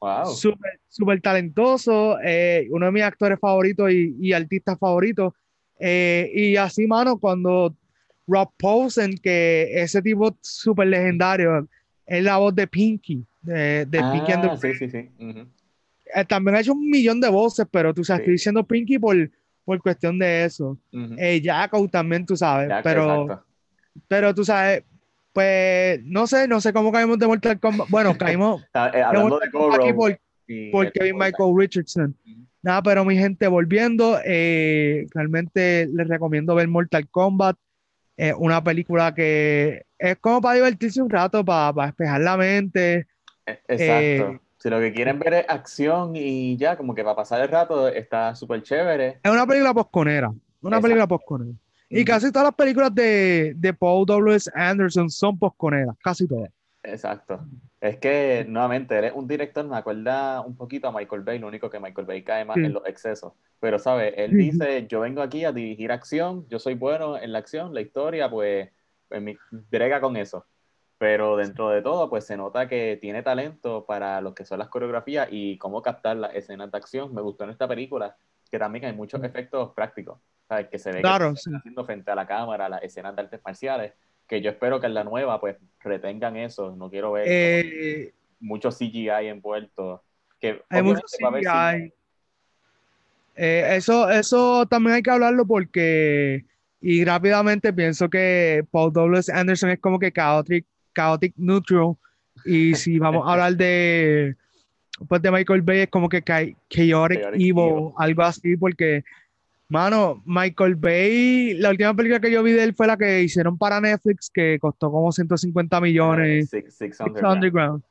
Wow. 0.05 0.25
Súper 0.87 1.19
talentoso, 1.19 2.19
eh, 2.23 2.67
uno 2.69 2.85
de 2.85 2.91
mis 2.91 3.01
actores 3.01 3.39
favoritos 3.39 3.91
y, 3.91 4.15
y 4.19 4.33
artistas 4.33 4.77
favoritos. 4.77 5.33
Eh, 5.79 6.31
y 6.33 6.55
así, 6.57 6.85
mano, 6.85 7.17
cuando 7.17 7.75
Rob 8.27 8.49
Posen, 8.55 9.17
que 9.17 9.67
ese 9.73 10.03
tipo 10.03 10.37
súper 10.41 10.89
legendario, 10.89 11.67
es 12.05 12.23
la 12.23 12.37
voz 12.37 12.53
de 12.53 12.67
Pinky, 12.67 13.25
de, 13.41 13.85
de 13.87 14.03
Pinky 14.03 14.31
and 14.31 14.43
the 14.43 14.49
ah, 14.51 14.57
Sí, 14.57 14.73
sí, 14.75 14.89
sí. 14.89 15.09
Eh, 16.13 16.25
también 16.25 16.55
ha 16.55 16.59
hecho 16.59 16.73
un 16.73 16.87
millón 16.87 17.19
de 17.19 17.29
voces, 17.29 17.65
pero 17.71 17.91
tú 17.91 18.03
sabes, 18.03 18.21
estoy 18.21 18.33
diciendo 18.33 18.63
Pinky 18.63 18.99
por, 18.99 19.15
por 19.63 19.81
cuestión 19.81 20.19
de 20.19 20.45
eso. 20.45 20.77
Uh 20.93 21.87
también, 21.89 22.27
tú 22.27 22.37
sabes, 22.37 22.71
pero, 22.83 23.43
pero 24.07 24.35
tú 24.35 24.45
sabes, 24.45 24.83
pues 25.35 26.01
no 26.05 26.27
sé, 26.27 26.47
no 26.47 26.61
sé 26.61 26.71
cómo 26.71 26.93
caímos 26.93 27.19
de 27.19 27.27
Mortal 27.27 27.59
Kombat. 27.59 27.89
Bueno, 27.89 28.15
caímos 28.17 28.63
eh, 28.73 29.01
hablando 29.03 29.37
de, 29.37 29.47
aquí 29.47 29.91
por, 29.91 30.17
por 30.71 30.91
Kevin 30.93 31.17
Michael 31.17 31.53
Richardson. 31.57 32.15
Nada, 32.61 32.81
pero 32.81 33.03
mi 33.03 33.17
gente, 33.17 33.45
volviendo, 33.47 34.17
eh, 34.23 35.05
realmente 35.13 35.89
les 35.93 36.07
recomiendo 36.07 36.55
ver 36.55 36.69
Mortal 36.69 37.09
Kombat. 37.09 37.57
Es 38.15 38.33
una 38.37 38.63
película 38.63 39.13
que 39.13 39.83
es 39.99 40.15
como 40.19 40.39
para 40.39 40.55
divertirse 40.55 41.01
un 41.01 41.09
rato, 41.09 41.43
para, 41.43 41.73
para 41.73 41.87
despejar 41.87 42.21
la 42.21 42.37
mente. 42.37 43.07
E, 43.45 43.51
exacto. 43.67 43.75
Eh, 43.77 44.39
si 44.57 44.69
lo 44.69 44.79
que 44.79 44.93
quieren 44.93 45.19
ver 45.19 45.33
es 45.33 45.45
acción 45.49 46.15
y 46.15 46.55
ya, 46.55 46.77
como 46.77 46.95
que 46.95 47.03
para 47.03 47.17
pasar 47.17 47.41
el 47.41 47.49
rato, 47.49 47.89
está 47.89 48.33
súper 48.35 48.63
chévere. 48.63 49.19
Es 49.21 49.31
una 49.31 49.45
película 49.45 49.73
posconera. 49.73 50.33
Una 50.61 50.79
película 50.79 51.05
posconera. 51.05 51.51
Y 51.89 52.03
casi 52.03 52.31
todas 52.31 52.47
las 52.47 52.55
películas 52.55 52.93
de, 52.93 53.53
de 53.55 53.73
Paul 53.73 54.05
W.S. 54.05 54.51
Anderson 54.53 55.09
son 55.09 55.37
posconeras, 55.37 55.95
casi 56.03 56.27
todas. 56.27 56.49
Exacto. 56.83 57.45
Es 57.81 57.97
que, 57.97 58.45
nuevamente, 58.47 58.95
eres 58.95 59.13
un 59.13 59.27
director, 59.27 59.65
me 59.65 59.77
acuerda 59.77 60.41
un 60.41 60.55
poquito 60.55 60.87
a 60.87 60.91
Michael 60.91 61.21
Bay, 61.21 61.39
lo 61.39 61.47
único 61.47 61.69
que 61.69 61.79
Michael 61.79 62.07
Bay 62.07 62.23
cae 62.23 62.45
más 62.45 62.57
en 62.57 62.73
los 62.73 62.85
excesos. 62.87 63.33
Pero, 63.59 63.77
¿sabes? 63.77 64.13
Él 64.17 64.35
dice, 64.35 64.87
yo 64.87 65.01
vengo 65.01 65.21
aquí 65.21 65.45
a 65.45 65.51
dirigir 65.51 65.91
acción, 65.91 66.47
yo 66.49 66.57
soy 66.57 66.73
bueno 66.73 67.17
en 67.17 67.31
la 67.31 67.39
acción, 67.39 67.73
la 67.73 67.81
historia, 67.81 68.29
pues, 68.29 68.69
pues 69.07 69.21
mi, 69.21 69.37
brega 69.69 70.01
con 70.01 70.17
eso. 70.17 70.45
Pero 70.97 71.35
dentro 71.37 71.69
de 71.69 71.81
todo, 71.81 72.09
pues 72.09 72.25
se 72.25 72.37
nota 72.37 72.67
que 72.67 72.97
tiene 73.01 73.21
talento 73.21 73.85
para 73.85 74.21
lo 74.21 74.33
que 74.33 74.45
son 74.45 74.59
las 74.59 74.69
coreografías 74.69 75.27
y 75.29 75.57
cómo 75.57 75.81
captar 75.81 76.17
las 76.17 76.33
escenas 76.33 76.71
de 76.71 76.77
acción. 76.77 77.13
Me 77.13 77.21
gustó 77.21 77.43
en 77.43 77.49
esta 77.49 77.67
película 77.67 78.15
que 78.55 78.59
también 78.59 78.85
hay 78.85 78.93
muchos 78.93 79.21
efectos 79.21 79.73
prácticos, 79.73 80.17
¿sabes? 80.47 80.69
Que 80.69 80.79
se 80.79 80.93
ve 80.93 81.01
claro, 81.01 81.33
que 81.33 81.55
haciendo 81.57 81.83
frente 81.85 82.09
a 82.09 82.15
la 82.15 82.25
cámara, 82.25 82.69
las 82.69 82.83
escenas 82.83 83.13
de 83.13 83.23
artes 83.23 83.41
marciales 83.43 83.91
que 84.27 84.41
yo 84.41 84.49
espero 84.49 84.79
que 84.79 84.87
en 84.87 84.93
la 84.93 85.03
nueva 85.03 85.39
pues 85.39 85.57
retengan 85.81 86.37
eso. 86.37 86.75
No 86.75 86.89
quiero 86.89 87.11
ver 87.11 87.25
eh, 87.27 88.13
mucho 88.39 88.69
CGI 88.69 89.27
envuelto. 89.27 90.03
Que 90.39 90.61
hay 90.69 90.81
mucho 90.81 91.01
CGI. 91.05 91.93
Eh, 93.35 93.75
eso, 93.75 94.09
eso 94.09 94.65
también 94.65 94.95
hay 94.95 95.03
que 95.03 95.11
hablarlo 95.11 95.45
porque, 95.45 96.45
y 96.79 97.03
rápidamente 97.03 97.73
pienso 97.73 98.09
que 98.09 98.65
Paul 98.71 98.93
Douglas 98.93 99.27
Anderson 99.27 99.71
es 99.71 99.79
como 99.79 99.99
que 99.99 100.13
chaotic, 100.13 100.65
chaotic 100.95 101.33
neutral. 101.35 101.95
Y 102.45 102.75
si 102.75 102.97
vamos 102.97 103.27
a 103.27 103.33
hablar 103.33 103.57
de, 103.57 104.37
pues 105.07 105.21
de 105.21 105.31
Michael 105.31 105.61
Bay, 105.61 105.79
es 105.81 105.89
como 105.89 106.09
que 106.09 106.21
chaotic, 106.21 106.57
chaotic 106.69 107.21
evil, 107.35 107.91
algo 107.97 108.23
así, 108.23 108.55
porque 108.57 109.03
Mano, 109.67 110.21
Michael 110.25 110.75
Bay, 110.75 111.55
la 111.55 111.71
última 111.71 111.93
película 111.95 112.19
que 112.19 112.31
yo 112.31 112.43
vi 112.43 112.51
de 112.51 112.63
él 112.63 112.75
fue 112.75 112.85
la 112.85 112.97
que 112.97 113.23
hicieron 113.23 113.57
para 113.57 113.81
Netflix, 113.81 114.29
que 114.31 114.59
costó 114.59 114.91
como 114.91 115.11
150 115.11 115.81
millones. 115.81 116.49
Six, 116.49 116.99
Underground. 117.23 117.81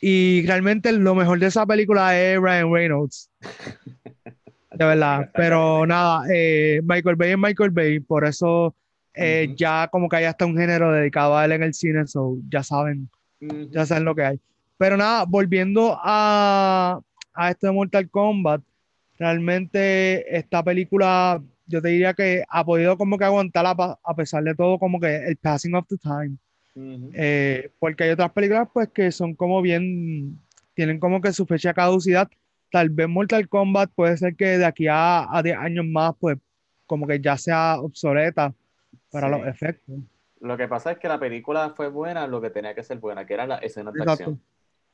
Y 0.00 0.44
realmente 0.46 0.92
lo 0.92 1.14
mejor 1.14 1.40
de 1.40 1.46
esa 1.46 1.66
película 1.66 2.16
es 2.18 2.38
Ryan 2.38 2.72
Reynolds. 2.72 3.30
De 4.72 4.84
verdad. 4.84 5.30
Pero 5.34 5.86
nada, 5.86 6.24
eh, 6.32 6.80
Michael 6.84 7.16
Bay 7.16 7.30
es 7.32 7.38
Michael 7.38 7.70
Bay, 7.70 8.00
por 8.00 8.24
eso 8.26 8.74
eh, 9.14 9.54
ya 9.56 9.88
como 9.90 10.08
que 10.08 10.16
hay 10.16 10.24
hasta 10.24 10.46
un 10.46 10.56
género 10.56 10.92
dedicado 10.92 11.36
a 11.36 11.44
él 11.44 11.52
en 11.52 11.62
el 11.62 11.74
cine, 11.74 12.06
so 12.08 12.36
ya 12.48 12.64
saben, 12.64 13.08
ya 13.70 13.86
saben 13.86 14.04
lo 14.04 14.16
que 14.16 14.24
hay. 14.24 14.40
Pero 14.76 14.96
nada, 14.96 15.24
volviendo 15.24 15.96
a, 16.00 17.00
a 17.32 17.50
esto 17.50 17.66
de 17.66 17.72
Mortal 17.72 18.10
Kombat, 18.10 18.62
realmente 19.18 20.36
esta 20.36 20.62
película, 20.62 21.42
yo 21.66 21.80
te 21.80 21.88
diría 21.88 22.14
que 22.14 22.44
ha 22.48 22.64
podido 22.64 22.96
como 22.96 23.18
que 23.18 23.24
aguantar 23.24 23.64
a, 23.66 24.14
pesar 24.14 24.42
de 24.44 24.54
todo 24.54 24.78
como 24.78 25.00
que 25.00 25.16
el 25.16 25.36
passing 25.36 25.74
of 25.74 25.86
the 25.88 25.96
time. 25.98 26.36
Eh, 27.14 27.70
porque 27.78 28.04
hay 28.04 28.10
otras 28.10 28.32
películas 28.32 28.68
pues 28.72 28.88
que 28.88 29.12
son 29.12 29.34
como 29.34 29.62
bien, 29.62 30.40
tienen 30.74 30.98
como 30.98 31.20
que 31.20 31.32
su 31.32 31.46
fecha 31.46 31.68
de 31.68 31.74
caducidad. 31.74 32.28
Tal 32.70 32.90
vez 32.90 33.08
Mortal 33.08 33.48
Kombat 33.48 33.92
puede 33.94 34.16
ser 34.16 34.34
que 34.34 34.58
de 34.58 34.64
aquí 34.64 34.88
a, 34.88 35.28
a 35.30 35.42
10 35.42 35.56
años 35.56 35.86
más 35.86 36.14
pues 36.18 36.36
como 36.86 37.06
que 37.06 37.20
ya 37.20 37.36
sea 37.36 37.80
obsoleta 37.80 38.52
para 39.10 39.28
los 39.28 39.46
efectos. 39.46 39.96
Lo 40.40 40.56
que 40.56 40.68
pasa 40.68 40.92
es 40.92 40.98
que 40.98 41.08
la 41.08 41.18
película 41.18 41.70
fue 41.70 41.88
buena, 41.88 42.26
lo 42.26 42.40
que 42.40 42.50
tenía 42.50 42.74
que 42.74 42.82
ser 42.82 42.98
buena, 42.98 43.24
que 43.24 43.34
era 43.34 43.46
la 43.46 43.56
escena 43.58 43.92
de 43.92 44.02
acción. 44.02 44.40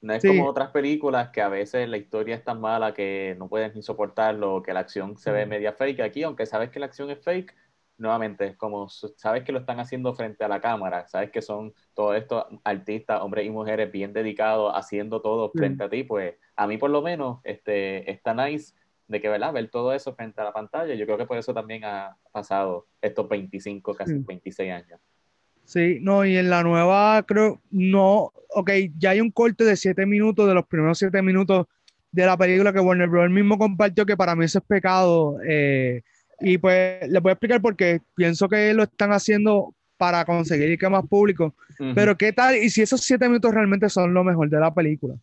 No 0.01 0.15
es 0.15 0.25
como 0.25 0.47
otras 0.47 0.71
películas 0.71 1.29
que 1.31 1.43
a 1.43 1.49
veces 1.49 1.89
la 1.89 1.99
historia 1.99 2.35
es 2.35 2.43
tan 2.43 2.61
mala 2.61 2.95
que 2.95 3.37
no 3.39 3.49
puedes 3.49 3.75
ni 3.75 3.83
soportarlo, 3.83 4.63
que 4.63 4.73
la 4.73 4.81
acción 4.81 5.17
se 5.19 5.31
ve 5.31 5.45
media 5.47 5.73
fake. 5.75 6.01
Aquí, 6.01 6.23
aunque 6.23 6.47
sabes 6.47 6.71
que 6.71 6.81
la 6.81 6.87
acción 6.87 7.11
es 7.11 7.23
fake, 7.23 7.55
nuevamente, 7.99 8.57
como 8.57 8.89
sabes 8.89 9.45
que 9.45 9.53
lo 9.53 9.59
están 9.59 9.79
haciendo 9.79 10.15
frente 10.15 10.43
a 10.43 10.49
la 10.49 10.61
cámara, 10.61 11.07
sabes 11.07 11.31
que 11.31 11.43
son 11.43 11.75
todos 11.95 12.17
estos 12.17 12.47
artistas, 12.65 13.21
hombres 13.21 13.45
y 13.47 13.51
mujeres 13.51 13.93
bien 13.93 14.13
dedicados, 14.15 14.73
haciendo 14.75 15.21
todo 15.21 15.51
frente 15.51 15.85
a 15.85 15.91
ti, 15.91 16.03
pues 16.05 16.35
a 16.57 16.67
mí 16.67 16.79
por 16.79 16.91
lo 16.91 17.03
menos 17.03 17.41
este, 17.45 18.11
está 18.11 18.33
nice 18.35 18.75
de 19.07 19.21
que, 19.21 19.29
¿verdad? 19.29 19.53
Ver 19.53 19.71
todo 19.71 19.93
eso 19.93 20.15
frente 20.15 20.41
a 20.41 20.45
la 20.45 20.53
pantalla. 20.53 20.95
Yo 20.95 21.05
creo 21.05 21.19
que 21.19 21.27
por 21.27 21.37
eso 21.37 21.53
también 21.53 21.85
ha 21.85 22.17
pasado 22.33 22.87
estos 23.03 23.29
25, 23.29 23.95
casi 23.95 24.15
26 24.21 24.73
años. 24.73 25.01
Sí, 25.71 25.99
no, 26.01 26.25
y 26.25 26.37
en 26.37 26.51
la 26.51 26.65
nueva 26.65 27.23
creo, 27.23 27.61
no, 27.71 28.33
ok, 28.49 28.71
ya 28.99 29.11
hay 29.11 29.21
un 29.21 29.31
corte 29.31 29.63
de 29.63 29.77
siete 29.77 30.05
minutos, 30.05 30.49
de 30.49 30.55
los 30.55 30.67
primeros 30.67 30.99
siete 30.99 31.23
minutos 31.23 31.69
de 32.11 32.27
la 32.27 32.37
película 32.37 32.73
que 32.73 32.81
Warner 32.81 33.09
Bros. 33.09 33.31
mismo 33.31 33.57
compartió 33.57 34.05
que 34.05 34.17
para 34.17 34.35
mí 34.35 34.47
eso 34.47 34.59
es 34.59 34.65
pecado. 34.65 35.39
Eh, 35.47 36.03
y 36.41 36.59
pues 36.59 37.09
les 37.09 37.23
voy 37.23 37.31
a 37.31 37.35
explicar 37.35 37.63
por 37.63 37.77
qué. 37.77 38.01
Pienso 38.17 38.49
que 38.49 38.75
lo 38.75 38.83
están 38.83 39.13
haciendo 39.13 39.73
para 39.97 40.25
conseguir 40.25 40.77
que 40.77 40.89
más 40.89 41.07
público. 41.07 41.55
Pero 41.95 42.19
¿qué 42.19 42.33
tal? 42.33 42.57
Y 42.57 42.69
si 42.69 42.83
esos 42.83 43.03
siete 43.03 43.29
minutos 43.29 43.55
realmente 43.55 43.89
son 43.89 44.13
lo 44.13 44.25
mejor 44.25 44.51
de 44.51 44.59
la 44.59 44.75
película. 44.75 45.15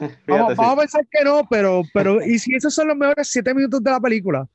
vamos, 0.26 0.58
a 0.58 0.76
pensar 0.76 1.06
que 1.10 1.22
no, 1.22 1.46
pero, 1.50 1.82
pero 1.92 2.24
¿y 2.24 2.38
si 2.38 2.54
esos 2.54 2.74
son 2.74 2.88
los 2.88 2.96
mejores 2.96 3.28
siete 3.28 3.52
minutos 3.52 3.84
de 3.84 3.90
la 3.90 4.00
película? 4.00 4.48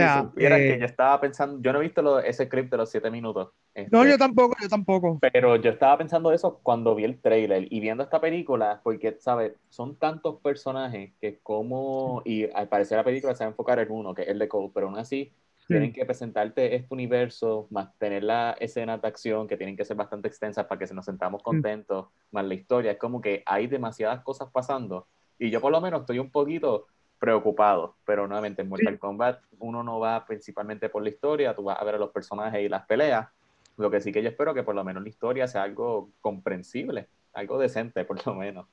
Sea, 0.00 0.30
que 0.36 0.74
eh, 0.74 0.78
yo 0.78 0.86
estaba 0.86 1.20
pensando, 1.20 1.60
yo 1.60 1.72
no 1.72 1.80
he 1.80 1.82
visto 1.82 2.20
ese 2.20 2.46
script 2.46 2.70
de 2.70 2.76
los 2.76 2.90
siete 2.90 3.10
minutos. 3.10 3.50
no, 3.90 4.04
yo 4.04 4.10
este, 4.10 4.18
tampoco, 4.18 4.56
yo 4.60 4.68
tampoco. 4.68 5.18
Pero 5.20 5.56
yo 5.56 5.70
estaba 5.70 5.98
pensando 5.98 6.32
eso 6.32 6.60
cuando 6.62 6.94
vi 6.94 7.04
el 7.04 7.20
trailer 7.20 7.66
y 7.70 7.80
viendo 7.80 8.02
esta 8.02 8.20
película, 8.20 8.80
porque, 8.82 9.16
¿sabes? 9.20 9.52
Son 9.68 9.96
tantos 9.96 10.40
personajes 10.40 11.12
que 11.20 11.38
como, 11.42 12.22
y 12.24 12.50
al 12.50 12.68
parecer 12.68 12.98
la 12.98 13.04
película 13.04 13.34
se 13.34 13.44
va 13.44 13.48
a 13.48 13.50
enfocar 13.50 13.78
en 13.78 13.90
uno, 13.90 14.14
que 14.14 14.22
es 14.22 14.28
el 14.28 14.38
de 14.38 14.48
Cole, 14.48 14.70
pero 14.74 14.88
aún 14.88 14.98
así 14.98 15.32
tienen 15.66 15.92
que 15.92 16.04
presentarte 16.04 16.76
este 16.76 16.94
universo, 16.94 17.66
más 17.70 17.96
tener 17.98 18.22
la 18.22 18.56
escena 18.60 18.98
de 18.98 19.08
acción 19.08 19.48
que 19.48 19.56
tienen 19.56 19.76
que 19.76 19.84
ser 19.84 19.96
bastante 19.96 20.28
extensas 20.28 20.66
para 20.66 20.78
que 20.78 20.86
se 20.86 20.94
nos 20.94 21.04
sentamos 21.04 21.42
contentos, 21.42 22.06
más 22.30 22.44
la 22.44 22.54
historia. 22.54 22.92
Es 22.92 22.98
como 22.98 23.20
que 23.20 23.42
hay 23.46 23.66
demasiadas 23.66 24.22
cosas 24.22 24.48
pasando 24.52 25.08
y 25.38 25.50
yo 25.50 25.60
por 25.60 25.72
lo 25.72 25.80
menos 25.80 26.00
estoy 26.00 26.18
un 26.18 26.30
poquito 26.30 26.86
preocupado, 27.18 27.96
pero 28.04 28.26
nuevamente 28.26 28.62
en 28.62 28.68
Mortal 28.68 28.98
Kombat 28.98 29.40
uno 29.58 29.82
no 29.82 29.98
va 29.98 30.26
principalmente 30.26 30.88
por 30.88 31.02
la 31.02 31.08
historia, 31.08 31.54
tú 31.54 31.64
vas 31.64 31.80
a 31.80 31.84
ver 31.84 31.94
a 31.94 31.98
los 31.98 32.10
personajes 32.10 32.62
y 32.62 32.68
las 32.68 32.84
peleas, 32.86 33.28
lo 33.76 33.90
que 33.90 34.00
sí 34.00 34.12
que 34.12 34.22
yo 34.22 34.28
espero 34.28 34.54
que 34.54 34.62
por 34.62 34.74
lo 34.74 34.84
menos 34.84 35.02
la 35.02 35.08
historia 35.08 35.48
sea 35.48 35.62
algo 35.62 36.10
comprensible, 36.20 37.08
algo 37.32 37.58
decente 37.58 38.04
por 38.04 38.24
lo 38.26 38.34
menos, 38.34 38.66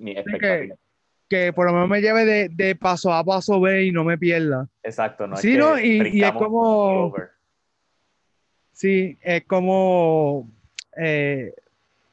mi 0.00 0.12
expectativa. 0.12 0.76
Que, 1.28 1.52
por 1.52 1.66
lo 1.66 1.74
menos 1.74 1.90
me 1.90 2.00
lleve 2.00 2.24
de, 2.24 2.48
de, 2.48 2.74
paso 2.74 3.12
a 3.12 3.22
paso 3.22 3.60
B 3.60 3.84
y 3.84 3.92
no 3.92 4.02
me 4.02 4.16
pierda. 4.16 4.66
Exacto, 4.82 5.26
¿no? 5.26 5.36
Sí, 5.36 5.58
¿no? 5.58 5.78
Y, 5.78 6.18
y, 6.18 6.24
es 6.24 6.32
como... 6.32 7.14
Sí, 8.72 9.18
es 9.20 9.44
como... 9.44 10.48
Eh, 10.96 11.52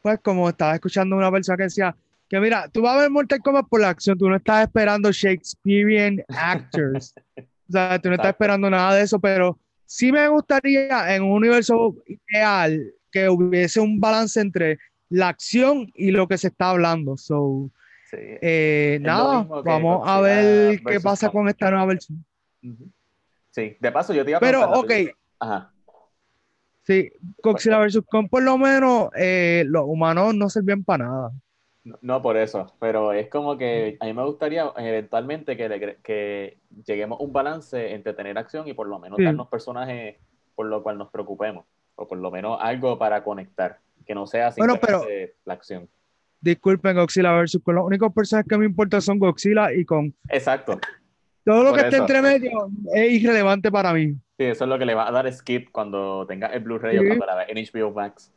pues 0.01 0.19
como 0.19 0.49
estaba 0.49 0.75
escuchando 0.75 1.15
una 1.15 1.31
persona 1.31 1.55
que 1.57 1.63
decía, 1.63 1.95
que 2.29 2.39
mira, 2.39 2.67
tú 2.69 2.81
vas 2.81 2.95
a 2.95 3.01
ver 3.01 3.09
Mortal 3.09 3.39
Kombat 3.39 3.67
por 3.67 3.81
la 3.81 3.89
acción, 3.89 4.17
tú 4.17 4.29
no 4.29 4.35
estás 4.35 4.63
esperando 4.63 5.11
Shakespearean 5.11 6.23
actors. 6.29 7.13
o 7.37 7.71
sea, 7.71 7.99
tú 7.99 8.09
no 8.09 8.15
estás 8.15 8.29
esperando 8.29 8.69
nada 8.69 8.95
de 8.95 9.03
eso, 9.03 9.19
pero 9.19 9.59
sí 9.85 10.11
me 10.11 10.27
gustaría 10.27 11.15
en 11.15 11.23
un 11.23 11.31
universo 11.31 11.95
ideal 12.07 12.93
que 13.11 13.29
hubiese 13.29 13.79
un 13.79 13.99
balance 13.99 14.39
entre 14.39 14.79
la 15.09 15.29
acción 15.29 15.91
y 15.95 16.11
lo 16.11 16.27
que 16.27 16.37
se 16.37 16.47
está 16.47 16.71
hablando. 16.71 17.15
So, 17.17 17.69
eh, 18.11 18.97
nada, 19.01 19.43
vamos 19.63 20.03
a 20.05 20.19
ver 20.21 20.81
qué 20.83 20.99
pasa 20.99 21.29
con 21.29 21.47
esta 21.47 21.69
nueva 21.69 21.85
versión. 21.85 22.25
Sí, 23.51 23.77
de 23.79 23.91
paso 23.91 24.13
yo 24.13 24.25
te 24.25 24.31
iba 24.31 24.37
a 24.37 24.41
Pero, 24.41 24.69
ok. 24.71 24.91
Ajá. 25.39 25.71
Sí, 26.83 27.11
Godzilla 27.41 27.79
vs. 27.79 28.01
Kong, 28.07 28.29
por 28.29 28.43
lo 28.43 28.57
menos 28.57 29.09
eh, 29.15 29.63
los 29.67 29.83
humanos 29.85 30.35
no 30.35 30.49
servían 30.49 30.83
para 30.83 31.05
nada. 31.05 31.31
No, 32.01 32.21
por 32.21 32.35
eso, 32.35 32.73
pero 32.79 33.13
es 33.13 33.29
como 33.29 33.57
que 33.57 33.95
a 33.99 34.05
mí 34.05 34.13
me 34.13 34.23
gustaría 34.23 34.71
eventualmente 34.75 35.55
que, 35.55 35.97
que 36.03 36.57
lleguemos 36.83 37.19
a 37.19 37.23
un 37.23 37.31
balance 37.31 37.93
entre 37.93 38.13
tener 38.13 38.37
acción 38.39 38.67
y 38.67 38.73
por 38.73 38.87
lo 38.87 38.97
menos 38.97 39.19
darnos 39.21 39.47
personajes 39.47 40.15
por 40.55 40.65
lo 40.65 40.81
cual 40.81 40.97
nos 40.97 41.09
preocupemos, 41.09 41.65
o 41.95 42.07
por 42.07 42.17
lo 42.17 42.31
menos 42.31 42.57
algo 42.61 42.97
para 42.97 43.23
conectar, 43.23 43.79
que 44.05 44.15
no 44.15 44.25
sea 44.25 44.51
simplemente 44.51 45.35
la 45.45 45.53
acción. 45.53 45.87
Disculpen, 46.41 46.95
Godzilla 46.95 47.33
versus 47.33 47.61
con 47.61 47.75
los 47.75 47.85
únicos 47.85 48.11
personajes 48.13 48.49
que 48.49 48.57
me 48.57 48.65
importan 48.65 49.01
son 49.01 49.19
Godzilla 49.19 49.71
y 49.73 49.85
con. 49.85 50.13
Exacto. 50.29 50.79
Todo 51.43 51.63
lo 51.63 51.73
que 51.73 51.81
esté 51.81 51.97
entre 51.97 52.21
medio 52.21 52.69
es 52.93 53.11
irrelevante 53.11 53.71
para 53.71 53.93
mí. 53.93 54.13
Sí, 54.37 54.45
eso 54.45 54.63
es 54.63 54.69
lo 54.69 54.79
que 54.79 54.85
le 54.85 54.95
va 54.95 55.07
a 55.07 55.11
dar 55.11 55.31
skip 55.31 55.69
cuando 55.71 56.25
tenga 56.25 56.47
el 56.47 56.61
Blu-ray 56.61 56.97
o 56.97 57.05
cuando 57.05 57.25
la 57.25 57.35
vea 57.35 57.45
en 57.49 57.57
HBO 57.57 57.91
Max. 57.91 58.33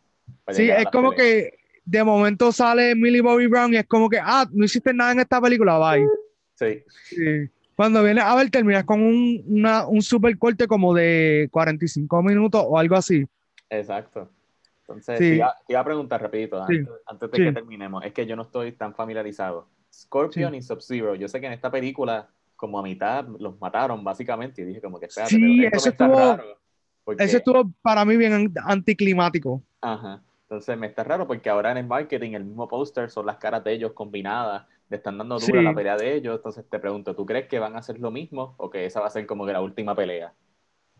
Sí, 0.51 0.71
es 0.71 0.85
como 0.87 1.13
que 1.13 1.59
de 1.89 2.05
momento 2.05 2.53
sale 2.53 2.95
Millie 2.95 3.23
Bobby 3.23 3.47
Brown 3.47 3.73
y 3.73 3.79
es 3.79 3.87
como 3.87 4.11
que, 4.11 4.19
ah, 4.23 4.47
no 4.53 4.65
hiciste 4.65 4.93
nada 4.93 5.13
en 5.13 5.21
esta 5.21 5.41
película, 5.41 5.79
bye. 5.79 6.07
Sí. 6.55 6.85
sí. 7.05 7.51
Cuando 7.75 8.03
vienes 8.03 8.25
a 8.25 8.35
ver, 8.35 8.51
terminas 8.51 8.85
con 8.85 9.01
un, 9.01 9.43
una, 9.47 9.87
un 9.87 10.03
super 10.03 10.37
corte 10.37 10.67
como 10.67 10.93
de 10.93 11.49
45 11.51 12.23
minutos 12.23 12.63
o 12.67 12.77
algo 12.77 12.97
así. 12.97 13.25
Exacto. 13.71 14.29
Entonces, 14.81 15.19
te, 15.19 15.37
iba, 15.37 15.81
a 15.81 15.85
preguntar 15.85 16.21
rapidito, 16.21 16.63
antes, 16.63 17.31
de 17.31 17.45
que 17.45 17.53
terminemos, 17.53 18.05
es 18.05 18.13
que 18.13 18.27
yo 18.27 18.37
no 18.37 18.43
estoy 18.43 18.73
tan 18.73 18.95
familiarizado. 18.95 19.69
Scorpion 19.93 20.55
y 20.55 20.63
Sub-Zero, 20.63 21.15
yo 21.15 21.29
sé 21.29 21.41
que 21.41 21.47
en 21.47 21.53
esta 21.53 21.71
película, 21.71 22.29
como 22.57 22.79
a 22.79 22.83
mitad, 22.83 23.27
los 23.39 23.59
mataron 23.61 24.05
básicamente, 24.05 24.63
y 24.63 24.65
dije 24.67 24.81
como 24.81 24.99
que, 24.99 25.07
espérate, 25.07 25.37
sí, 25.37 25.65
eso 25.65 25.89
estuvo, 25.89 26.39
eso 27.19 27.37
estuvo 27.37 27.71
para 27.81 28.05
mí 28.05 28.17
bien 28.17 28.53
anticlimático. 28.65 29.63
Ajá. 29.81 30.23
Entonces 30.51 30.79
me 30.79 30.87
está 30.87 31.05
raro 31.05 31.27
porque 31.27 31.51
ahora 31.51 31.73
en 31.73 31.77
el 31.77 31.87
marketing 31.87 32.33
el 32.33 32.45
mismo 32.47 32.67
póster 32.69 33.11
son 33.11 33.27
las 33.27 33.37
caras 33.37 33.63
de 33.65 33.73
ellos 33.75 33.93
combinadas, 33.93 34.65
le 34.89 34.97
están 34.97 35.19
dando 35.19 35.39
dura 35.39 35.61
la 35.61 35.75
pelea 35.75 35.99
de 35.99 36.15
ellos. 36.15 36.37
Entonces 36.37 36.65
te 36.71 36.79
pregunto, 36.79 37.15
¿tú 37.15 37.27
crees 37.27 37.49
que 37.49 37.59
van 37.59 37.77
a 37.77 37.81
hacer 37.81 37.99
lo 37.99 38.11
mismo 38.11 38.55
o 38.57 38.71
que 38.71 38.87
esa 38.87 39.01
va 39.01 39.09
a 39.09 39.11
ser 39.11 39.27
como 39.27 39.45
que 39.45 39.53
la 39.53 39.61
última 39.61 39.95
pelea? 39.95 40.33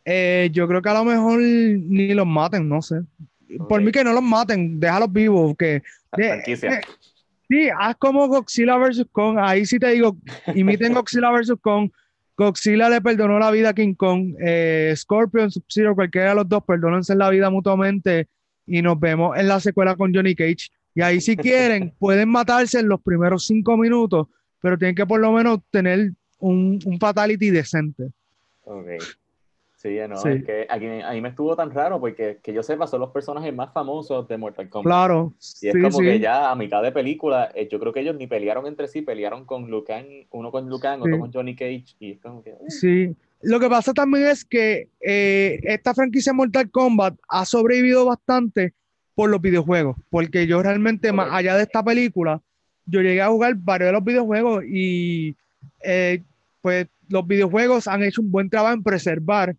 Eh, 0.05 0.51
yo 0.53 0.69
creo 0.69 0.83
que 0.83 0.89
a 0.91 0.95
lo 0.95 1.05
mejor 1.07 1.41
ni 1.41 2.13
los 2.13 2.27
maten, 2.27 2.69
no 2.69 2.83
sé. 2.83 3.01
Por 3.71 3.81
mí 3.81 3.91
que 3.91 4.05
no 4.05 4.13
los 4.13 4.23
maten, 4.23 4.79
déjalos 4.79 5.11
vivos. 5.11 5.57
Que, 5.57 5.83
sí, 7.49 7.71
haz 7.75 7.97
como 7.97 8.29
Godzilla 8.29 8.77
vs. 8.77 9.07
Kong. 9.11 9.39
Ahí 9.41 9.65
sí 9.65 9.79
te 9.79 9.93
digo, 9.93 10.15
imiten 10.55 10.93
Godzilla 10.93 11.31
vs. 11.31 11.55
Kong. 11.63 11.91
Godzilla 12.37 12.91
le 12.91 13.01
perdonó 13.01 13.39
la 13.39 13.51
vida 13.51 13.71
a 13.71 13.75
King 13.75 13.95
Kong. 13.95 14.35
Eh, 14.45 14.93
Scorpion, 14.95 15.51
Sub-Zero, 15.51 15.95
cualquiera 15.95 16.31
de 16.31 16.35
los 16.35 16.49
dos, 16.51 16.63
perdónense 16.65 17.15
la 17.15 17.31
vida 17.31 17.49
mutuamente 17.49 18.29
y 18.69 18.83
nos 18.83 18.99
vemos 19.01 19.37
en 19.37 19.49
la 19.49 19.61
secuela 19.61 19.97
con 19.97 20.15
Johnny 20.15 20.35
Cage. 20.35 20.69
Y 20.95 21.03
ahí 21.03 21.21
si 21.21 21.37
quieren, 21.37 21.93
pueden 21.99 22.29
matarse 22.29 22.81
en 22.81 22.89
los 22.89 23.01
primeros 23.01 23.47
cinco 23.47 23.77
minutos, 23.77 24.27
pero 24.61 24.77
tienen 24.77 24.95
que 24.95 25.07
por 25.07 25.21
lo 25.21 25.33
menos 25.33 25.61
tener 25.71 26.13
un, 26.39 26.79
un 26.85 26.99
fatality 26.99 27.51
decente. 27.51 28.11
Ok. 28.65 28.89
Sí, 29.79 29.97
no, 30.09 30.17
es 30.17 30.45
que 30.45 30.67
aquí, 30.69 30.87
ahí 30.87 31.21
me 31.21 31.29
estuvo 31.29 31.55
tan 31.55 31.71
raro 31.71 32.01
porque 32.01 32.41
que 32.43 32.53
yo 32.53 32.65
sepa 32.65 32.89
son 32.89 33.01
los 33.01 33.11
personajes 33.11 33.55
más 33.55 33.73
famosos 33.73 34.27
de 34.27 34.37
Mortal 34.37 34.69
Kombat. 34.69 34.91
Claro. 34.91 35.35
Y 35.63 35.69
es 35.69 35.77
como 35.81 36.01
que 36.01 36.19
ya 36.19 36.51
a 36.51 36.57
mitad 36.57 36.83
de 36.83 36.91
película, 36.91 37.53
eh, 37.55 37.69
yo 37.71 37.79
creo 37.79 37.93
que 37.93 38.01
ellos 38.01 38.17
ni 38.17 38.27
pelearon 38.27 38.67
entre 38.67 38.89
sí, 38.89 39.03
pelearon 39.03 39.45
con 39.45 39.71
Lucan, 39.71 40.05
uno 40.33 40.51
con 40.51 40.69
Lucan, 40.69 41.01
otro 41.01 41.21
con 41.21 41.33
Johnny 41.33 41.55
Cage, 41.55 41.95
y 42.01 42.11
es 42.11 42.21
como 42.21 42.43
que... 42.43 42.57
Sí, 42.67 43.15
lo 43.41 43.61
que 43.61 43.69
pasa 43.69 43.93
también 43.95 44.27
es 44.27 44.45
que 44.45 44.89
eh, 45.01 45.61
esta 45.63 45.95
franquicia 45.95 46.33
Mortal 46.33 46.71
Kombat 46.71 47.15
ha 47.29 47.45
sobrevivido 47.45 48.05
bastante 48.05 48.75
por 49.15 49.31
los 49.31 49.41
videojuegos, 49.41 49.97
porque 50.11 50.47
yo 50.47 50.63
realmente, 50.63 51.13
más 51.13 51.29
allá 51.33 51.57
de 51.57 51.63
esta 51.63 51.85
película, 51.85 52.41
yo 52.87 53.01
llegué 53.01 53.23
a 53.23 53.29
jugar 53.29 53.55
varios 53.57 53.89
de 53.89 53.93
los 53.93 54.05
videojuegos 54.05 54.65
y 54.65 55.37
eh, 55.85 56.23
pues 56.61 56.87
los 57.09 57.27
videojuegos 57.27 57.87
han 57.87 58.03
hecho 58.03 58.23
un 58.23 58.31
buen 58.31 58.51
trabajo 58.51 58.75
en 58.75 58.83
preservar 58.83 59.57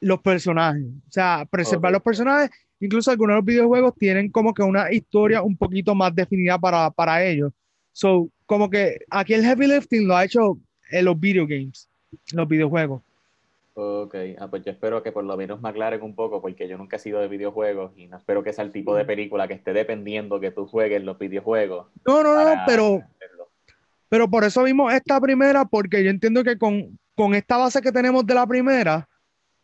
los 0.00 0.20
personajes, 0.20 0.84
o 0.84 1.12
sea, 1.12 1.46
preservar 1.50 1.92
los 1.92 2.02
personajes, 2.02 2.50
incluso 2.80 3.10
algunos 3.10 3.34
de 3.34 3.36
los 3.36 3.44
videojuegos 3.44 3.94
tienen 3.96 4.30
como 4.30 4.52
que 4.54 4.62
una 4.62 4.92
historia 4.92 5.42
un 5.42 5.56
poquito 5.56 5.94
más 5.94 6.14
definida 6.14 6.58
para, 6.58 6.90
para 6.90 7.24
ellos. 7.24 7.52
So, 7.92 8.28
como 8.46 8.68
que 8.68 8.98
aquí 9.10 9.34
el 9.34 9.44
heavy 9.44 9.66
lifting 9.66 10.06
lo 10.06 10.16
ha 10.16 10.24
hecho 10.24 10.58
en 10.90 11.04
los 11.04 11.18
video 11.18 11.46
games 11.46 11.88
los 12.32 12.48
videojuegos. 12.48 13.02
Ok, 13.76 14.14
ah, 14.38 14.46
pues 14.48 14.64
yo 14.64 14.70
espero 14.70 15.02
que 15.02 15.10
por 15.10 15.24
lo 15.24 15.36
menos 15.36 15.60
me 15.60 15.68
aclaren 15.68 16.00
un 16.02 16.14
poco, 16.14 16.40
porque 16.40 16.68
yo 16.68 16.78
nunca 16.78 16.96
he 16.96 17.00
sido 17.00 17.20
de 17.20 17.26
videojuegos 17.26 17.92
y 17.96 18.06
no 18.06 18.16
espero 18.16 18.44
que 18.44 18.52
sea 18.52 18.64
el 18.64 18.70
tipo 18.70 18.94
de 18.94 19.04
película 19.04 19.48
que 19.48 19.54
esté 19.54 19.72
dependiendo 19.72 20.38
que 20.38 20.52
tú 20.52 20.66
juegues 20.66 21.02
los 21.02 21.18
videojuegos. 21.18 21.88
No, 22.06 22.22
no, 22.22 22.36
no, 22.36 22.62
pero, 22.66 23.02
pero 24.08 24.30
por 24.30 24.44
eso 24.44 24.62
vimos 24.62 24.92
esta 24.94 25.20
primera, 25.20 25.64
porque 25.64 26.04
yo 26.04 26.10
entiendo 26.10 26.44
que 26.44 26.56
con, 26.56 26.96
con 27.16 27.34
esta 27.34 27.56
base 27.56 27.82
que 27.82 27.90
tenemos 27.90 28.24
de 28.24 28.34
la 28.34 28.46
primera 28.46 29.08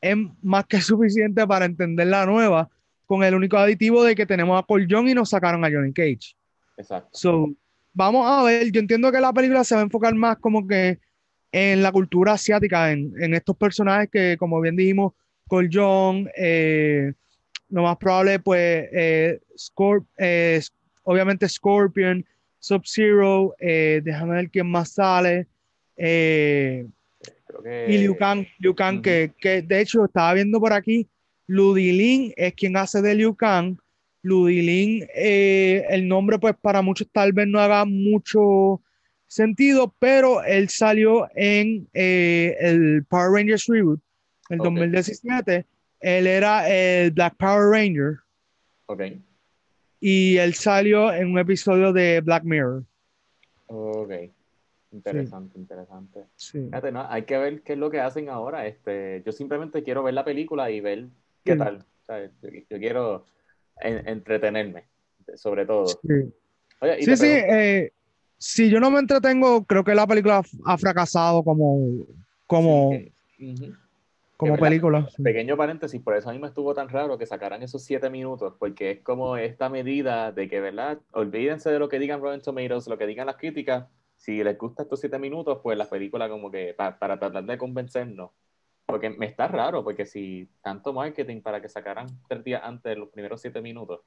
es 0.01 0.16
más 0.42 0.66
que 0.66 0.80
suficiente 0.80 1.46
para 1.46 1.66
entender 1.66 2.09
la 2.09 2.26
nueva, 2.26 2.68
con 3.07 3.22
el 3.22 3.34
único 3.34 3.59
aditivo 3.59 4.03
de 4.03 4.16
que 4.16 4.26
tenemos 4.26 4.59
a 4.59 4.66
Paul 4.66 4.88
Young 4.88 5.09
y 5.09 5.14
nos 5.14 5.30
sacaron 5.30 5.64
a 5.64 5.70
Johnny 5.70 5.92
Cage. 5.92 6.34
Exacto. 6.76 7.11
So, 7.12 7.48
vamos 7.92 8.26
a 8.28 8.42
ver, 8.42 8.72
yo 8.72 8.80
entiendo 8.80 9.12
que 9.12 9.20
la 9.20 9.32
película 9.32 9.62
se 9.62 9.76
va 9.76 9.82
a 9.82 9.84
enfocar 9.84 10.14
más 10.16 10.38
como 10.38 10.66
que 10.66 10.98
en 11.53 11.82
la 11.82 11.92
cultura 11.92 12.32
asiática, 12.32 12.92
en, 12.92 13.12
en 13.20 13.34
estos 13.34 13.57
personajes 13.57 14.09
que, 14.11 14.36
como 14.38 14.61
bien 14.61 14.76
dijimos, 14.76 15.12
Cole 15.51 15.68
Young, 15.68 16.28
eh, 16.36 17.12
lo 17.70 17.82
más 17.82 17.96
probable, 17.96 18.38
pues, 18.38 18.88
eh, 18.92 19.40
eh 20.18 20.61
obviamente 21.03 21.48
Scorpion, 21.48 22.24
Sub-Zero, 22.61 23.55
déjame 23.59 24.34
ver 24.36 24.51
quién 24.51 24.70
más 24.70 24.92
sale. 24.92 25.48
Y 25.96 26.84
Liu 27.98 28.16
Kang, 28.16 28.46
Liu 28.59 28.74
Kang 28.74 29.03
que, 29.03 29.32
que, 29.40 29.62
de 29.62 29.80
hecho 29.80 30.05
estaba 30.05 30.34
viendo 30.34 30.61
por 30.61 30.72
aquí, 30.72 31.09
Ludilin 31.46 32.32
es 32.36 32.55
quien 32.55 32.76
hace 32.76 33.03
de 33.03 33.14
Liu 33.16 33.34
Kang. 33.34 33.76
Ludilin, 34.22 35.09
el 35.14 36.07
nombre, 36.07 36.38
pues, 36.38 36.55
para 36.61 36.80
muchos 36.82 37.09
tal 37.11 37.32
vez 37.32 37.48
no 37.48 37.59
haga 37.59 37.84
mucho 37.86 38.80
sentido, 39.30 39.94
pero 40.00 40.42
él 40.42 40.68
salió 40.68 41.28
en 41.36 41.88
eh, 41.94 42.56
el 42.58 43.04
Power 43.04 43.30
Rangers 43.30 43.66
Reboot, 43.66 44.00
el 44.48 44.58
2017. 44.58 45.64
Él 46.00 46.26
era 46.26 46.68
el 46.68 47.12
Black 47.12 47.36
Power 47.36 47.70
Ranger. 47.70 48.16
Ok. 48.86 49.02
Y 50.00 50.36
él 50.36 50.54
salió 50.54 51.12
en 51.12 51.30
un 51.30 51.38
episodio 51.38 51.92
de 51.92 52.20
Black 52.22 52.42
Mirror. 52.42 52.82
Ok. 53.66 54.12
Interesante, 54.92 55.56
interesante. 55.56 56.24
hay 57.08 57.22
que 57.22 57.38
ver 57.38 57.62
qué 57.62 57.74
es 57.74 57.78
lo 57.78 57.90
que 57.90 58.00
hacen 58.00 58.28
ahora. 58.28 58.66
Este, 58.66 59.22
yo 59.24 59.30
simplemente 59.30 59.84
quiero 59.84 60.02
ver 60.02 60.14
la 60.14 60.24
película 60.24 60.72
y 60.72 60.80
ver 60.80 61.06
qué 61.44 61.54
tal. 61.54 61.84
yo, 62.68 62.78
quiero 62.78 63.26
entretenerme, 63.80 64.88
sobre 65.36 65.66
todo. 65.66 65.86
Sí, 65.86 66.32
sí, 67.02 67.16
sí 67.16 67.26
eh, 67.26 67.92
si 68.41 68.70
yo 68.70 68.80
no 68.80 68.91
me 68.91 69.01
entretengo, 69.01 69.64
creo 69.64 69.84
que 69.84 69.95
la 69.95 70.07
película 70.07 70.43
ha 70.64 70.78
fracasado 70.78 71.45
como, 71.45 72.07
como, 72.47 72.91
como 74.38 74.57
película. 74.57 75.07
Pequeño 75.22 75.59
paréntesis, 75.59 76.01
por 76.01 76.16
eso 76.16 76.30
a 76.30 76.32
mí 76.32 76.38
me 76.38 76.47
estuvo 76.47 76.72
tan 76.72 76.88
raro 76.88 77.18
que 77.18 77.26
sacaran 77.26 77.62
esos 77.62 77.84
siete 77.84 78.09
minutos, 78.09 78.55
porque 78.59 78.93
es 78.93 79.01
como 79.01 79.36
esta 79.36 79.68
medida 79.68 80.32
de 80.32 80.49
que, 80.49 80.59
¿verdad? 80.59 80.99
Olvídense 81.12 81.70
de 81.70 81.78
lo 81.78 81.91
que 81.91 81.99
digan 81.99 82.22
Rotten 82.22 82.41
Tomatoes, 82.41 82.88
lo 82.88 82.97
que 82.97 83.07
digan 83.07 83.26
las 83.26 83.36
críticas. 83.36 83.88
Si 84.16 84.43
les 84.43 84.57
gusta 84.57 84.84
estos 84.84 85.01
siete 85.01 85.18
minutos, 85.18 85.59
pues 85.62 85.76
la 85.76 85.91
película 85.91 86.30
como 86.30 86.51
que 86.51 86.72
para, 86.72 86.99
para 86.99 87.18
tratar 87.18 87.45
de 87.45 87.59
convencernos. 87.59 88.30
Porque 88.86 89.11
me 89.11 89.26
está 89.26 89.49
raro, 89.49 89.84
porque 89.84 90.07
si 90.07 90.49
tanto 90.62 90.95
marketing 90.95 91.43
para 91.43 91.61
que 91.61 91.68
sacaran 91.68 92.07
tres 92.26 92.43
días 92.43 92.62
antes 92.64 92.97
los 92.97 93.11
primeros 93.11 93.43
siete 93.43 93.61
minutos, 93.61 94.01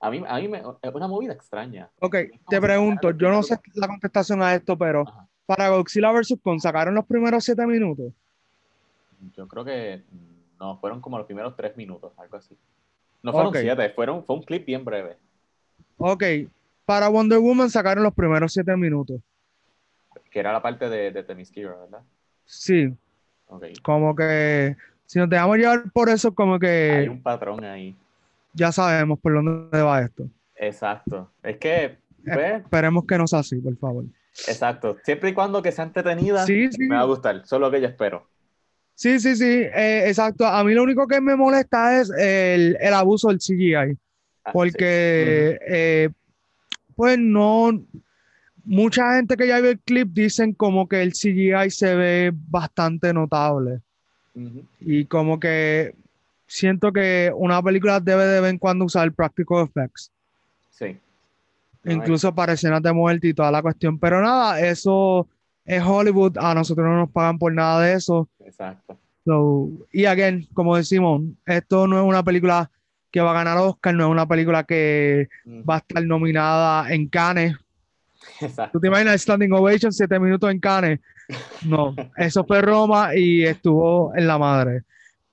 a 0.00 0.10
mí, 0.10 0.22
a 0.26 0.36
mí 0.38 0.48
me, 0.48 0.58
es 0.58 0.94
una 0.94 1.06
movida 1.06 1.34
extraña. 1.34 1.90
Ok, 2.00 2.16
te 2.48 2.60
pregunto, 2.60 3.10
yo 3.10 3.30
no 3.30 3.42
sé 3.42 3.60
la 3.74 3.86
contestación 3.86 4.42
a 4.42 4.54
esto, 4.54 4.76
pero 4.76 5.04
para 5.44 5.68
Godzilla 5.68 6.10
vs. 6.10 6.38
Kong, 6.42 6.58
¿sacaron 6.58 6.94
los 6.94 7.04
primeros 7.04 7.44
siete 7.44 7.66
minutos? 7.66 8.12
Yo 9.36 9.46
creo 9.46 9.62
que 9.62 10.02
no, 10.58 10.78
fueron 10.78 11.02
como 11.02 11.18
los 11.18 11.26
primeros 11.26 11.54
tres 11.54 11.76
minutos, 11.76 12.12
algo 12.16 12.36
así. 12.38 12.56
No 13.22 13.32
fueron 13.32 13.52
siete, 13.54 13.90
fueron, 13.90 14.24
fue 14.24 14.36
un 14.36 14.42
clip 14.42 14.64
bien 14.64 14.84
breve. 14.86 15.18
Ok, 15.98 16.24
para 16.86 17.08
Wonder 17.08 17.38
Woman 17.38 17.68
sacaron 17.68 18.02
los 18.02 18.14
primeros 18.14 18.54
siete 18.54 18.74
minutos. 18.76 19.20
Que 20.30 20.40
era 20.40 20.52
la 20.52 20.62
parte 20.62 20.88
de, 20.88 21.10
de 21.10 21.22
Themyscira, 21.22 21.76
¿verdad? 21.76 22.00
Sí. 22.46 22.90
Okay. 23.48 23.74
Como 23.82 24.16
que 24.16 24.76
si 25.04 25.18
nos 25.18 25.28
dejamos 25.28 25.58
llevar 25.58 25.90
por 25.92 26.08
eso, 26.08 26.34
como 26.34 26.58
que... 26.58 26.90
Hay 26.92 27.08
un 27.08 27.22
patrón 27.22 27.64
ahí 27.64 27.94
ya 28.52 28.72
sabemos 28.72 29.18
por 29.20 29.34
dónde 29.34 29.82
va 29.82 30.02
esto. 30.02 30.28
Exacto. 30.56 31.32
Es 31.42 31.58
que. 31.58 31.98
Pues, 32.24 32.62
Esperemos 32.62 33.04
que 33.06 33.18
no 33.18 33.26
sea 33.26 33.40
así, 33.40 33.56
por 33.56 33.76
favor. 33.76 34.04
Exacto. 34.46 34.96
Siempre 35.04 35.30
y 35.30 35.34
cuando 35.34 35.62
que 35.62 35.72
sea 35.72 35.84
entretenida, 35.84 36.44
me 36.46 36.94
va 36.94 37.00
a 37.00 37.04
gustar. 37.04 37.46
Solo 37.46 37.66
lo 37.66 37.72
que 37.72 37.80
yo 37.80 37.88
espero. 37.88 38.28
Sí, 38.94 39.18
sí, 39.18 39.34
sí, 39.34 39.44
eh, 39.44 40.04
exacto. 40.06 40.46
A 40.46 40.62
mí 40.62 40.74
lo 40.74 40.82
único 40.82 41.06
que 41.06 41.20
me 41.20 41.34
molesta 41.34 42.00
es 42.00 42.10
el, 42.10 42.76
el 42.80 42.94
abuso 42.94 43.28
del 43.28 43.38
CGI. 43.38 43.96
Ah, 44.44 44.52
porque, 44.52 45.58
eh, 45.66 46.10
pues 46.94 47.18
no, 47.18 47.82
mucha 48.64 49.16
gente 49.16 49.36
que 49.36 49.46
ya 49.46 49.60
vio 49.60 49.70
el 49.70 49.80
clip 49.80 50.08
dicen 50.12 50.52
como 50.52 50.86
que 50.86 51.02
el 51.02 51.12
CGI 51.12 51.70
se 51.70 51.94
ve 51.94 52.32
bastante 52.34 53.12
notable. 53.12 53.80
Y 54.80 55.06
como 55.06 55.40
que 55.40 55.94
siento 56.50 56.92
que 56.92 57.32
una 57.34 57.62
película 57.62 58.00
debe 58.00 58.26
de 58.26 58.40
vez 58.40 58.50
en 58.50 58.58
cuando 58.58 58.84
usar 58.84 59.10
practical 59.12 59.64
effects. 59.64 60.10
Sí. 60.70 60.98
Incluso 61.84 62.34
para 62.34 62.54
escenas 62.54 62.82
de 62.82 62.92
muerte 62.92 63.28
y 63.28 63.34
toda 63.34 63.52
la 63.52 63.62
cuestión. 63.62 63.98
Pero 63.98 64.20
nada, 64.20 64.60
eso 64.60 65.28
es 65.64 65.82
Hollywood. 65.82 66.36
A 66.38 66.52
nosotros 66.52 66.86
no 66.86 66.96
nos 66.96 67.10
pagan 67.10 67.38
por 67.38 67.52
nada 67.52 67.80
de 67.82 67.94
eso. 67.94 68.28
Exacto. 68.40 68.98
y 69.92 70.04
again, 70.06 70.48
como 70.52 70.76
decimos, 70.76 71.22
esto 71.46 71.86
no 71.86 72.00
es 72.00 72.04
una 72.04 72.24
película 72.24 72.68
que 73.12 73.20
va 73.20 73.30
a 73.30 73.34
ganar 73.34 73.58
Oscar, 73.58 73.94
no 73.94 74.06
es 74.06 74.10
una 74.10 74.26
película 74.26 74.64
que 74.64 75.28
va 75.68 75.76
a 75.76 75.78
estar 75.78 76.04
nominada 76.04 76.92
en 76.92 77.06
Cannes. 77.08 77.56
Exacto. 78.40 78.72
¿Tú 78.72 78.80
te 78.80 78.88
imaginas 78.88 79.22
Standing 79.22 79.52
Ovation, 79.52 79.92
siete 79.92 80.18
minutos 80.18 80.50
en 80.50 80.58
Cannes? 80.58 80.98
No, 81.64 81.94
eso 82.16 82.44
fue 82.44 82.60
Roma 82.60 83.14
y 83.14 83.44
estuvo 83.44 84.12
en 84.16 84.26
la 84.26 84.36
madre. 84.36 84.82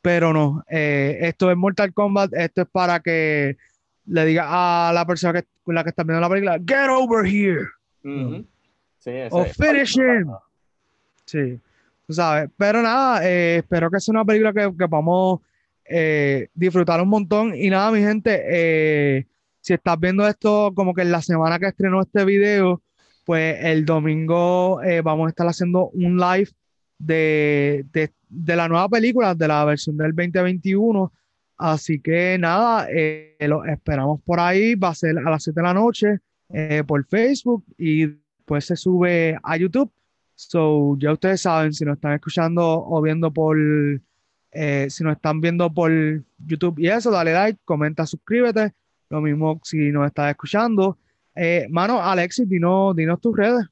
Pero 0.02 0.32
no, 0.34 0.64
eh, 0.70 1.18
esto 1.22 1.52
es 1.52 1.58
Mortal 1.58 1.93
Kombat, 1.93 2.34
esto 2.34 2.62
es 2.62 2.68
para 2.72 3.00
que 3.00 3.58
le 4.06 4.26
diga 4.26 4.89
a 4.89 4.93
la 4.93 5.06
persona 5.06 5.34
que, 5.41 5.48
la 5.66 5.84
que 5.84 5.89
está 5.89 6.04
viendo 6.04 6.22
la 6.22 6.30
película, 6.30 6.60
get 6.66 6.89
over 6.89 7.26
here. 7.26 7.68
sí, 9.00 9.12
o 9.32 9.43
finish 9.45 9.98
him. 9.98 10.32
Sí, 11.26 11.60
tú 12.06 12.14
sabes. 12.14 12.50
Pero 12.56 12.82
nada, 12.82 13.28
eh, 13.28 13.58
espero 13.58 13.91
que 13.91 14.00
sea 14.00 14.14
una 14.14 14.26
película 14.26 14.54
que, 14.54 14.72
que 14.78 14.88
podamos 14.88 15.41
eh, 15.89 16.50
disfrutar 16.54 17.02
un 17.02 17.10
montón. 17.10 17.54
Y 17.56 17.70
nada, 17.70 17.91
mi 17.91 18.00
gente, 18.02 18.43
eh, 18.45 19.26
si 19.62 19.74
estás 19.74 20.00
viendo 20.00 20.28
esto 20.28 20.72
como 20.76 20.93
que 20.93 21.02
en 21.02 21.12
la 21.12 21.22
semana 21.22 21.60
que 21.60 21.68
estrenó 21.68 22.02
este 22.02 22.26
video, 22.26 22.82
pues 23.26 23.58
el 23.62 23.86
domingo 23.86 24.82
eh, 24.84 25.02
vamos 25.02 25.28
a 25.28 25.30
estar 25.30 25.48
haciendo 25.48 25.89
un 25.89 26.18
live 26.18 26.50
de, 26.98 27.86
de, 27.91 28.56
la 28.56 28.68
nueva 28.68 28.89
película, 28.89 29.36
de 29.36 29.48
la 29.48 29.66
versión 29.66 29.98
del 29.98 30.14
2021. 30.16 31.12
Así 31.58 32.00
que 32.00 32.38
nada, 32.38 32.88
lo 33.39 33.66
esperamos 33.66 34.22
por 34.24 34.39
ahí. 34.39 34.76
Va 34.76 34.89
a 34.89 34.95
ser 34.95 35.18
a 35.18 35.30
las 35.30 35.43
7 35.43 35.60
de 35.60 35.64
la 35.64 35.74
noche 35.74 36.20
por 36.86 37.06
Facebook 37.06 37.66
y 37.78 38.06
después 38.06 38.66
se 38.66 38.76
sube 38.76 39.38
a 39.41 39.58
YouTube. 39.58 39.91
So, 40.36 40.95
ya 41.00 41.14
ustedes 41.14 41.41
saben, 41.41 41.74
si 41.74 41.84
nos 41.84 41.95
están 41.95 42.14
escuchando 42.14 42.64
o 42.64 43.02
viendo 43.02 43.34
por 43.34 43.58
eh, 44.60 44.88
si 44.89 45.04
nos 45.04 45.16
están 45.16 45.41
viendo 45.41 45.72
por 45.72 45.91
YouTube 46.39 46.80
y 46.80 46.88
eso, 46.88 47.12
dale 47.12 47.34
like, 47.34 47.60
comenta, 47.64 48.06
suscríbete. 48.06 48.74
Lo 49.10 49.22
mismo 49.22 49.60
si 49.64 49.91
nos 49.91 50.08
estás 50.08 50.32
escuchando. 50.32 50.98
Eh, 51.36 51.68
mano, 51.70 52.02
Alexis, 52.02 52.50
dinos, 52.50 52.95
dinos 52.95 53.22
tus 53.22 53.38
redes. 53.38 53.66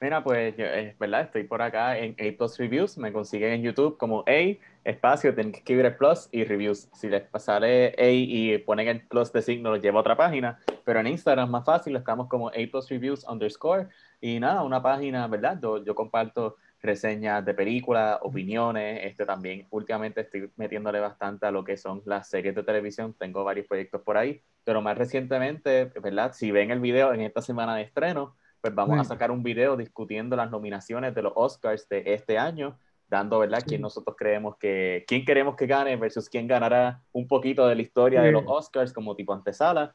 Mira, 0.00 0.22
pues 0.22 0.54
es 0.56 0.96
verdad, 0.96 1.22
estoy 1.22 1.42
por 1.42 1.60
acá 1.60 1.98
en 1.98 2.14
A 2.20 2.36
Plus 2.36 2.56
Reviews, 2.56 2.96
me 2.98 3.12
consiguen 3.12 3.52
en 3.52 3.62
YouTube 3.62 3.96
como 3.98 4.22
A, 4.28 4.56
espacio, 4.84 5.34
tienen 5.34 5.50
que 5.50 5.58
escribir 5.58 5.86
el 5.86 5.96
Plus 5.96 6.28
y 6.30 6.44
Reviews. 6.44 6.88
Si 6.94 7.08
les 7.08 7.22
pasaré 7.22 7.96
A 7.98 8.08
y 8.08 8.58
ponen 8.58 8.86
el 8.86 9.04
Plus 9.08 9.32
de 9.32 9.42
signo, 9.42 9.72
los 9.72 9.82
llevo 9.82 9.98
a 9.98 10.02
otra 10.02 10.16
página, 10.16 10.60
pero 10.84 11.00
en 11.00 11.08
Instagram 11.08 11.50
más 11.50 11.64
fácil, 11.64 11.96
estamos 11.96 12.28
como 12.28 12.48
A 12.48 12.52
Plus 12.70 12.88
Reviews 12.88 13.24
underscore. 13.28 13.88
Y 14.20 14.38
nada, 14.38 14.62
una 14.62 14.80
página, 14.80 15.26
¿verdad? 15.26 15.58
Yo, 15.60 15.84
yo 15.84 15.96
comparto 15.96 16.56
reseñas 16.80 17.44
de 17.44 17.54
películas, 17.54 18.18
opiniones. 18.22 19.00
Este 19.04 19.26
también 19.26 19.66
últimamente 19.70 20.20
estoy 20.20 20.48
metiéndole 20.56 21.00
bastante 21.00 21.46
a 21.46 21.50
lo 21.50 21.64
que 21.64 21.76
son 21.76 22.02
las 22.04 22.28
series 22.28 22.54
de 22.54 22.62
televisión. 22.62 23.14
Tengo 23.18 23.42
varios 23.42 23.66
proyectos 23.66 24.02
por 24.02 24.16
ahí, 24.16 24.40
pero 24.62 24.80
más 24.80 24.96
recientemente, 24.96 25.86
¿verdad? 26.00 26.32
Si 26.34 26.52
ven 26.52 26.70
el 26.70 26.78
video 26.78 27.12
en 27.12 27.22
esta 27.22 27.42
semana 27.42 27.74
de 27.74 27.82
estreno, 27.82 28.36
pues 28.60 28.74
vamos 28.74 28.98
a 28.98 29.04
sacar 29.04 29.30
un 29.30 29.42
video 29.42 29.76
discutiendo 29.76 30.36
las 30.36 30.50
nominaciones 30.50 31.14
de 31.14 31.22
los 31.22 31.32
Oscars 31.36 31.88
de 31.88 32.02
este 32.06 32.38
año, 32.38 32.78
dando, 33.08 33.38
¿verdad? 33.38 33.62
Quién 33.66 33.80
nosotros 33.80 34.16
creemos 34.18 34.56
que, 34.58 35.04
quién 35.06 35.24
queremos 35.24 35.56
que 35.56 35.66
gane 35.66 35.96
versus 35.96 36.28
quién 36.28 36.46
ganará 36.46 37.02
un 37.12 37.26
poquito 37.26 37.66
de 37.66 37.74
la 37.74 37.82
historia 37.82 38.22
de 38.22 38.32
los 38.32 38.44
Oscars 38.46 38.92
como 38.92 39.16
tipo 39.16 39.32
antesala. 39.32 39.94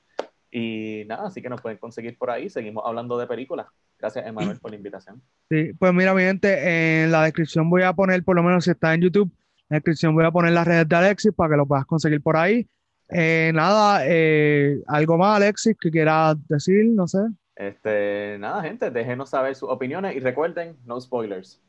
Y 0.50 1.04
nada, 1.08 1.28
así 1.28 1.42
que 1.42 1.50
nos 1.50 1.62
pueden 1.62 1.80
conseguir 1.80 2.18
por 2.18 2.30
ahí. 2.30 2.50
Seguimos 2.50 2.84
hablando 2.86 3.18
de 3.18 3.26
películas. 3.26 3.68
Gracias, 3.98 4.26
Emanuel, 4.26 4.60
por 4.60 4.70
la 4.70 4.78
invitación. 4.78 5.22
Sí, 5.50 5.74
pues 5.74 5.94
mira, 5.94 6.14
mi 6.14 6.22
gente, 6.22 7.04
en 7.04 7.12
la 7.12 7.24
descripción 7.24 7.70
voy 7.70 7.82
a 7.84 7.94
poner, 7.94 8.24
por 8.24 8.36
lo 8.36 8.44
menos 8.44 8.66
si 8.66 8.72
está 8.72 8.94
en 8.94 9.02
YouTube, 9.02 9.32
en 9.32 9.66
la 9.70 9.76
descripción 9.78 10.14
voy 10.14 10.26
a 10.26 10.32
poner 10.32 10.52
las 10.52 10.68
redes 10.68 10.88
de 10.88 10.96
Alexis 10.96 11.34
para 11.34 11.52
que 11.52 11.58
lo 11.58 11.66
puedas 11.66 11.86
conseguir 11.86 12.22
por 12.22 12.38
ahí. 12.38 12.68
Eh, 13.10 13.52
nada, 13.54 14.02
eh, 14.06 14.80
algo 14.88 15.18
más, 15.18 15.38
Alexis, 15.38 15.76
que 15.80 15.90
quieras 15.90 16.36
decir, 16.48 16.86
no 16.86 17.08
sé. 17.08 17.20
Este, 17.68 18.38
nada, 18.40 18.62
gente, 18.62 18.92
déjenos 18.92 19.30
saber 19.30 19.56
sus 19.56 19.70
opiniones 19.70 20.16
y 20.16 20.20
recuerden, 20.20 20.78
no 20.86 21.00
spoilers. 21.00 21.62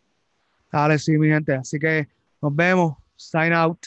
Dale, 0.72 0.98
sí, 0.98 1.16
mi 1.16 1.28
gente. 1.28 1.54
Así 1.54 1.78
que 1.78 2.08
nos 2.42 2.54
vemos. 2.54 2.96
Sign 3.16 3.52
out. 3.52 3.86